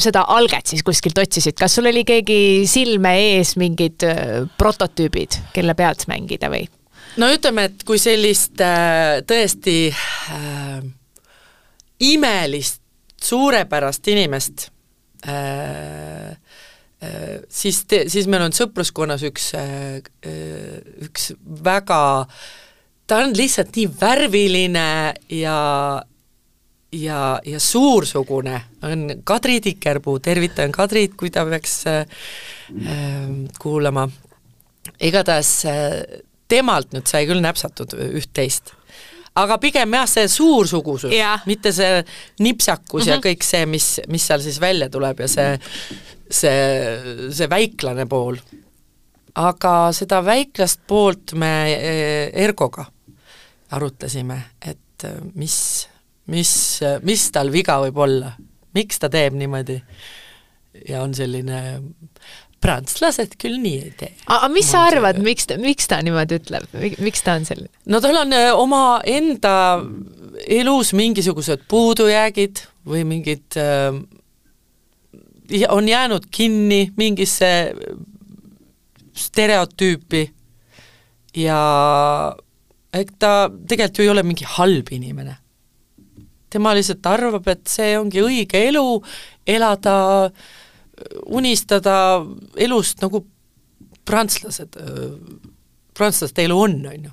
seda 0.00 0.26
alget 0.36 0.72
siis 0.72 0.84
kuskilt 0.84 1.18
otsisid, 1.18 1.56
kas 1.58 1.78
sul 1.78 1.88
oli 1.88 2.04
keegi 2.06 2.66
silme 2.68 3.14
ees 3.20 3.54
mingid 3.60 4.04
äh, 4.06 4.44
prototüübid, 4.58 5.40
kelle 5.56 5.76
pealt 5.78 6.06
mängida 6.10 6.50
või? 6.52 6.66
No 7.20 7.30
ütleme, 7.32 7.68
et 7.70 7.84
kui 7.86 8.00
sellist 8.00 8.60
äh, 8.64 9.20
tõesti 9.26 9.76
äh, 9.92 10.82
imelist, 12.06 12.82
suurepärast 13.26 14.08
inimest 14.12 14.68
äh, 15.26 16.34
äh, 17.02 17.38
siis 17.48 17.84
te, 17.88 18.04
siis 18.12 18.28
meil 18.30 18.46
on 18.46 18.54
sõpruskonnas 18.56 19.24
üks 19.26 19.52
äh,, 19.58 20.02
äh 20.26 21.06
üks 21.06 21.32
väga, 21.64 22.02
ta 23.06 23.22
on 23.24 23.34
lihtsalt 23.36 23.74
nii 23.76 23.88
värviline 24.00 24.90
ja 25.32 25.56
ja, 26.92 27.40
ja 27.44 27.60
suursugune 27.60 28.60
on 28.82 29.10
Kadri 29.24 29.60
Tikerpuu, 29.60 30.18
tervitan 30.18 30.72
Kadrit, 30.72 31.16
kui 31.18 31.30
ta 31.30 31.44
peaks 31.48 31.82
äh, 31.86 32.06
äh, 32.86 33.28
kuulama. 33.58 34.08
igatahes 35.00 35.64
äh, 35.66 36.22
temalt 36.48 36.92
nüüd 36.94 37.08
sai 37.10 37.26
küll 37.28 37.42
näpsatud 37.44 37.94
üht-teist. 37.96 38.72
aga 39.36 39.58
pigem 39.60 39.94
jah, 39.98 40.06
see 40.08 40.28
suursugusus 40.32 41.12
yeah., 41.12 41.42
mitte 41.46 41.72
see 41.76 42.02
nipsakus 42.40 43.02
mm 43.02 43.06
-hmm. 43.06 43.10
ja 43.10 43.16
mhm. 43.16 43.26
kõik 43.26 43.44
see, 43.44 43.66
mis, 43.66 43.88
mis 44.08 44.26
seal 44.26 44.40
siis 44.40 44.60
välja 44.60 44.88
tuleb 44.90 45.20
ja 45.20 45.28
see, 45.28 45.58
see, 46.30 47.30
see 47.30 47.50
väiklane 47.50 48.06
pool. 48.06 48.38
aga 49.34 49.92
seda 49.92 50.24
väiklast 50.24 50.80
poolt 50.86 51.32
me 51.32 51.72
e, 51.72 52.30
Ergoga 52.44 52.86
arutlesime, 53.70 54.42
et 54.62 55.04
e, 55.04 55.10
mis, 55.34 55.88
mis, 56.26 56.80
mis 57.02 57.30
tal 57.30 57.52
viga 57.52 57.80
võib 57.80 57.98
olla, 57.98 58.32
miks 58.72 58.98
ta 58.98 59.08
teeb 59.08 59.34
niimoodi 59.34 59.82
ja 60.88 61.02
on 61.02 61.14
selline 61.14 61.82
prantslased 62.66 63.36
küll 63.40 63.58
nii 63.62 63.78
ei 63.84 63.92
tee. 64.00 64.12
aga 64.26 64.50
mis 64.52 64.68
sa 64.72 64.86
arvad, 64.90 65.20
miks 65.22 65.48
ta, 65.50 65.58
miks 65.62 65.88
ta 65.90 66.00
niimoodi 66.04 66.40
ütleb, 66.40 66.66
miks 67.04 67.24
ta 67.26 67.36
on 67.38 67.46
selline? 67.48 67.70
no 67.92 68.00
tal 68.04 68.18
on 68.24 68.34
äh, 68.36 68.50
oma 68.54 69.00
enda 69.06 69.54
elus 70.58 70.92
mingisugused 70.96 71.66
puudujäägid 71.70 72.64
või 72.86 73.04
mingid 73.08 73.58
äh, 73.60 73.94
on 75.70 75.88
jäänud 75.88 76.26
kinni 76.34 76.90
mingisse 76.98 77.52
stereotüüpi 79.16 80.26
ja 81.38 81.62
eks 82.96 83.18
ta 83.22 83.32
tegelikult 83.68 83.98
ju 83.98 84.06
ei 84.06 84.12
ole 84.12 84.26
mingi 84.26 84.46
halb 84.56 84.92
inimene. 84.92 85.36
tema 86.50 86.72
lihtsalt 86.74 87.06
arvab, 87.06 87.48
et 87.52 87.66
see 87.68 87.96
ongi 87.98 88.22
õige 88.24 88.62
elu, 88.68 88.86
elada 89.46 89.96
äh, 90.26 90.46
unistada 91.26 92.24
elust 92.56 93.02
nagu 93.02 93.24
prantslased, 94.06 94.78
prantslaste 95.96 96.44
elu 96.46 96.58
on, 96.62 96.76
on 96.86 97.04
ju. 97.08 97.12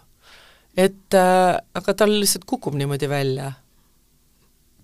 et 0.77 1.17
äh, 1.17 1.57
aga 1.73 1.93
tal 1.93 2.13
lihtsalt 2.19 2.45
kukub 2.45 2.75
niimoodi 2.79 3.09
välja. 3.09 3.51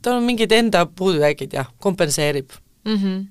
tal 0.01 0.19
on 0.19 0.23
mingid 0.27 0.51
enda 0.51 0.85
puudujäägid 0.85 1.53
ja 1.53 1.65
kompenseerib 1.79 2.51
mm. 2.85 2.95
-hmm 2.95 3.25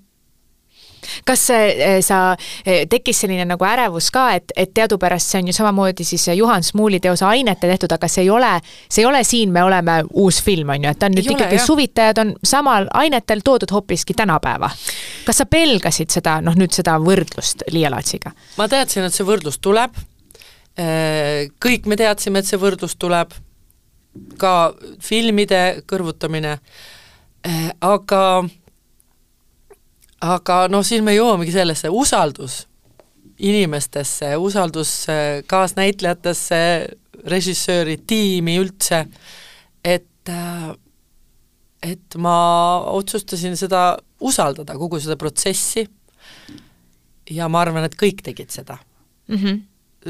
kas 1.24 1.44
eh, 1.51 1.99
sa, 2.05 2.36
eh, 2.66 2.86
tekkis 2.90 3.24
selline 3.24 3.44
nagu 3.49 3.64
ärevus 3.64 4.11
ka, 4.14 4.28
et, 4.38 4.53
et 4.57 4.72
teadupärast 4.74 5.32
see 5.32 5.42
on 5.42 5.51
ju 5.51 5.57
samamoodi 5.57 6.05
siis 6.05 6.28
Juhan 6.36 6.62
Smuuli 6.62 7.01
teose 7.01 7.26
Ainete 7.28 7.68
tehtud, 7.70 7.92
aga 7.92 8.09
see 8.09 8.24
ei 8.26 8.30
ole, 8.30 8.53
see 8.88 9.03
ei 9.03 9.09
ole 9.09 9.24
Siin 9.28 9.53
me 9.53 9.62
oleme 9.62 10.03
uus 10.12 10.42
film, 10.42 10.70
on 10.72 10.84
ju, 10.84 10.90
et 10.90 10.99
ta 10.99 11.09
on 11.09 11.16
nüüd 11.16 11.26
ei 11.26 11.36
ikkagi, 11.36 11.59
suvitajad 11.62 12.22
on 12.22 12.34
samal 12.44 12.88
ainetel 12.96 13.42
toodud 13.44 13.72
hoopiski 13.72 14.14
tänapäeva. 14.14 14.70
kas 15.26 15.42
sa 15.42 15.46
pelgasid 15.46 16.11
seda, 16.14 16.38
noh 16.44 16.57
nüüd 16.57 16.72
seda 16.74 16.96
võrdlust 17.03 17.66
Liia 17.72 17.90
Laatsiga? 17.92 18.32
ma 18.57 18.68
teadsin, 18.68 19.05
et 19.05 19.14
see 19.14 19.26
võrdlus 19.28 19.61
tuleb, 19.61 19.99
äh, 20.78 21.51
kõik 21.64 21.86
me 21.90 21.99
teadsime, 22.01 22.40
et 22.40 22.49
see 22.49 22.61
võrdlus 22.61 22.96
tuleb, 22.99 23.34
ka 24.38 24.55
filmide 25.05 25.82
kõrvutamine, 25.86 26.59
äh, 27.46 27.68
aga 27.80 28.22
aga 30.20 30.66
noh, 30.72 30.84
siis 30.86 31.02
me 31.04 31.14
jõuamegi 31.14 31.54
sellesse, 31.54 31.90
usaldus 31.90 32.64
inimestesse, 33.38 34.32
usaldus 34.36 34.92
kaasnäitlejatesse, 35.46 36.60
režissööri, 37.30 37.98
tiimi 38.06 38.56
üldse, 38.58 39.04
et 39.84 40.32
äh, 40.32 40.70
et 41.82 42.16
ma 42.18 42.38
otsustasin 42.90 43.56
seda 43.58 43.98
usaldada, 44.20 44.74
kogu 44.78 44.98
seda 45.00 45.16
protsessi 45.18 45.84
ja 47.30 47.48
ma 47.48 47.62
arvan, 47.62 47.86
et 47.86 47.94
kõik 47.98 48.22
tegid 48.26 48.50
seda 48.50 48.78
mm. 49.28 49.36
-hmm. 49.36 49.60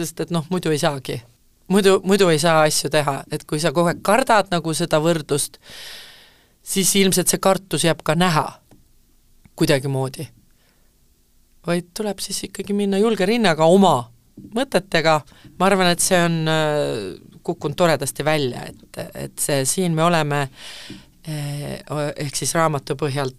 sest 0.01 0.21
et 0.25 0.31
noh, 0.31 0.47
muidu 0.51 0.71
ei 0.71 0.79
saagi. 0.79 1.23
muidu, 1.69 2.01
muidu 2.05 2.29
ei 2.29 2.39
saa 2.39 2.63
asju 2.63 2.91
teha, 2.91 3.25
et 3.31 3.45
kui 3.45 3.61
sa 3.61 3.73
kogu 3.73 3.89
aeg 3.89 4.03
kardad 4.03 4.49
nagu 4.51 4.75
seda 4.75 5.01
võrdlust, 5.01 5.59
siis 6.63 6.95
ilmselt 6.97 7.29
see 7.29 7.39
kartus 7.39 7.85
jääb 7.85 8.03
ka 8.03 8.15
näha 8.15 8.61
kuidagimoodi. 9.59 10.29
vaid 11.67 11.91
tuleb 11.95 12.21
siis 12.25 12.47
ikkagi 12.47 12.73
minna 12.73 13.01
julge 13.01 13.27
rinnaga 13.29 13.67
oma 13.69 13.97
mõtetega, 14.55 15.19
ma 15.59 15.67
arvan, 15.67 15.91
et 15.93 16.01
see 16.01 16.19
on 16.23 16.37
kukkunud 17.43 17.77
toredasti 17.77 18.25
välja, 18.25 18.63
et, 18.71 19.01
et 19.15 19.41
see 19.43 19.65
Siin 19.67 19.97
me 19.97 20.05
oleme 20.07 20.45
ehk 21.29 22.39
siis 22.39 22.55
raamatu 22.57 22.97
põhjal 22.97 23.33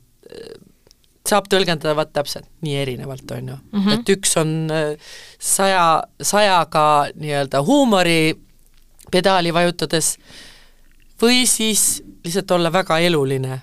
saab 1.29 1.47
tõlgendada 1.49 1.95
vaat 1.97 2.11
täpselt 2.13 2.47
nii 2.65 2.75
erinevalt, 2.81 3.31
on 3.31 3.49
ju 3.53 3.55
mm. 3.55 3.79
-hmm. 3.79 3.93
et 3.93 4.09
üks 4.15 4.35
on 4.41 4.51
saja, 5.39 6.03
sajaga 6.21 6.85
nii-öelda 7.15 7.63
huumori 7.65 8.35
pedaali 9.11 9.53
vajutades 9.53 10.17
või 11.21 11.45
siis 11.47 12.03
lihtsalt 12.25 12.51
olla 12.51 12.73
väga 12.73 12.99
eluline 12.99 13.61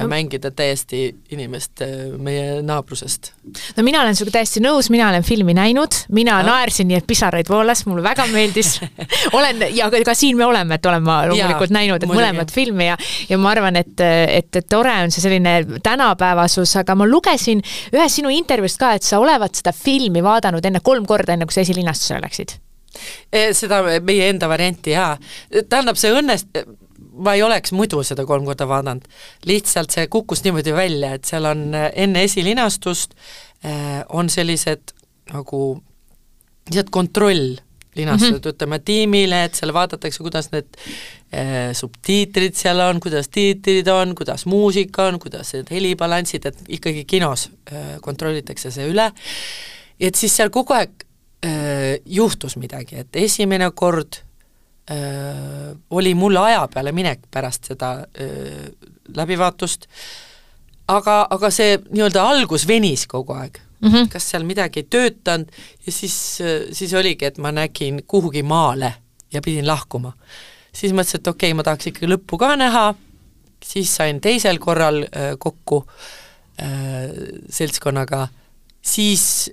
ja 0.00 0.06
mängida 0.08 0.50
täiesti 0.50 1.14
inimest 1.30 1.82
äh, 1.84 1.88
meie 2.18 2.62
naabrusest. 2.62 3.32
no 3.76 3.82
mina 3.82 4.00
olen 4.00 4.16
sinuga 4.16 4.38
täiesti 4.38 4.62
nõus, 4.64 4.88
mina 4.90 5.08
olen 5.10 5.22
filmi 5.22 5.54
näinud, 5.54 5.98
mina 6.16 6.38
ja. 6.40 6.46
naersin 6.46 6.88
nii, 6.88 7.00
et 7.02 7.06
pisaraid 7.06 7.50
voolas, 7.52 7.84
mulle 7.86 8.04
väga 8.04 8.26
meeldis 8.32 8.78
olen 9.36 9.66
ja 9.76 9.90
ka, 9.92 10.14
siin 10.16 10.40
me 10.40 10.46
oleme, 10.48 10.80
et 10.80 10.88
olen 10.88 11.04
ma 11.04 11.18
loomulikult 11.28 11.70
ja, 11.70 11.76
näinud, 11.76 12.02
et 12.02 12.12
mõlemat 12.12 12.54
filmi 12.54 12.88
ja 12.88 12.96
ja 13.28 13.38
ma 13.38 13.52
arvan, 13.52 13.76
et, 13.76 14.00
et, 14.00 14.50
et 14.56 14.68
tore 14.68 14.94
on 15.04 15.12
see 15.12 15.24
selline 15.24 15.80
tänapäevasus, 15.84 16.76
aga 16.80 16.96
ma 16.96 17.08
lugesin 17.08 17.60
ühest 17.92 18.20
sinu 18.20 18.32
intervjuust 18.32 18.80
ka, 18.80 18.94
et 18.96 19.06
sa 19.06 19.20
olevat 19.20 19.60
seda 19.60 19.76
filmi 19.76 20.24
vaadanud 20.24 20.64
enne 20.64 20.80
kolm 20.80 21.06
korda, 21.08 21.36
enne 21.36 21.48
kui 21.48 21.56
sa 21.56 21.66
esilinastusele 21.66 22.24
läksid 22.24 22.56
e, 23.28 23.50
seda 23.56 23.82
meie 24.04 24.30
enda 24.32 24.48
varianti 24.48 24.96
jaa, 24.96 25.12
tähendab, 25.68 26.00
see 26.00 26.12
õnnest-, 26.16 26.64
ma 27.12 27.34
ei 27.36 27.42
oleks 27.42 27.72
muidu 27.76 28.02
seda 28.06 28.26
kolm 28.28 28.46
korda 28.48 28.66
vaadanud, 28.68 29.04
lihtsalt 29.48 29.94
see 29.94 30.06
kukkus 30.12 30.44
niimoodi 30.44 30.74
välja, 30.76 31.14
et 31.18 31.28
seal 31.28 31.48
on 31.50 31.68
äh, 31.74 31.90
enne 32.04 32.24
esilinastust 32.28 33.16
äh, 33.64 34.02
on 34.08 34.30
sellised 34.32 34.94
nagu 35.32 35.62
lihtsalt 36.68 36.90
kontroll 36.90 37.56
linastused 37.94 38.32
mm, 38.32 38.38
-hmm. 38.38 38.48
ütleme 38.48 38.78
tiimile, 38.78 39.44
et 39.44 39.54
seal 39.54 39.72
vaadatakse, 39.74 40.22
kuidas 40.22 40.48
need 40.52 40.66
äh, 41.34 41.72
subtiitrid 41.76 42.54
seal 42.56 42.80
on, 42.80 43.00
kuidas 43.00 43.28
tiitrid 43.28 43.86
on, 43.86 44.14
kuidas 44.14 44.46
muusika 44.46 45.06
on, 45.06 45.18
kuidas 45.18 45.52
need 45.52 45.70
helibalansid, 45.70 46.46
et 46.46 46.58
ikkagi 46.68 47.04
kinos 47.04 47.50
äh, 47.72 48.00
kontrollitakse 48.00 48.70
see 48.70 48.88
üle, 48.88 49.10
et 50.00 50.14
siis 50.14 50.36
seal 50.36 50.50
kogu 50.50 50.72
aeg 50.72 51.04
äh, 51.44 52.00
juhtus 52.06 52.56
midagi, 52.56 52.96
et 53.04 53.16
esimene 53.26 53.70
kord 53.74 54.22
oli 55.90 56.14
mul 56.14 56.36
aja 56.36 56.66
peale 56.68 56.92
minek 56.92 57.28
pärast 57.30 57.70
seda 57.70 57.92
öö, 58.20 58.70
läbivaatust, 59.14 59.86
aga, 60.90 61.26
aga 61.30 61.50
see 61.54 61.76
nii-öelda 61.90 62.24
algus 62.26 62.66
venis 62.68 63.06
kogu 63.06 63.36
aeg 63.36 63.60
mm. 63.62 63.88
-hmm. 63.88 64.08
kas 64.12 64.30
seal 64.30 64.44
midagi 64.44 64.82
ei 64.82 64.88
töötanud 64.90 65.52
ja 65.86 65.92
siis, 65.92 66.16
siis 66.72 66.94
oligi, 66.94 67.24
et 67.24 67.38
ma 67.38 67.52
nägin 67.52 68.02
kuhugi 68.06 68.42
maale 68.42 68.94
ja 69.32 69.40
pidin 69.40 69.66
lahkuma. 69.66 70.12
siis 70.72 70.92
mõtlesin, 70.92 71.20
et 71.20 71.26
okei 71.26 71.50
okay,, 71.50 71.56
ma 71.56 71.62
tahaks 71.62 71.86
ikkagi 71.86 72.12
lõppu 72.12 72.38
ka 72.38 72.56
näha, 72.56 72.94
siis 73.64 73.96
sain 73.96 74.20
teisel 74.20 74.58
korral 74.58 75.04
öö, 75.04 75.36
kokku 75.38 75.86
öö, 76.62 77.08
seltskonnaga, 77.50 78.28
siis 78.82 79.52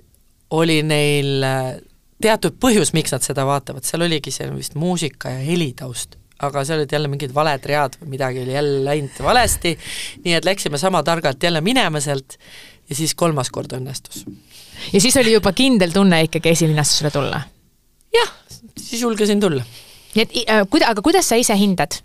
oli 0.50 0.82
neil 0.82 1.44
teatud 2.22 2.56
põhjus, 2.60 2.94
miks 2.96 3.14
nad 3.14 3.24
seda 3.24 3.44
vaatavad, 3.48 3.84
seal 3.86 4.04
oligi 4.06 4.32
see 4.34 4.48
vist 4.54 4.76
muusika 4.78 5.32
ja 5.34 5.44
helitaust, 5.44 6.16
aga 6.46 6.64
seal 6.64 6.80
olid 6.80 6.92
jälle 6.94 7.10
mingid 7.12 7.34
valed 7.36 7.66
read 7.68 7.96
või 8.00 8.14
midagi 8.16 8.42
oli 8.44 8.56
jälle 8.56 8.84
läinud 8.86 9.22
valesti, 9.24 9.76
nii 10.24 10.36
et 10.38 10.48
läksime 10.48 10.80
sama 10.80 11.02
targalt 11.06 11.42
jälle 11.42 11.60
minema 11.64 12.00
sealt 12.00 12.38
ja 12.90 12.96
siis 12.96 13.14
kolmas 13.14 13.50
kord 13.50 13.72
õnnestus. 13.76 14.24
ja 14.92 15.00
siis 15.00 15.16
oli 15.20 15.32
juba 15.32 15.52
kindel 15.52 15.92
tunne 15.92 16.22
ikkagi 16.28 16.54
esilinastusele 16.54 17.10
tulla? 17.14 17.42
jah, 18.14 18.36
siis 18.76 19.02
julgesin 19.02 19.40
tulla. 19.40 19.64
nii 20.14 20.22
et 20.26 20.38
äh, 20.46 20.64
kuida-, 20.68 20.92
aga 20.92 21.02
kuidas 21.02 21.28
sa 21.28 21.40
ise 21.40 21.56
hindad? 21.56 22.00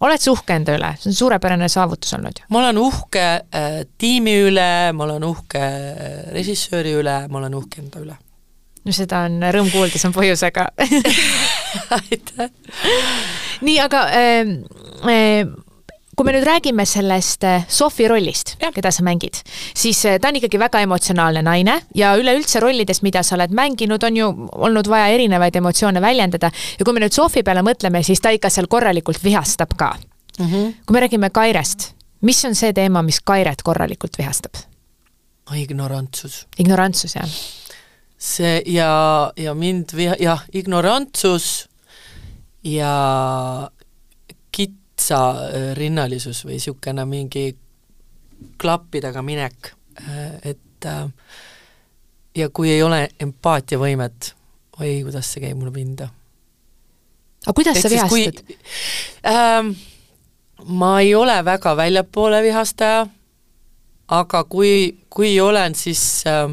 oled 0.00 0.22
sa 0.22 0.32
uhke 0.32 0.56
enda 0.56 0.74
üle, 0.78 0.94
see 0.96 1.10
on 1.12 1.18
suurepärane 1.18 1.68
saavutus 1.68 2.14
olnud 2.16 2.42
ju. 2.42 2.48
ma 2.48 2.64
olen 2.64 2.80
uhke 2.80 3.26
äh, 3.42 3.84
tiimi 3.98 4.38
üle, 4.48 4.72
ma 4.96 5.06
olen 5.06 5.28
uhke 5.28 5.60
äh, 5.60 6.18
režissööri 6.34 6.96
üle, 7.02 7.22
ma 7.28 7.42
olen 7.42 7.54
uhke 7.60 7.82
enda 7.84 8.02
üle 8.02 8.16
no 8.84 8.94
seda 8.96 9.24
on 9.28 9.40
rõõm 9.54 9.70
kuulda, 9.72 9.98
see 9.98 10.08
on 10.08 10.16
põhjusega 10.16 10.68
aitäh! 11.98 12.52
nii, 13.66 13.76
aga 13.82 14.04
äh, 14.16 14.54
äh, 15.10 15.50
kui 16.20 16.26
me 16.28 16.34
nüüd 16.36 16.44
räägime 16.44 16.84
sellest 16.84 17.44
äh, 17.48 17.62
Sofi 17.68 18.04
rollist, 18.10 18.56
keda 18.74 18.90
sa 18.92 19.04
mängid, 19.06 19.38
siis 19.76 20.02
äh, 20.04 20.18
ta 20.20 20.28
on 20.28 20.36
ikkagi 20.40 20.58
väga 20.60 20.82
emotsionaalne 20.84 21.40
naine 21.46 21.78
ja 21.96 22.10
üleüldse 22.20 22.60
rollides, 22.60 23.00
mida 23.06 23.22
sa 23.24 23.38
oled 23.38 23.54
mänginud, 23.56 24.04
on 24.04 24.18
ju 24.18 24.28
olnud 24.52 24.90
vaja 24.90 25.06
erinevaid 25.14 25.56
emotsioone 25.60 26.02
väljendada 26.04 26.50
ja 26.52 26.84
kui 26.84 26.96
me 26.96 27.04
nüüd 27.04 27.16
Sofi 27.16 27.44
peale 27.46 27.64
mõtleme, 27.64 28.04
siis 28.04 28.20
ta 28.20 28.34
ikka 28.36 28.50
seal 28.52 28.68
korralikult 28.68 29.22
vihastab 29.24 29.72
ka 29.76 29.94
mm. 29.94 30.46
-hmm. 30.46 30.74
kui 30.84 30.98
me 30.98 31.06
räägime 31.06 31.30
Kairest, 31.32 31.94
mis 32.20 32.44
on 32.44 32.54
see 32.54 32.72
teema, 32.72 33.02
mis 33.02 33.20
Kairet 33.20 33.62
korralikult 33.62 34.18
vihastab? 34.18 34.60
ignorantsus. 35.50 36.46
ignorantsus, 36.58 37.16
jah 37.16 37.26
see 38.20 38.60
ja, 38.68 39.32
ja 39.36 39.54
mind 39.56 39.94
viha-, 39.96 40.18
jah, 40.20 40.42
ignorantsus 40.52 41.68
ja 42.64 43.70
kitsarinnalisus 44.52 46.44
või 46.44 46.58
niisugune 46.58 47.06
mingi 47.08 47.46
klappidega 48.60 49.22
minek, 49.24 49.72
et 50.44 50.86
äh, 50.88 51.06
ja 52.36 52.48
kui 52.52 52.70
ei 52.72 52.82
ole 52.82 53.06
empaatiavõimet, 53.20 54.32
oi, 54.80 55.00
kuidas 55.04 55.32
see 55.32 55.44
käib 55.44 55.58
mulle 55.58 55.72
pinda. 55.74 56.10
aga 57.46 57.56
kuidas 57.56 57.76
et 57.76 57.82
sa 57.82 57.92
vihastad? 57.92 58.44
Ähm, 59.24 59.74
ma 60.68 60.98
ei 61.00 61.14
ole 61.14 61.40
väga 61.44 61.76
väljapoole 61.76 62.42
vihastaja, 62.44 63.06
aga 64.08 64.44
kui, 64.44 64.98
kui 65.08 65.38
olen, 65.40 65.74
siis 65.74 66.24
äh, 66.28 66.52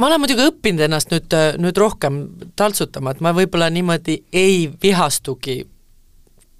ma 0.00 0.08
olen 0.08 0.22
muidugi 0.22 0.46
õppinud 0.48 0.86
ennast 0.86 1.12
nüüd, 1.12 1.34
nüüd 1.60 1.78
rohkem 1.80 2.22
taltsutama, 2.58 3.12
et 3.12 3.20
ma 3.24 3.34
võib-olla 3.36 3.68
niimoodi 3.72 4.16
ei 4.32 4.64
vihastugi 4.82 5.60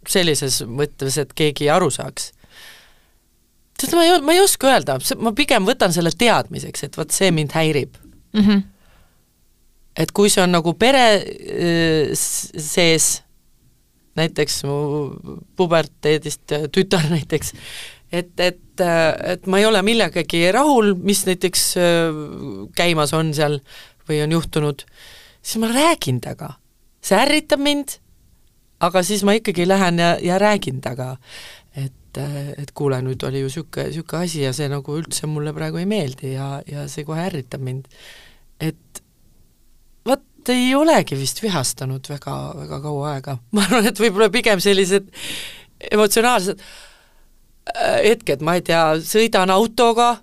sellises 0.08 0.60
mõttes, 0.68 1.16
et 1.20 1.32
keegi 1.36 1.70
aru 1.72 1.90
saaks. 1.92 2.30
sest 3.80 3.96
ma 3.96 4.04
ei, 4.04 4.18
ma 4.24 4.36
ei 4.36 4.42
oska 4.42 4.68
öelda, 4.68 4.98
ma 5.24 5.32
pigem 5.36 5.64
võtan 5.68 5.92
selle 5.92 6.12
teadmiseks, 6.12 6.84
et 6.84 7.00
vot 7.00 7.10
see 7.12 7.30
mind 7.32 7.54
häirib 7.56 7.96
mm. 8.34 8.40
-hmm. 8.40 8.62
et 10.04 10.12
kui 10.12 10.30
see 10.30 10.42
on 10.44 10.52
nagu 10.52 10.74
pere 10.74 11.06
sees, 12.14 13.22
näiteks 14.20 14.62
mu 14.68 14.76
puberteedist 15.56 16.56
tütar 16.76 17.08
näiteks, 17.16 17.54
et, 18.12 18.32
et, 18.40 18.82
et 18.82 19.46
ma 19.50 19.60
ei 19.60 19.66
ole 19.68 19.82
millegagi 19.86 20.42
rahul, 20.54 20.94
mis 20.98 21.22
näiteks 21.28 21.64
äh, 21.78 22.20
käimas 22.76 23.14
on 23.16 23.32
seal 23.36 23.60
või 24.08 24.20
on 24.24 24.34
juhtunud, 24.34 24.84
siis 25.40 25.60
ma 25.62 25.70
räägin 25.70 26.20
temaga. 26.22 26.56
see 27.00 27.16
ärritab 27.16 27.62
mind, 27.64 27.96
aga 28.84 29.02
siis 29.06 29.22
ma 29.24 29.36
ikkagi 29.38 29.66
lähen 29.68 30.00
ja, 30.02 30.16
ja 30.22 30.38
räägin 30.42 30.80
temaga, 30.84 31.14
et, 31.76 32.18
et 32.18 32.72
kuule, 32.74 32.98
nüüd 33.04 33.22
oli 33.24 33.44
ju 33.44 33.48
niisugune, 33.48 33.86
niisugune 33.92 34.26
asi 34.26 34.42
ja 34.42 34.52
see 34.56 34.68
nagu 34.68 34.96
üldse 34.98 35.30
mulle 35.30 35.54
praegu 35.56 35.80
ei 35.80 35.88
meeldi 35.88 36.34
ja, 36.34 36.58
ja 36.66 36.88
see 36.90 37.06
kohe 37.08 37.22
ärritab 37.30 37.62
mind. 37.64 37.86
et 38.60 39.02
vot 40.06 40.52
ei 40.52 40.74
olegi 40.74 41.16
vist 41.16 41.40
vihastanud 41.42 42.10
väga, 42.10 42.36
väga 42.64 42.82
kaua 42.82 43.14
aega, 43.14 43.38
ma 43.54 43.64
arvan, 43.68 43.86
et 43.92 44.02
võib-olla 44.02 44.32
pigem 44.34 44.60
sellised 44.60 45.08
emotsionaalsed 45.90 46.60
Äh, 46.60 46.89
hetked, 47.76 48.42
ma 48.46 48.56
ei 48.58 48.64
tea, 48.66 48.82
sõidan 49.04 49.52
autoga 49.54 50.16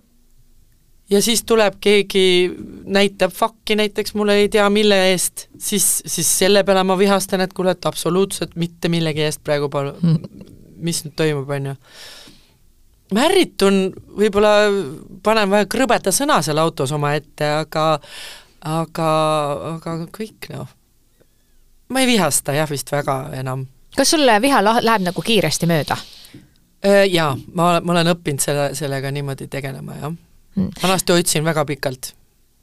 ja 1.10 1.22
siis 1.22 1.44
tuleb 1.48 1.78
keegi, 1.82 2.52
näitab 2.86 3.32
fakki 3.36 3.78
näiteks 3.80 4.14
mulle 4.18 4.36
ei 4.42 4.50
tea 4.50 4.68
mille 4.70 5.00
eest, 5.12 5.48
siis, 5.60 5.88
siis 6.06 6.30
selle 6.40 6.64
peale 6.68 6.84
ma 6.84 6.98
vihastan, 7.00 7.42
et 7.42 7.54
kuule, 7.54 7.74
et 7.78 7.86
absoluutselt 7.86 8.56
mitte 8.56 8.92
millegi 8.92 9.24
eest 9.28 9.44
praegu 9.44 9.70
pole 9.70 9.94
mm., 10.02 10.56
mis 10.78 11.02
nüüd 11.06 11.16
toimub, 11.18 11.50
on 11.50 11.72
ju. 11.72 11.76
ma 13.16 13.24
ärritun, 13.26 13.80
võib-olla 14.20 14.52
panen 15.24 15.50
vähe 15.50 15.70
krõbeda 15.72 16.14
sõna 16.14 16.42
seal 16.46 16.60
autos 16.62 16.92
omaette, 16.94 17.48
aga 17.64 17.88
aga, 18.68 19.10
aga 19.78 19.96
kõik 20.14 20.52
noh. 20.54 20.68
ma 21.90 22.04
ei 22.04 22.10
vihasta 22.10 22.56
jah 22.58 22.70
vist 22.70 22.92
väga 22.92 23.20
enam. 23.40 23.66
kas 23.96 24.14
sul 24.14 24.28
viha 24.42 24.62
läheb 24.62 25.08
nagu 25.08 25.24
kiiresti 25.24 25.70
mööda? 25.70 25.98
Äh, 26.86 27.08
jaa, 27.10 27.32
ma, 27.54 27.80
ma 27.82 27.96
olen 27.96 28.12
õppinud 28.14 28.44
selle, 28.44 28.70
sellega 28.78 29.12
niimoodi 29.12 29.48
tegelema, 29.50 29.96
jah 29.98 30.12
mm.. 30.12 30.72
vanasti 30.84 31.16
hoidsin 31.16 31.46
väga 31.46 31.66
pikalt. 31.66 32.12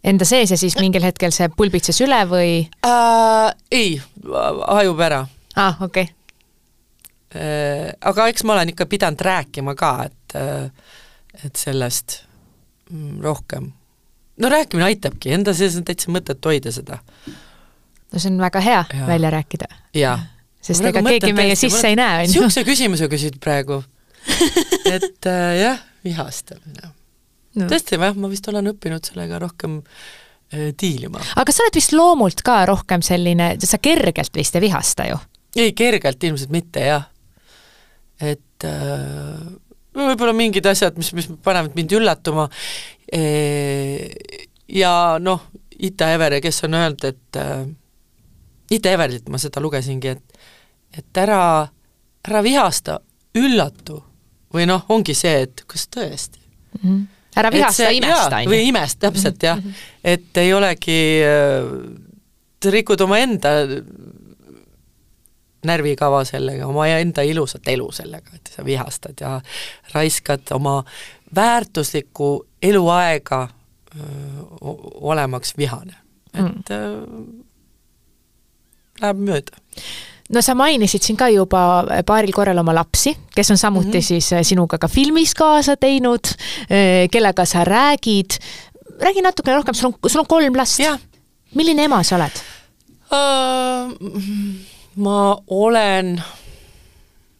Enda 0.05 0.27
sees 0.29 0.53
ja 0.53 0.59
siis 0.61 0.77
mingil 0.77 1.03
hetkel 1.03 1.33
see 1.35 1.49
pulbitses 1.57 1.99
üle 2.05 2.21
või 2.31 2.51
äh,? 2.87 3.55
Ei, 3.73 3.97
hajub 4.25 5.01
ära. 5.03 5.25
aa 5.57 5.67
ah,, 5.67 5.83
okei 5.89 6.07
okay. 6.07 7.41
äh,. 7.41 7.95
Aga 8.01 8.29
eks 8.31 8.45
ma 8.45 8.55
olen 8.59 8.75
ikka 8.75 8.87
pidanud 8.87 9.25
rääkima 9.27 9.75
ka, 9.79 9.95
et 10.07 10.37
äh, 10.39 10.93
et 11.43 11.57
sellest 11.59 12.21
mm, 12.91 13.19
rohkem 13.25 13.73
no 14.39 14.51
rääkimine 14.51 14.87
aitabki, 14.87 15.33
enda 15.35 15.55
sees 15.55 15.75
on 15.79 15.87
täitsa 15.87 16.13
mõtet 16.15 16.47
hoida 16.47 16.73
seda. 16.75 17.01
no 18.13 18.21
see 18.21 18.31
on 18.31 18.39
väga 18.43 18.63
hea 18.63 18.85
ja. 18.85 19.07
välja 19.07 19.31
rääkida. 19.35 19.67
sest 20.63 20.85
ega 20.85 21.03
keegi 21.03 21.33
meie 21.33 21.57
sisse 21.57 21.77
mulle... 21.77 21.91
ei 21.91 21.99
näe, 21.99 22.15
on 22.15 22.25
ju. 22.25 22.31
niisuguse 22.31 22.65
küsimuse 22.71 23.11
küsid 23.11 23.43
praegu 23.43 23.83
et 24.97 25.29
äh, 25.31 25.55
jah, 25.61 25.81
vihastamine 26.05 26.91
no.. 26.91 27.69
tõesti, 27.71 27.99
jah, 27.99 28.15
ma 28.19 28.31
vist 28.33 28.49
olen 28.51 28.73
õppinud 28.75 29.11
sellega 29.11 29.41
rohkem 29.43 29.81
äh, 29.81 30.71
diilima. 30.81 31.23
aga 31.41 31.55
sa 31.55 31.67
oled 31.67 31.79
vist 31.79 31.95
loomult 31.97 32.45
ka 32.47 32.63
rohkem 32.71 33.05
selline, 33.05 33.55
sa 33.63 33.81
kergelt 33.83 34.35
vist 34.37 34.57
ei 34.57 34.65
vihasta 34.67 35.09
ju? 35.11 35.21
ei, 35.59 35.75
kergelt 35.77 36.25
ilmselt 36.27 36.55
mitte, 36.55 36.87
jah. 36.89 37.07
et 38.21 38.69
äh, 38.69 39.45
võib-olla 39.95 40.35
mingid 40.37 40.67
asjad, 40.67 40.99
mis, 40.99 41.13
mis 41.17 41.31
panevad 41.45 41.77
mind 41.79 41.95
üllatuma 42.01 42.49
e, 43.07 43.23
ja 44.75 44.95
noh, 45.23 45.51
Ita 45.85 46.13
Evere, 46.15 46.39
kes 46.39 46.63
on 46.67 46.77
öelnud, 46.79 47.05
et 47.07 47.39
äh, 47.39 47.65
Ita 48.75 48.93
Everilt 48.95 49.29
ma 49.31 49.39
seda 49.43 49.63
lugesingi, 49.63 50.15
et 50.15 50.43
et 50.95 51.19
ära, 51.19 51.67
ära 52.23 52.41
vihasta, 52.47 53.01
üllatu 53.35 53.99
või 54.55 54.67
noh, 54.71 54.85
ongi 54.95 55.17
see, 55.19 55.45
et 55.47 55.65
kas 55.67 55.89
tõesti 55.93 56.41
mm. 56.41 56.81
-hmm. 56.83 57.01
ära 57.37 57.51
vihasta, 57.53 57.91
imesta, 57.91 58.37
on 58.37 58.47
ju. 58.47 58.53
või 58.55 58.69
imesta, 58.69 59.01
täpselt 59.09 59.43
jah 59.43 59.59
mm, 59.59 59.71
-hmm. 59.71 59.97
et 60.05 60.43
ei 60.43 60.53
olegi, 60.55 61.01
sa 62.65 62.71
rikud 62.71 63.01
omaenda 63.01 63.55
närvikava 65.65 66.25
sellega, 66.25 66.67
omaenda 66.67 67.23
ilusat 67.23 67.69
elu 67.69 67.93
sellega, 67.93 68.31
et 68.35 68.53
sa 68.57 68.65
vihastad 68.65 69.21
ja 69.21 69.41
raiskad 69.95 70.53
oma 70.53 70.85
väärtuslikku 71.35 72.47
eluaega 72.63 73.49
öö, 73.97 74.05
olemaks 75.11 75.57
vihane, 75.59 75.97
et 76.35 76.71
mm. 76.71 77.45
läheb 79.01 79.17
mööda 79.17 79.63
no 80.33 80.43
sa 80.43 80.55
mainisid 80.57 81.05
siin 81.05 81.19
ka 81.21 81.29
juba 81.33 81.85
paaril 82.07 82.33
korral 82.33 82.59
oma 82.63 82.75
lapsi, 82.77 83.15
kes 83.35 83.51
on 83.51 83.59
samuti 83.61 83.89
mm 83.89 83.93
-hmm. 83.93 84.07
siis 84.07 84.33
äh, 84.33 84.43
sinuga 84.43 84.79
ka 84.79 84.89
filmis 84.89 85.35
kaasa 85.35 85.77
teinud, 85.77 86.25
äh, 86.71 87.09
kellega 87.11 87.45
sa 87.45 87.65
räägid. 87.65 88.39
räägi 89.01 89.23
natukene 89.23 89.57
rohkem, 89.57 89.75
sul 89.75 89.87
on, 89.87 90.11
sul 90.11 90.21
on 90.21 90.27
kolm 90.27 90.57
last. 90.57 90.81
milline 91.55 91.85
ema 91.85 92.03
sa 92.03 92.17
oled 92.17 92.33
uh,? 93.13 93.93
ma 94.97 95.37
olen, 95.47 96.23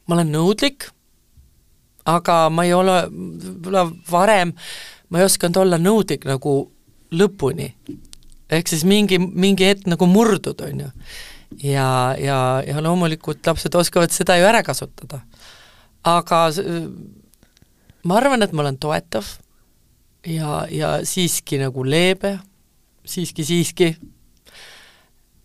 ma 0.07 0.15
olen 0.15 0.33
nõudlik, 0.33 0.91
aga 2.05 2.51
ma 2.51 2.65
ei 2.65 2.73
ole, 2.73 3.09
võib-olla 3.11 3.93
varem 4.11 4.53
ma 5.09 5.19
ei 5.19 5.25
osanud 5.25 5.57
olla 5.57 5.79
nõudlik 5.79 6.25
nagu 6.25 6.71
lõpuni. 7.13 7.73
ehk 8.51 8.69
siis 8.69 8.85
mingi, 8.85 9.19
mingi 9.19 9.65
hetk 9.65 9.87
nagu 9.87 10.07
murdud, 10.07 10.61
on 10.61 10.81
ju 10.81 10.91
ja, 11.63 12.15
ja, 12.19 12.63
ja 12.67 12.83
loomulikult 12.83 13.47
lapsed 13.47 13.75
oskavad 13.75 14.13
seda 14.15 14.37
ju 14.39 14.47
ära 14.49 14.63
kasutada. 14.63 15.21
aga 16.05 16.41
ma 18.05 18.17
arvan, 18.19 18.43
et 18.43 18.53
ma 18.53 18.65
olen 18.65 18.79
toetav 18.79 19.29
ja, 20.27 20.65
ja 20.71 20.99
siiski 21.05 21.59
nagu 21.63 21.85
leebe, 21.85 22.39
siiski, 23.05 23.45
siiski. 23.45 23.95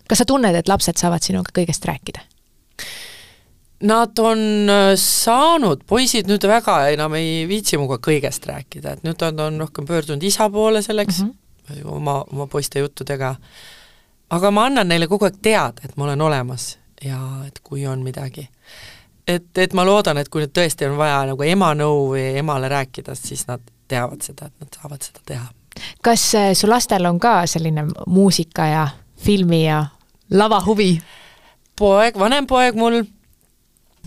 kas 0.09 0.23
sa 0.23 0.27
tunned, 0.27 0.55
et 0.55 0.67
lapsed 0.67 0.99
saavad 0.99 1.23
sinuga 1.23 1.53
kõigest 1.55 1.85
rääkida? 1.85 2.25
Nad 3.89 4.19
on 4.19 4.41
äh, 4.67 4.93
saanud, 4.99 5.85
poisid 5.87 6.27
nüüd 6.27 6.43
väga 6.43 6.81
enam 6.91 7.13
ei 7.15 7.45
viitsi 7.47 7.77
minuga 7.77 7.95
kõigest 8.03 8.43
rääkida, 8.49 8.97
et 8.97 9.05
nüüd 9.07 9.21
nad 9.23 9.39
on 9.45 9.61
rohkem 9.63 9.87
pöördunud 9.87 10.23
isa 10.27 10.49
poole 10.51 10.81
selleks 10.83 11.21
mm, 11.23 11.29
-hmm. 11.29 11.85
oma, 11.87 12.17
oma 12.27 12.47
poiste 12.51 12.83
juttudega 12.83 13.29
äh, 13.29 13.78
aga 14.29 14.51
ma 14.51 14.65
annan 14.69 14.87
neile 14.87 15.07
kogu 15.07 15.27
aeg 15.27 15.41
teada, 15.41 15.83
et 15.85 15.97
ma 15.97 16.07
olen 16.07 16.21
olemas 16.21 16.71
ja 17.03 17.19
et 17.47 17.59
kui 17.63 17.87
on 17.87 18.03
midagi. 18.03 18.49
et, 19.27 19.57
et 19.57 19.73
ma 19.73 19.85
loodan, 19.85 20.17
et 20.17 20.29
kui 20.29 20.41
nüüd 20.43 20.53
tõesti 20.55 20.87
on 20.89 20.97
vaja 20.97 21.21
nagu 21.29 21.43
ema 21.43 21.73
nõu 21.77 22.09
või 22.13 22.25
emale 22.39 22.69
rääkida, 22.69 23.15
siis 23.15 23.45
nad 23.47 23.61
teavad 23.87 24.21
seda, 24.25 24.49
et 24.49 24.65
nad 24.65 24.79
saavad 24.81 25.05
seda 25.05 25.23
teha. 25.25 25.47
kas 26.01 26.25
äh, 26.35 26.51
su 26.53 26.69
lastel 26.69 27.05
on 27.05 27.19
ka 27.19 27.45
selline 27.47 27.87
muusika 28.07 28.65
ja 28.65 28.87
filmi 29.17 29.65
ja 29.65 29.85
lavahuvi? 30.29 30.91
poeg, 31.79 32.17
vanem 32.19 32.47
poeg 32.47 32.75
mul, 32.75 33.01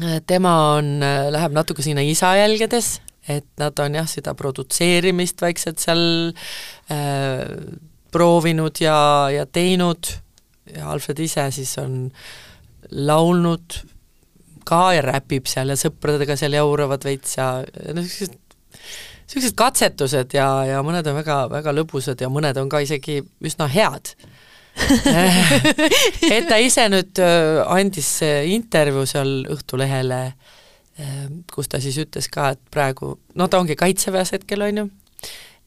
äh, 0.02 0.20
tema 0.26 0.56
on, 0.76 0.98
äh, 1.02 1.30
läheb 1.32 1.54
natuke 1.56 1.82
sinna 1.82 2.04
isa 2.04 2.34
jälgedes, 2.36 3.00
et 3.28 3.46
nad 3.58 3.78
on 3.78 3.94
jah, 3.94 4.08
seda 4.10 4.34
produtseerimist 4.34 5.40
vaikselt 5.40 5.80
seal 5.82 6.04
äh, 6.90 7.46
proovinud 8.12 8.80
ja, 8.82 8.96
ja 9.32 9.46
teinud. 9.46 10.12
Ja 10.72 10.92
Alfred 10.92 11.18
ise 11.24 11.48
siis 11.54 11.72
on 11.82 12.06
laulnud 12.92 13.80
ka 14.68 14.92
ja 14.94 15.02
räpib 15.02 15.48
seal 15.50 15.72
ja 15.72 15.78
sõpradega 15.78 16.36
seal 16.38 16.54
jauravad 16.54 17.02
veits 17.04 17.34
ja 17.38 17.48
noh, 17.64 18.02
niisugused 18.02 18.38
niisugused 19.32 19.56
katsetused 19.56 20.34
ja, 20.36 20.46
ja 20.68 20.82
mõned 20.84 21.06
on 21.08 21.16
väga, 21.16 21.38
väga 21.50 21.74
lõbusad 21.74 22.20
ja 22.20 22.28
mõned 22.32 22.58
on 22.60 22.68
ka 22.70 22.82
isegi 22.84 23.22
üsna 23.44 23.68
head. 23.72 24.12
Et 26.32 26.48
ta 26.48 26.58
ise 26.60 26.86
nüüd 26.92 27.20
äh, 27.20 27.60
andis 27.68 28.10
intervjuu 28.24 29.04
seal 29.08 29.32
Õhtulehele, 29.52 30.20
äh, 31.00 31.24
kus 31.52 31.68
ta 31.72 31.80
siis 31.82 31.98
ütles 32.00 32.28
ka, 32.32 32.52
et 32.54 32.62
praegu, 32.72 33.14
no 33.36 33.48
ta 33.48 33.60
ongi 33.60 33.76
kaitseväes 33.76 34.32
hetkel, 34.36 34.64
on 34.64 34.82
ju, 34.82 34.86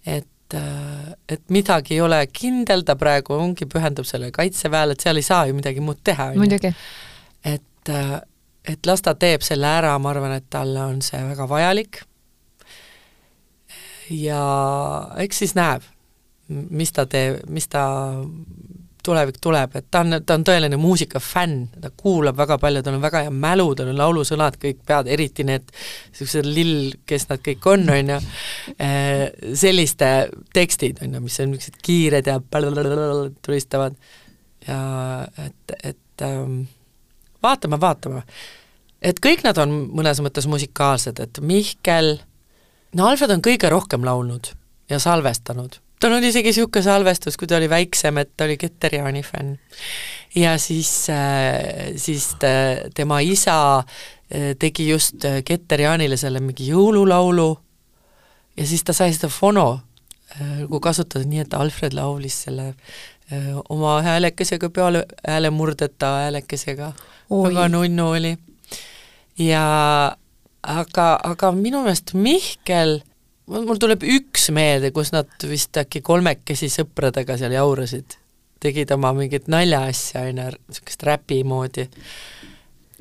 et 0.10 0.30
et, 0.46 0.58
äh, 0.60 1.14
et 1.30 1.42
midagi 1.50 1.96
ei 1.96 2.02
ole 2.02 2.22
kindel, 2.28 2.84
ta 2.86 2.96
praegu 2.96 3.34
ongi, 3.34 3.66
pühendub 3.66 4.06
sellele 4.06 4.32
kaitseväele, 4.32 4.94
et 4.94 5.02
seal 5.02 5.18
ei 5.18 5.26
saa 5.26 5.46
ju 5.50 5.58
midagi 5.58 5.82
muud 5.82 6.02
teha, 6.04 6.32
on 6.36 6.52
ju. 6.52 6.74
et, 7.44 7.90
äh, 7.90 8.20
et 8.66 8.86
las 8.86 9.02
ta 9.02 9.16
teeb 9.16 9.42
selle 9.42 9.68
ära, 9.68 9.98
ma 10.00 10.10
arvan, 10.14 10.38
et 10.38 10.50
talle 10.50 10.82
on 10.82 11.02
see 11.02 11.22
väga 11.24 11.48
vajalik 11.50 12.04
ja 14.10 14.42
eks 15.18 15.44
siis 15.44 15.56
näeb, 15.58 15.86
mis 16.48 16.94
ta 16.94 17.06
teeb, 17.10 17.42
mis 17.50 17.68
ta 17.68 17.86
tulevik 19.06 19.38
tuleb, 19.44 19.78
et 19.78 19.88
ta 19.92 20.02
on, 20.06 20.18
ta 20.26 20.38
on 20.38 20.44
tõeline 20.48 20.80
muusikafänn, 20.82 21.68
ta 21.82 21.92
kuulab 21.96 22.38
väga 22.40 22.58
palju, 22.62 22.84
tal 22.86 22.98
on 22.98 23.04
väga 23.04 23.26
hea 23.28 23.34
mälu, 23.34 23.68
tal 23.78 23.92
on 23.92 24.00
laulusõnad 24.00 24.58
kõik 24.62 24.82
pead, 24.88 25.10
eriti 25.14 25.46
need 25.48 25.70
niisugused 25.70 26.50
lill, 26.50 26.96
kes 27.08 27.30
nad 27.30 27.44
kõik 27.46 27.70
on, 27.72 27.88
on 27.94 28.14
ju, 28.16 28.20
eh, 28.76 29.24
selliste 29.54 30.12
tekstid, 30.56 31.02
on 31.06 31.18
ju, 31.18 31.24
mis 31.28 31.40
on 31.44 31.54
niisugused 31.54 31.82
kiired 31.86 32.32
ja 32.32 32.40
tulistavad 33.46 33.98
ja 34.68 34.82
et, 35.46 35.78
et 35.84 36.26
ähm, 36.26 36.62
vaatame, 37.44 37.80
vaatame. 37.82 38.24
et 39.02 39.20
kõik 39.22 39.46
nad 39.46 39.58
on 39.62 39.74
mõnes 39.94 40.22
mõttes 40.24 40.50
musikaalsed, 40.50 41.22
et 41.22 41.42
Mihkel, 41.42 42.16
no 42.98 43.10
Alfred 43.10 43.36
on 43.36 43.46
kõige 43.46 43.70
rohkem 43.70 44.06
laulnud 44.08 44.54
ja 44.90 45.00
salvestanud 45.02 45.80
tal 46.00 46.16
on 46.18 46.24
isegi 46.24 46.52
niisugune 46.52 46.84
salvestus, 46.84 47.38
kui 47.38 47.48
ta 47.48 47.58
oli 47.60 47.70
väiksem, 47.72 48.18
et 48.22 48.32
ta 48.38 48.48
oli 48.48 48.58
Keter-Jaani 48.62 49.24
fänn. 49.24 49.58
ja 50.36 50.58
siis, 50.58 51.10
äh, 51.10 51.94
siis 51.96 52.36
tema 52.94 53.20
isa 53.20 53.78
äh, 53.80 54.56
tegi 54.60 54.90
just 54.90 55.26
äh, 55.26 55.42
Keter-Jaanile 55.50 56.18
selle 56.18 56.40
mingi 56.40 56.68
jõululaulu 56.72 57.50
ja 58.58 58.68
siis 58.68 58.84
ta 58.84 58.94
sai 58.94 59.14
seda 59.14 59.30
fono 59.30 59.82
nagu 60.36 60.80
kasutada 60.84 61.24
nii, 61.24 61.46
et 61.46 61.54
Alfred 61.54 61.94
laulis 61.96 62.42
selle 62.44 62.74
oma 63.70 64.02
häälekesega 64.04 64.68
peale, 64.70 65.06
häälemurdeta 65.28 66.10
häälekesega, 66.26 66.90
väga 67.30 67.68
nunnu 67.72 68.10
oli. 68.10 68.34
ja 69.38 69.64
aga, 70.62 71.08
aga 71.24 71.52
minu 71.56 71.86
meelest 71.86 72.14
Mihkel 72.14 73.00
mul 73.52 73.82
tuleb 73.82 74.04
üks 74.16 74.50
meelde, 74.56 74.92
kus 74.96 75.12
nad 75.14 75.30
vist 75.50 75.78
äkki 75.78 76.02
kolmekesi 76.06 76.70
sõpradega 76.74 77.38
seal 77.40 77.56
jaurasid, 77.56 78.18
tegid 78.64 78.92
oma 78.96 79.14
mingit 79.18 79.50
naljaasja, 79.52 80.26
on 80.30 80.42
ju, 80.42 80.48
niisugust 80.70 81.06
räpi 81.06 81.42
moodi. 81.48 81.88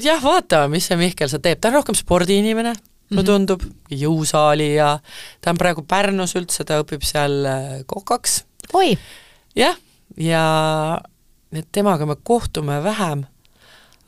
jah, 0.01 0.20
vaatame, 0.22 0.74
mis 0.76 0.90
see 0.90 0.99
Mihkel 1.01 1.30
seal 1.32 1.42
teeb, 1.45 1.61
ta 1.61 1.70
on 1.70 1.78
rohkem 1.78 1.97
spordiinimene, 1.99 2.74
mulle 2.74 3.11
mm 3.11 3.18
-hmm. 3.18 3.26
tundub, 3.26 3.64
jõusaali 3.90 4.74
ja 4.74 4.99
ta 5.40 5.51
on 5.51 5.59
praegu 5.61 5.82
Pärnus 5.82 6.36
üldse, 6.36 6.64
ta 6.64 6.80
õpib 6.82 7.05
seal 7.05 7.45
äh, 7.45 7.80
kokaks. 7.86 8.45
oi! 8.72 8.99
jah, 9.57 9.76
ja 10.16 11.01
et 11.53 11.68
temaga 11.72 12.07
me 12.07 12.16
kohtume 12.22 12.82
vähem, 12.82 13.24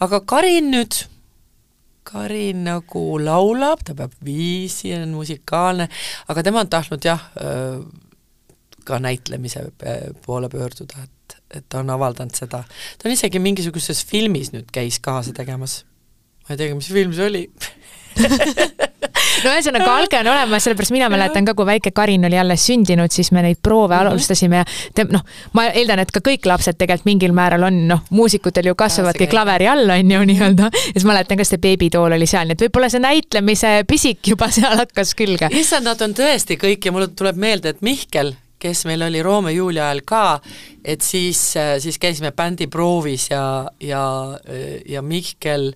aga 0.00 0.20
Karin 0.20 0.70
nüüd 0.70 1.06
Karin 2.06 2.64
nagu 2.66 3.04
laulab, 3.18 3.82
ta 3.86 3.96
peab 3.98 4.14
viisi, 4.24 4.92
on 4.94 5.16
musikaalne, 5.16 5.88
aga 6.30 6.44
tema 6.46 6.62
on 6.62 6.70
tahtnud 6.70 7.06
jah, 7.06 7.24
ka 8.86 9.00
näitlemise 9.02 9.64
poole 10.26 10.50
pöörduda, 10.52 11.02
et, 11.02 11.38
et 11.58 11.68
ta 11.68 11.82
on 11.82 11.90
avaldanud 11.96 12.38
seda. 12.38 12.62
ta 12.66 13.08
on 13.08 13.16
isegi 13.16 13.42
mingisuguses 13.42 14.04
filmis 14.06 14.52
nüüd 14.54 14.70
käis 14.72 15.00
kaasa 15.02 15.34
tegemas. 15.34 15.80
ma 16.46 16.54
ei 16.54 16.62
teagi, 16.62 16.78
mis 16.78 16.92
film 16.94 17.16
see 17.16 17.26
oli 17.26 17.46
no 19.44 19.52
ühesõnaga, 19.52 19.88
alge 20.00 20.18
on 20.20 20.30
olemas, 20.32 20.64
sellepärast 20.66 20.94
mina 20.94 21.08
mäletan 21.12 21.46
ka, 21.46 21.54
kui 21.56 21.68
väike 21.68 21.92
Karin 21.96 22.26
oli 22.28 22.38
alles 22.40 22.64
sündinud, 22.68 23.12
siis 23.12 23.32
me 23.34 23.42
neid 23.44 23.60
proove 23.62 23.94
mm 23.94 24.00
-hmm. 24.00 24.10
alustasime 24.12 24.56
ja 24.62 24.64
te, 24.94 25.04
noh, 25.10 25.24
ma 25.52 25.66
eeldan, 25.68 26.02
et 26.02 26.12
ka 26.12 26.20
kõik 26.20 26.46
lapsed 26.46 26.78
tegelikult 26.78 27.06
mingil 27.06 27.32
määral 27.32 27.66
on, 27.68 27.82
noh, 27.88 28.02
muusikutel 28.10 28.66
ju 28.66 28.74
kasvavadki 28.74 29.26
klaveri 29.26 29.68
all, 29.68 29.90
on 29.90 30.10
ju 30.10 30.24
nii-öelda. 30.32 30.70
ja 30.72 30.92
siis 30.92 31.04
mäletan 31.04 31.38
ka 31.38 31.44
see 31.44 31.58
beebitool 31.58 32.12
oli 32.12 32.26
seal, 32.26 32.46
nii 32.46 32.56
et 32.58 32.64
võib-olla 32.66 32.90
see 32.90 33.00
näitlemise 33.00 33.84
pisik 33.88 34.26
juba 34.26 34.50
seal 34.50 34.76
hakkas 34.76 35.14
külge. 35.14 35.48
issand, 35.50 35.84
nad 35.84 36.00
on 36.00 36.14
tõesti 36.14 36.56
kõik 36.56 36.84
ja 36.84 36.92
mulle 36.92 37.08
tuleb 37.08 37.36
meelde, 37.36 37.68
et 37.68 37.82
Mihkel, 37.82 38.34
kes 38.58 38.84
meil 38.84 39.02
oli 39.02 39.22
Romeo-Julia 39.22 39.90
ajal 39.90 40.00
ka, 40.04 40.40
et 40.84 41.02
siis, 41.02 41.54
siis 41.78 41.98
käisime 41.98 42.32
bändiproovis 42.32 43.30
ja, 43.30 43.70
ja, 43.80 44.38
ja 44.88 45.02
Mihkel, 45.02 45.74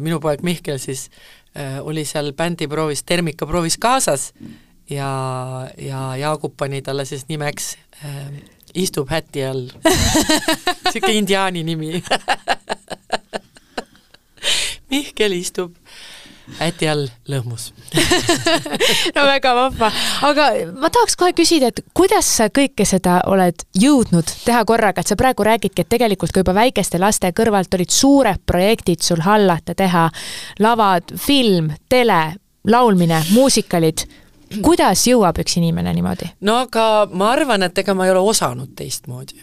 minu 0.00 0.20
poeg 0.20 0.42
Mihkel 0.42 0.78
siis 0.78 1.08
Äh, 1.08 1.37
oli 1.82 2.04
seal 2.04 2.32
bändiproovis, 2.32 3.02
termikaproovis 3.02 3.78
kaasas 3.78 4.32
ja, 4.90 5.10
ja 5.78 6.16
Jaagup 6.16 6.56
pani 6.56 6.82
talle 6.82 7.04
siis 7.04 7.24
nimeks 7.28 7.76
äh, 8.04 8.30
istub 8.74 9.10
häti 9.10 9.44
all. 9.44 9.68
Niisugune 10.84 11.12
indiaani 11.18 11.62
nimi. 11.64 12.02
Mihkel 14.90 15.32
istub 15.32 15.74
äti 16.64 16.88
all 16.90 17.06
lõhmus. 17.30 17.70
No 19.16 19.24
väga 19.26 19.52
vahva, 19.56 19.88
aga 20.28 20.46
ma 20.78 20.90
tahaks 20.92 21.16
kohe 21.18 21.32
küsida, 21.36 21.70
et 21.72 21.80
kuidas 21.96 22.28
sa 22.38 22.48
kõike 22.54 22.84
seda 22.88 23.18
oled 23.30 23.64
jõudnud 23.78 24.28
teha 24.44 24.62
korraga, 24.68 25.02
et 25.02 25.10
sa 25.10 25.16
praegu 25.18 25.46
räägidki, 25.46 25.84
et 25.84 25.90
tegelikult 25.90 26.32
ka 26.34 26.44
juba 26.44 26.54
väikeste 26.58 27.00
laste 27.00 27.30
kõrvalt 27.36 27.74
olid 27.78 27.92
suured 27.94 28.44
projektid 28.46 29.04
sul 29.04 29.22
hallata, 29.24 29.74
teha. 29.78 30.08
Lavad, 30.62 31.14
film, 31.20 31.72
tele, 31.88 32.20
laulmine, 32.68 33.22
muusikalid. 33.34 34.06
Kuidas 34.64 35.04
jõuab 35.08 35.42
üks 35.42 35.58
inimene 35.60 35.92
niimoodi? 35.92 36.30
no 36.40 36.62
aga 36.64 37.08
ma 37.12 37.32
arvan, 37.34 37.66
et 37.66 37.78
ega 37.82 37.94
ma 37.94 38.06
ei 38.06 38.14
ole 38.14 38.22
osanud 38.32 38.72
teistmoodi. 38.76 39.42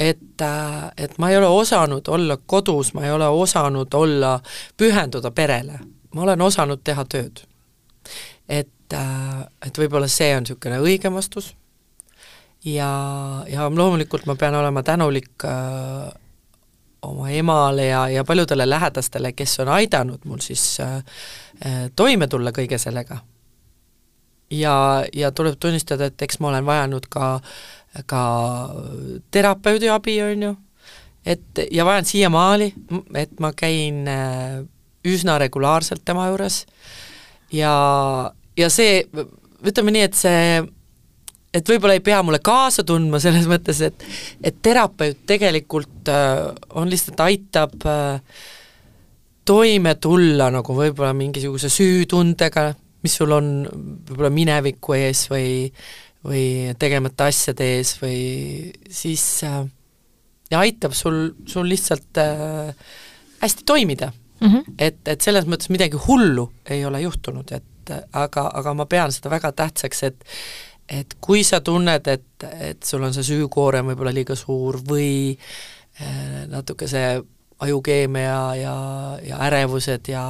Et, 0.00 0.40
äh, 0.40 0.90
et 0.96 1.18
ma 1.18 1.30
ei 1.30 1.36
ole 1.36 1.46
osanud 1.46 2.08
olla 2.08 2.38
kodus, 2.46 2.94
ma 2.96 3.04
ei 3.04 3.12
ole 3.12 3.28
osanud 3.28 3.94
olla, 3.94 4.38
pühenduda 4.76 5.30
perele 5.30 5.80
ma 6.14 6.22
olen 6.22 6.42
osanud 6.42 6.82
teha 6.84 7.04
tööd. 7.04 7.44
et, 8.48 8.92
äh, 8.92 9.42
et 9.66 9.78
võib-olla 9.78 10.08
see 10.08 10.32
on 10.34 10.42
niisugune 10.42 10.80
õigem 10.82 11.14
vastus 11.14 11.52
ja, 12.64 12.90
ja 13.46 13.68
loomulikult 13.70 14.26
ma 14.26 14.34
pean 14.34 14.54
olema 14.58 14.82
tänulik 14.82 15.44
äh, 15.44 16.08
oma 17.02 17.30
emale 17.30 17.86
ja, 17.86 18.08
ja 18.08 18.24
paljudele 18.24 18.66
lähedastele, 18.70 19.32
kes 19.32 19.60
on 19.60 19.68
aidanud 19.68 20.24
mul 20.24 20.42
siis 20.42 20.80
äh, 20.80 20.96
äh, 21.66 21.84
toime 21.96 22.26
tulla 22.26 22.50
kõige 22.50 22.78
sellega. 22.78 23.20
ja, 24.50 25.04
ja 25.12 25.30
tuleb 25.32 25.60
tunnistada, 25.60 26.10
et 26.10 26.22
eks 26.22 26.40
ma 26.40 26.48
olen 26.48 26.66
vajanud 26.66 27.06
ka, 27.08 27.40
ka 28.06 28.24
terapeudi 29.30 29.88
abi, 29.90 30.16
on 30.22 30.42
ju, 30.48 30.52
et 31.26 31.62
ja 31.70 31.84
vajan 31.84 32.06
siiamaani, 32.08 32.72
et 33.18 33.32
ma 33.42 33.52
käin 33.56 34.04
äh, 34.08 34.60
üsna 35.06 35.38
regulaarselt 35.40 36.04
tema 36.04 36.28
juures. 36.30 36.64
Ja, 37.52 37.72
ja 38.56 38.68
see, 38.70 39.02
ütleme 39.66 39.94
nii, 39.94 40.04
et 40.06 40.18
see, 40.18 40.60
et 41.54 41.72
võib-olla 41.72 41.96
ei 41.98 42.04
pea 42.04 42.20
mulle 42.22 42.38
kaasa 42.44 42.84
tundma 42.86 43.20
selles 43.22 43.48
mõttes, 43.50 43.82
et 43.82 44.06
et 44.44 44.62
terapeut 44.62 45.24
tegelikult 45.26 46.10
äh, 46.12 46.46
on 46.78 46.90
lihtsalt, 46.90 47.20
aitab 47.26 47.88
äh, 47.88 48.20
toime 49.44 49.96
tulla 49.98 50.50
nagu 50.54 50.76
võib-olla 50.76 51.12
mingisuguse 51.16 51.72
süütundega, 51.72 52.70
mis 53.02 53.16
sul 53.16 53.32
on 53.34 53.50
võib-olla 53.66 54.30
mineviku 54.30 54.94
ees 54.98 55.26
või 55.32 55.66
või 56.26 56.72
tegemata 56.78 57.30
asjade 57.30 57.66
ees 57.76 57.94
või 58.02 58.18
siis 58.92 59.24
äh, 59.48 59.62
ja 60.50 60.62
aitab 60.64 60.92
sul, 60.96 61.30
sul 61.48 61.68
lihtsalt 61.70 62.20
äh, 62.20 62.74
hästi 63.40 63.64
toimida 63.64 64.12
mm. 64.12 64.48
-hmm. 64.48 64.74
et, 64.78 65.00
et 65.08 65.20
selles 65.20 65.46
mõttes 65.46 65.70
midagi 65.72 65.96
hullu 65.96 66.50
ei 66.70 66.84
ole 66.84 67.00
juhtunud, 67.00 67.52
et 67.52 67.94
aga, 68.12 68.50
aga 68.54 68.74
ma 68.74 68.86
pean 68.86 69.12
seda 69.12 69.30
väga 69.30 69.52
tähtsaks, 69.52 70.02
et 70.02 70.24
et 70.90 71.14
kui 71.22 71.44
sa 71.46 71.60
tunned, 71.60 72.06
et, 72.10 72.44
et 72.60 72.82
sul 72.82 73.04
on 73.06 73.14
see 73.14 73.22
süükoorem 73.22 73.92
võib-olla 73.92 74.10
liiga 74.14 74.34
suur 74.34 74.80
või 74.82 75.36
äh, 76.02 76.46
natuke 76.50 76.88
see 76.90 77.20
ajukeemia 77.60 78.22
ja, 78.24 78.54
ja, 78.56 78.74
ja 79.22 79.38
ärevused 79.46 80.08
ja 80.08 80.24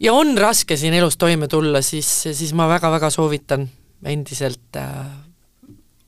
ja 0.00 0.12
on 0.12 0.36
raske 0.38 0.76
siin 0.76 0.94
elus 0.94 1.16
toime 1.16 1.48
tulla, 1.48 1.82
siis, 1.82 2.08
siis 2.32 2.52
ma 2.52 2.68
väga-väga 2.68 3.10
soovitan 3.10 3.66
endiselt 4.10 4.78
äh, 4.80 5.06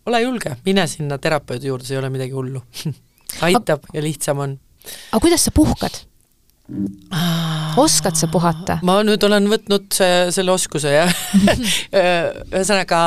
ole 0.06 0.20
julge, 0.22 0.56
mine 0.66 0.86
sinna 0.90 1.18
terapeudi 1.22 1.70
juurde, 1.70 1.86
see 1.86 1.96
ei 1.96 2.02
ole 2.02 2.10
midagi 2.14 2.36
hullu 2.36 2.62
aitab 3.48 3.88
ja 3.94 4.04
lihtsam 4.04 4.44
on. 4.44 4.58
aga 5.10 5.22
kuidas 5.22 5.48
sa 5.48 5.54
puhkad? 5.54 6.02
oskad 7.76 8.18
sa 8.18 8.28
puhata? 8.30 8.78
ma 8.86 8.98
nüüd 9.06 9.22
olen 9.26 9.46
võtnud 9.50 9.98
selle 10.34 10.54
oskuse, 10.54 10.94
jah 10.94 11.12
ühesõnaga, 12.54 13.00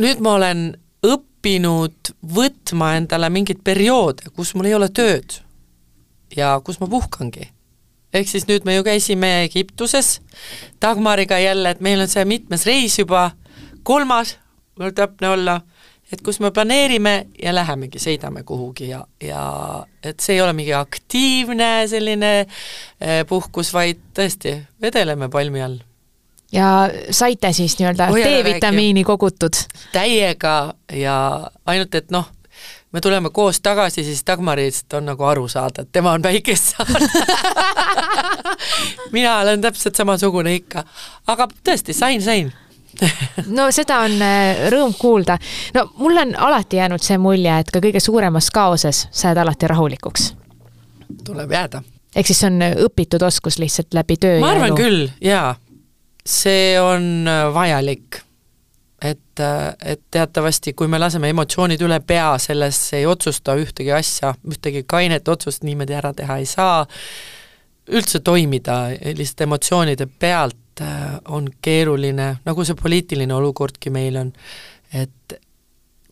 nüüd 0.00 0.22
ma 0.24 0.36
olen 0.38 0.64
õppinud 1.04 2.12
võtma 2.36 2.94
endale 3.00 3.30
mingeid 3.32 3.62
perioode, 3.64 4.32
kus 4.36 4.54
mul 4.56 4.70
ei 4.70 4.76
ole 4.76 4.90
tööd 4.92 5.40
ja 6.36 6.54
kus 6.64 6.80
ma 6.80 6.88
puhkangi. 6.90 7.50
Ehk 8.14 8.28
siis 8.28 8.46
nüüd 8.48 8.66
me 8.66 8.76
ju 8.76 8.84
käisime 8.86 9.44
Egiptuses 9.44 10.20
Dagmariga 10.82 11.38
jälle, 11.38 11.70
et 11.70 11.80
meil 11.80 12.00
on 12.00 12.08
see 12.08 12.24
mitmes 12.24 12.66
reis 12.66 12.98
juba, 12.98 13.30
kolmas, 13.82 14.36
kui 14.76 14.92
täpne 14.92 15.34
olla 15.34 15.60
et 16.12 16.22
kus 16.26 16.40
me 16.42 16.50
planeerime 16.54 17.14
ja 17.42 17.52
lähemegi, 17.54 18.00
sõidame 18.02 18.42
kuhugi 18.46 18.90
ja, 18.90 19.02
ja 19.22 19.44
et 20.02 20.20
see 20.22 20.36
ei 20.36 20.42
ole 20.42 20.54
mingi 20.58 20.74
aktiivne 20.74 21.70
selline 21.90 22.32
eh, 22.40 23.22
puhkus, 23.28 23.72
vaid 23.74 24.02
tõesti, 24.16 24.56
vedeleme 24.82 25.30
palmi 25.30 25.62
all. 25.62 25.78
ja 26.52 26.90
saite 27.14 27.52
siis 27.54 27.78
nii-öelda 27.78 28.10
D-vitamiini 28.16 29.04
kogutud? 29.06 29.62
täiega 29.94 30.74
ja 30.92 31.16
ainult, 31.66 31.94
et 31.94 32.10
noh, 32.10 32.26
me 32.92 33.00
tuleme 33.00 33.30
koos 33.30 33.60
tagasi, 33.60 34.04
siis 34.04 34.22
Dagmarist 34.26 34.92
on 34.92 35.04
nagu 35.12 35.24
aru 35.24 35.48
saada, 35.48 35.82
et 35.82 35.92
tema 35.92 36.12
on 36.12 36.22
päikest 36.22 36.74
saanud 36.74 37.08
mina 39.16 39.38
olen 39.38 39.60
täpselt 39.60 39.94
samasugune 39.94 40.54
ikka, 40.54 40.84
aga 41.26 41.48
tõesti, 41.64 41.94
sain, 41.96 42.22
sain 42.22 42.52
no 43.56 43.68
seda 43.74 44.00
on 44.06 44.16
äh, 44.24 44.66
rõõm 44.72 44.94
kuulda. 44.98 45.38
no 45.74 45.86
mul 46.00 46.18
on 46.20 46.34
alati 46.36 46.80
jäänud 46.80 47.02
see 47.04 47.18
mulje, 47.18 47.58
et 47.62 47.70
ka 47.72 47.82
kõige 47.82 48.02
suuremas 48.02 48.50
kaoses 48.54 49.06
sa 49.10 49.30
jääd 49.30 49.42
alati 49.44 49.70
rahulikuks. 49.70 50.32
tuleb 51.24 51.52
jääda. 51.52 51.82
ehk 52.16 52.26
siis 52.26 52.42
see 52.42 52.50
on 52.50 52.62
äh, 52.66 52.76
õpitud 52.86 53.22
oskus 53.26 53.58
lihtsalt 53.62 53.94
läbi 53.94 54.16
töö 54.20 54.40
ma 54.40 54.54
arvan 54.56 54.72
elu. 54.72 54.80
küll, 54.80 55.06
jaa. 55.24 55.54
see 56.26 56.74
on 56.80 57.28
äh, 57.28 57.46
vajalik. 57.54 58.22
Et, 59.02 59.42
et 59.84 60.00
teatavasti, 60.10 60.72
kui 60.72 60.88
me 60.88 60.98
laseme 60.98 61.28
emotsioonid 61.32 61.80
üle 61.82 62.00
pea, 62.00 62.34
selles 62.38 62.78
ei 62.98 63.06
otsusta 63.06 63.56
ühtegi 63.56 63.92
asja, 63.96 64.34
ühtegi 64.48 64.84
kainet 64.86 65.28
otsust 65.28 65.64
niimoodi 65.64 65.96
ära 65.96 66.12
teha 66.16 66.36
ei 66.42 66.48
saa, 66.48 66.84
üldse 67.90 68.20
toimida 68.22 68.82
lihtsalt 69.16 69.46
emotsioonide 69.48 70.06
pealt 70.06 70.58
Äh, 70.80 71.20
on 71.28 71.48
keeruline, 71.62 72.36
nagu 72.44 72.64
see 72.64 72.76
poliitiline 72.78 73.34
olukordki 73.36 73.90
meil 73.92 74.16
on, 74.16 74.30
et 74.96 75.34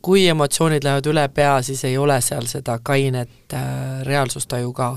kui 0.05 0.27
emotsioonid 0.29 0.85
lähevad 0.85 1.09
üle 1.09 1.23
pea, 1.33 1.55
siis 1.65 1.87
ei 1.89 1.97
ole 1.99 2.19
seal 2.21 2.45
seda 2.51 2.75
kainet 2.85 3.55
äh, 3.57 4.03
reaalsustaju 4.05 4.73
ka. 4.77 4.91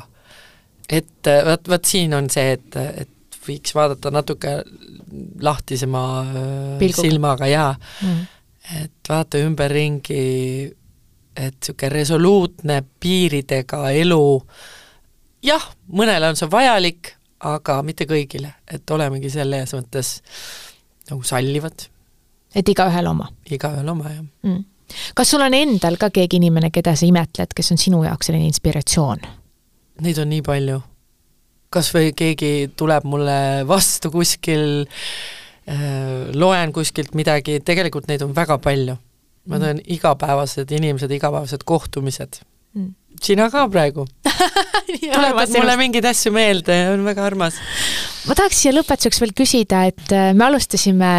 et 0.89 1.27
äh, 1.27 1.45
vot, 1.45 1.69
vot 1.71 1.85
siin 1.87 2.13
on 2.13 2.27
see, 2.29 2.57
et, 2.57 2.75
et 2.75 3.13
võiks 3.47 3.73
vaadata 3.75 4.11
natuke 4.13 4.53
lahtisema 5.41 6.03
Pilguga. 6.79 7.01
silmaga 7.01 7.49
jaa 7.49 7.73
mm., 7.73 8.21
et 8.81 9.09
vaata 9.09 9.39
ümberringi, 9.41 10.23
et 11.35 11.55
niisugune 11.57 11.89
resoluutne 11.89 12.77
piiridega 13.01 13.89
elu, 13.97 14.25
jah, 15.43 15.65
mõnele 15.89 16.29
on 16.29 16.37
see 16.37 16.49
vajalik, 16.51 17.15
aga 17.49 17.79
mitte 17.85 18.05
kõigile, 18.09 18.53
et 18.69 18.93
olemegi 18.93 19.31
selles 19.33 19.73
mõttes 19.73 20.11
nagu 21.09 21.23
sallivad. 21.25 21.87
et 22.55 22.69
igaühel 22.69 23.07
oma? 23.07 23.31
igaühel 23.49 23.89
oma, 23.89 24.13
jah 24.13 24.21
mm.. 24.21 24.63
kas 25.17 25.33
sul 25.33 25.41
on 25.41 25.57
endal 25.57 25.97
ka 25.97 26.11
keegi 26.13 26.37
inimene, 26.37 26.69
keda 26.71 26.95
sa 26.95 27.09
imetled, 27.09 27.55
kes 27.55 27.73
on 27.73 27.81
sinu 27.81 28.03
jaoks 28.05 28.29
selline 28.29 28.47
inspiratsioon? 28.51 29.25
Neid 30.01 30.17
on 30.21 30.29
nii 30.31 30.41
palju. 30.45 30.79
Kas 31.71 31.91
või 31.95 32.11
keegi 32.17 32.71
tuleb 32.77 33.07
mulle 33.07 33.67
vastu 33.67 34.11
kuskil 34.13 34.83
äh,, 34.83 36.31
loen 36.35 36.73
kuskilt 36.75 37.15
midagi, 37.17 37.59
tegelikult 37.65 38.11
neid 38.11 38.23
on 38.27 38.35
väga 38.35 38.59
palju. 38.61 38.97
ma 39.49 39.57
teen 39.57 39.79
mm. 39.79 39.93
igapäevased 39.97 40.71
inimesed, 40.71 41.11
igapäevased 41.11 41.63
kohtumised 41.65 42.43
mm 42.77 42.91
sina 43.21 43.49
ka 43.49 43.67
praegu 43.69 44.05
tuletad 45.13 45.53
mulle 45.57 45.77
mingeid 45.77 46.05
asju 46.09 46.31
meelde 46.33 46.75
ja 46.75 46.89
on 46.93 47.05
väga 47.05 47.25
armas. 47.25 47.59
ma 48.27 48.35
tahaks 48.35 48.63
siia 48.63 48.73
lõpetuseks 48.75 49.21
veel 49.21 49.35
küsida, 49.37 49.85
et 49.91 50.15
äh, 50.15 50.31
me 50.33 50.45
alustasime 50.47 51.11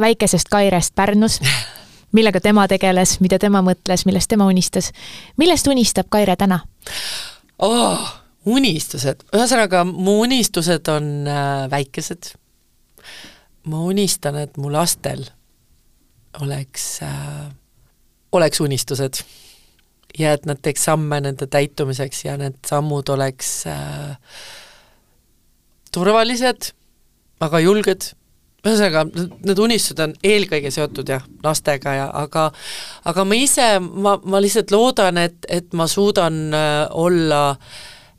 väikesest 0.00 0.48
Kairest 0.52 0.94
Pärnus, 0.94 1.40
millega 2.16 2.40
tema 2.40 2.66
tegeles, 2.70 3.18
mida 3.20 3.38
tema 3.38 3.62
mõtles, 3.66 4.06
millest 4.06 4.30
tema 4.30 4.46
unistas. 4.50 4.92
millest 5.36 5.66
unistab 5.70 6.10
Kaire 6.10 6.36
täna 6.36 6.62
oh,? 7.58 8.19
Unistused, 8.48 9.24
ühesõnaga 9.34 9.82
mu 9.84 10.20
unistused 10.24 10.88
on 10.88 11.10
äh, 11.28 11.66
väikesed. 11.70 12.34
ma 13.68 13.82
unistan, 13.84 14.36
et 14.40 14.56
mu 14.56 14.70
lastel 14.72 15.26
oleks 16.40 17.02
äh,, 17.02 17.50
oleks 18.32 18.60
unistused 18.60 19.20
ja 20.18 20.32
et 20.32 20.46
nad 20.46 20.58
teeks 20.62 20.84
samme 20.88 21.20
nende 21.20 21.46
täitumiseks 21.46 22.24
ja 22.24 22.36
need 22.40 22.56
sammud 22.66 23.08
oleks 23.12 23.66
äh, 23.66 24.16
turvalised, 25.92 26.72
aga 27.40 27.60
julged. 27.60 28.14
ühesõnaga, 28.60 29.06
need 29.44 29.60
unistused 29.60 30.00
on 30.04 30.12
eelkõige 30.24 30.68
seotud 30.72 31.08
jah, 31.08 31.22
lastega 31.44 31.94
ja 31.96 32.10
aga 32.12 32.50
aga 33.08 33.24
ma 33.24 33.38
ise, 33.38 33.68
ma, 33.80 34.18
ma 34.20 34.40
lihtsalt 34.40 34.72
loodan, 34.74 35.16
et, 35.16 35.46
et 35.48 35.72
ma 35.72 35.86
suudan 35.88 36.42
äh, 36.54 36.84
olla 36.90 37.56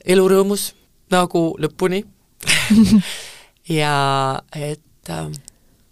elurõõmus 0.05 0.71
nagu 1.11 1.51
lõpuni 1.61 2.03
ja 3.79 3.95
et 4.55 5.09
äh, 5.09 5.31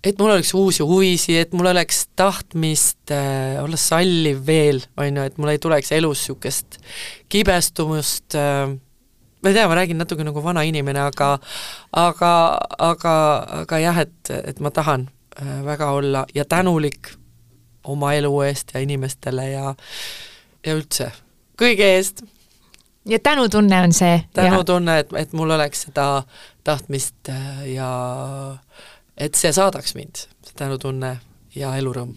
et 0.03 0.19
mul 0.19 0.31
oleks 0.31 0.53
uusi 0.55 0.83
huvisid, 0.85 1.41
et 1.41 1.53
mul 1.53 1.67
oleks 1.73 2.05
tahtmist 2.15 3.11
äh, 3.11 3.59
olla 3.63 3.77
salliv 3.77 4.45
veel, 4.47 4.81
on 4.97 5.17
ju, 5.17 5.25
et 5.27 5.37
mul 5.37 5.51
ei 5.51 5.59
tuleks 5.59 5.91
elus 5.97 6.23
niisugust 6.23 6.79
kibestumust 7.29 8.37
äh,, 8.39 8.71
ma 9.41 9.51
ei 9.51 9.57
tea, 9.57 9.67
ma 9.67 9.79
räägin 9.79 9.99
natuke 9.99 10.23
nagu 10.23 10.43
vana 10.43 10.63
inimene, 10.67 11.03
aga 11.11 11.33
aga, 11.91 12.33
aga, 12.79 13.15
aga 13.63 13.81
jah, 13.83 14.03
et, 14.05 14.33
et 14.39 14.63
ma 14.63 14.71
tahan 14.71 15.09
äh, 15.41 15.59
väga 15.67 15.91
olla 15.99 16.25
ja 16.35 16.47
tänulik 16.47 17.11
oma 17.83 18.13
elu 18.13 18.31
eest 18.47 18.73
ja 18.73 18.83
inimestele 18.83 19.49
ja 19.51 19.75
ja 20.65 20.75
üldse 20.75 21.11
kõige 21.59 21.87
eest. 21.97 22.23
Ja 23.09 23.19
tänutunne 23.19 23.81
on 23.81 23.93
see? 23.93 24.21
tänutunne, 24.33 24.99
et, 24.99 25.13
et 25.17 25.33
mul 25.33 25.49
oleks 25.49 25.81
seda 25.87 26.23
tahtmist 26.63 27.29
äh, 27.29 27.67
ja 27.73 27.91
et 29.17 29.35
see 29.35 29.51
saadaks 29.53 29.95
mind, 29.95 30.25
see 30.45 30.55
tänutunne 30.55 31.17
ja 31.55 31.75
elurõõm 31.79 32.13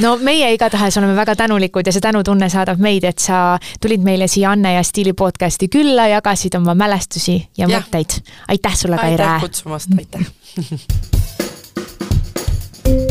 no 0.00 0.16
meie 0.24 0.52
igatahes 0.54 0.96
oleme 0.98 1.16
väga 1.16 1.36
tänulikud 1.36 1.86
ja 1.86 1.92
see 1.92 2.04
tänutunne 2.04 2.48
saadab 2.52 2.80
meid, 2.80 3.04
et 3.04 3.18
sa 3.20 3.58
tulid 3.80 4.04
meile 4.04 4.28
siia 4.28 4.50
Anne 4.54 4.74
ja 4.74 4.82
Stiili 4.86 5.12
podcasti 5.12 5.68
külla, 5.68 6.08
jagasid 6.14 6.54
oma 6.58 6.74
mälestusi 6.74 7.36
ja, 7.58 7.66
ja. 7.66 7.78
mõtteid. 7.78 8.20
aitäh 8.48 8.76
sulle, 8.76 8.96
Kaire! 8.96 9.24
aitäh 9.24 9.40
kutsumast, 9.40 9.88
aitäh 9.98 10.20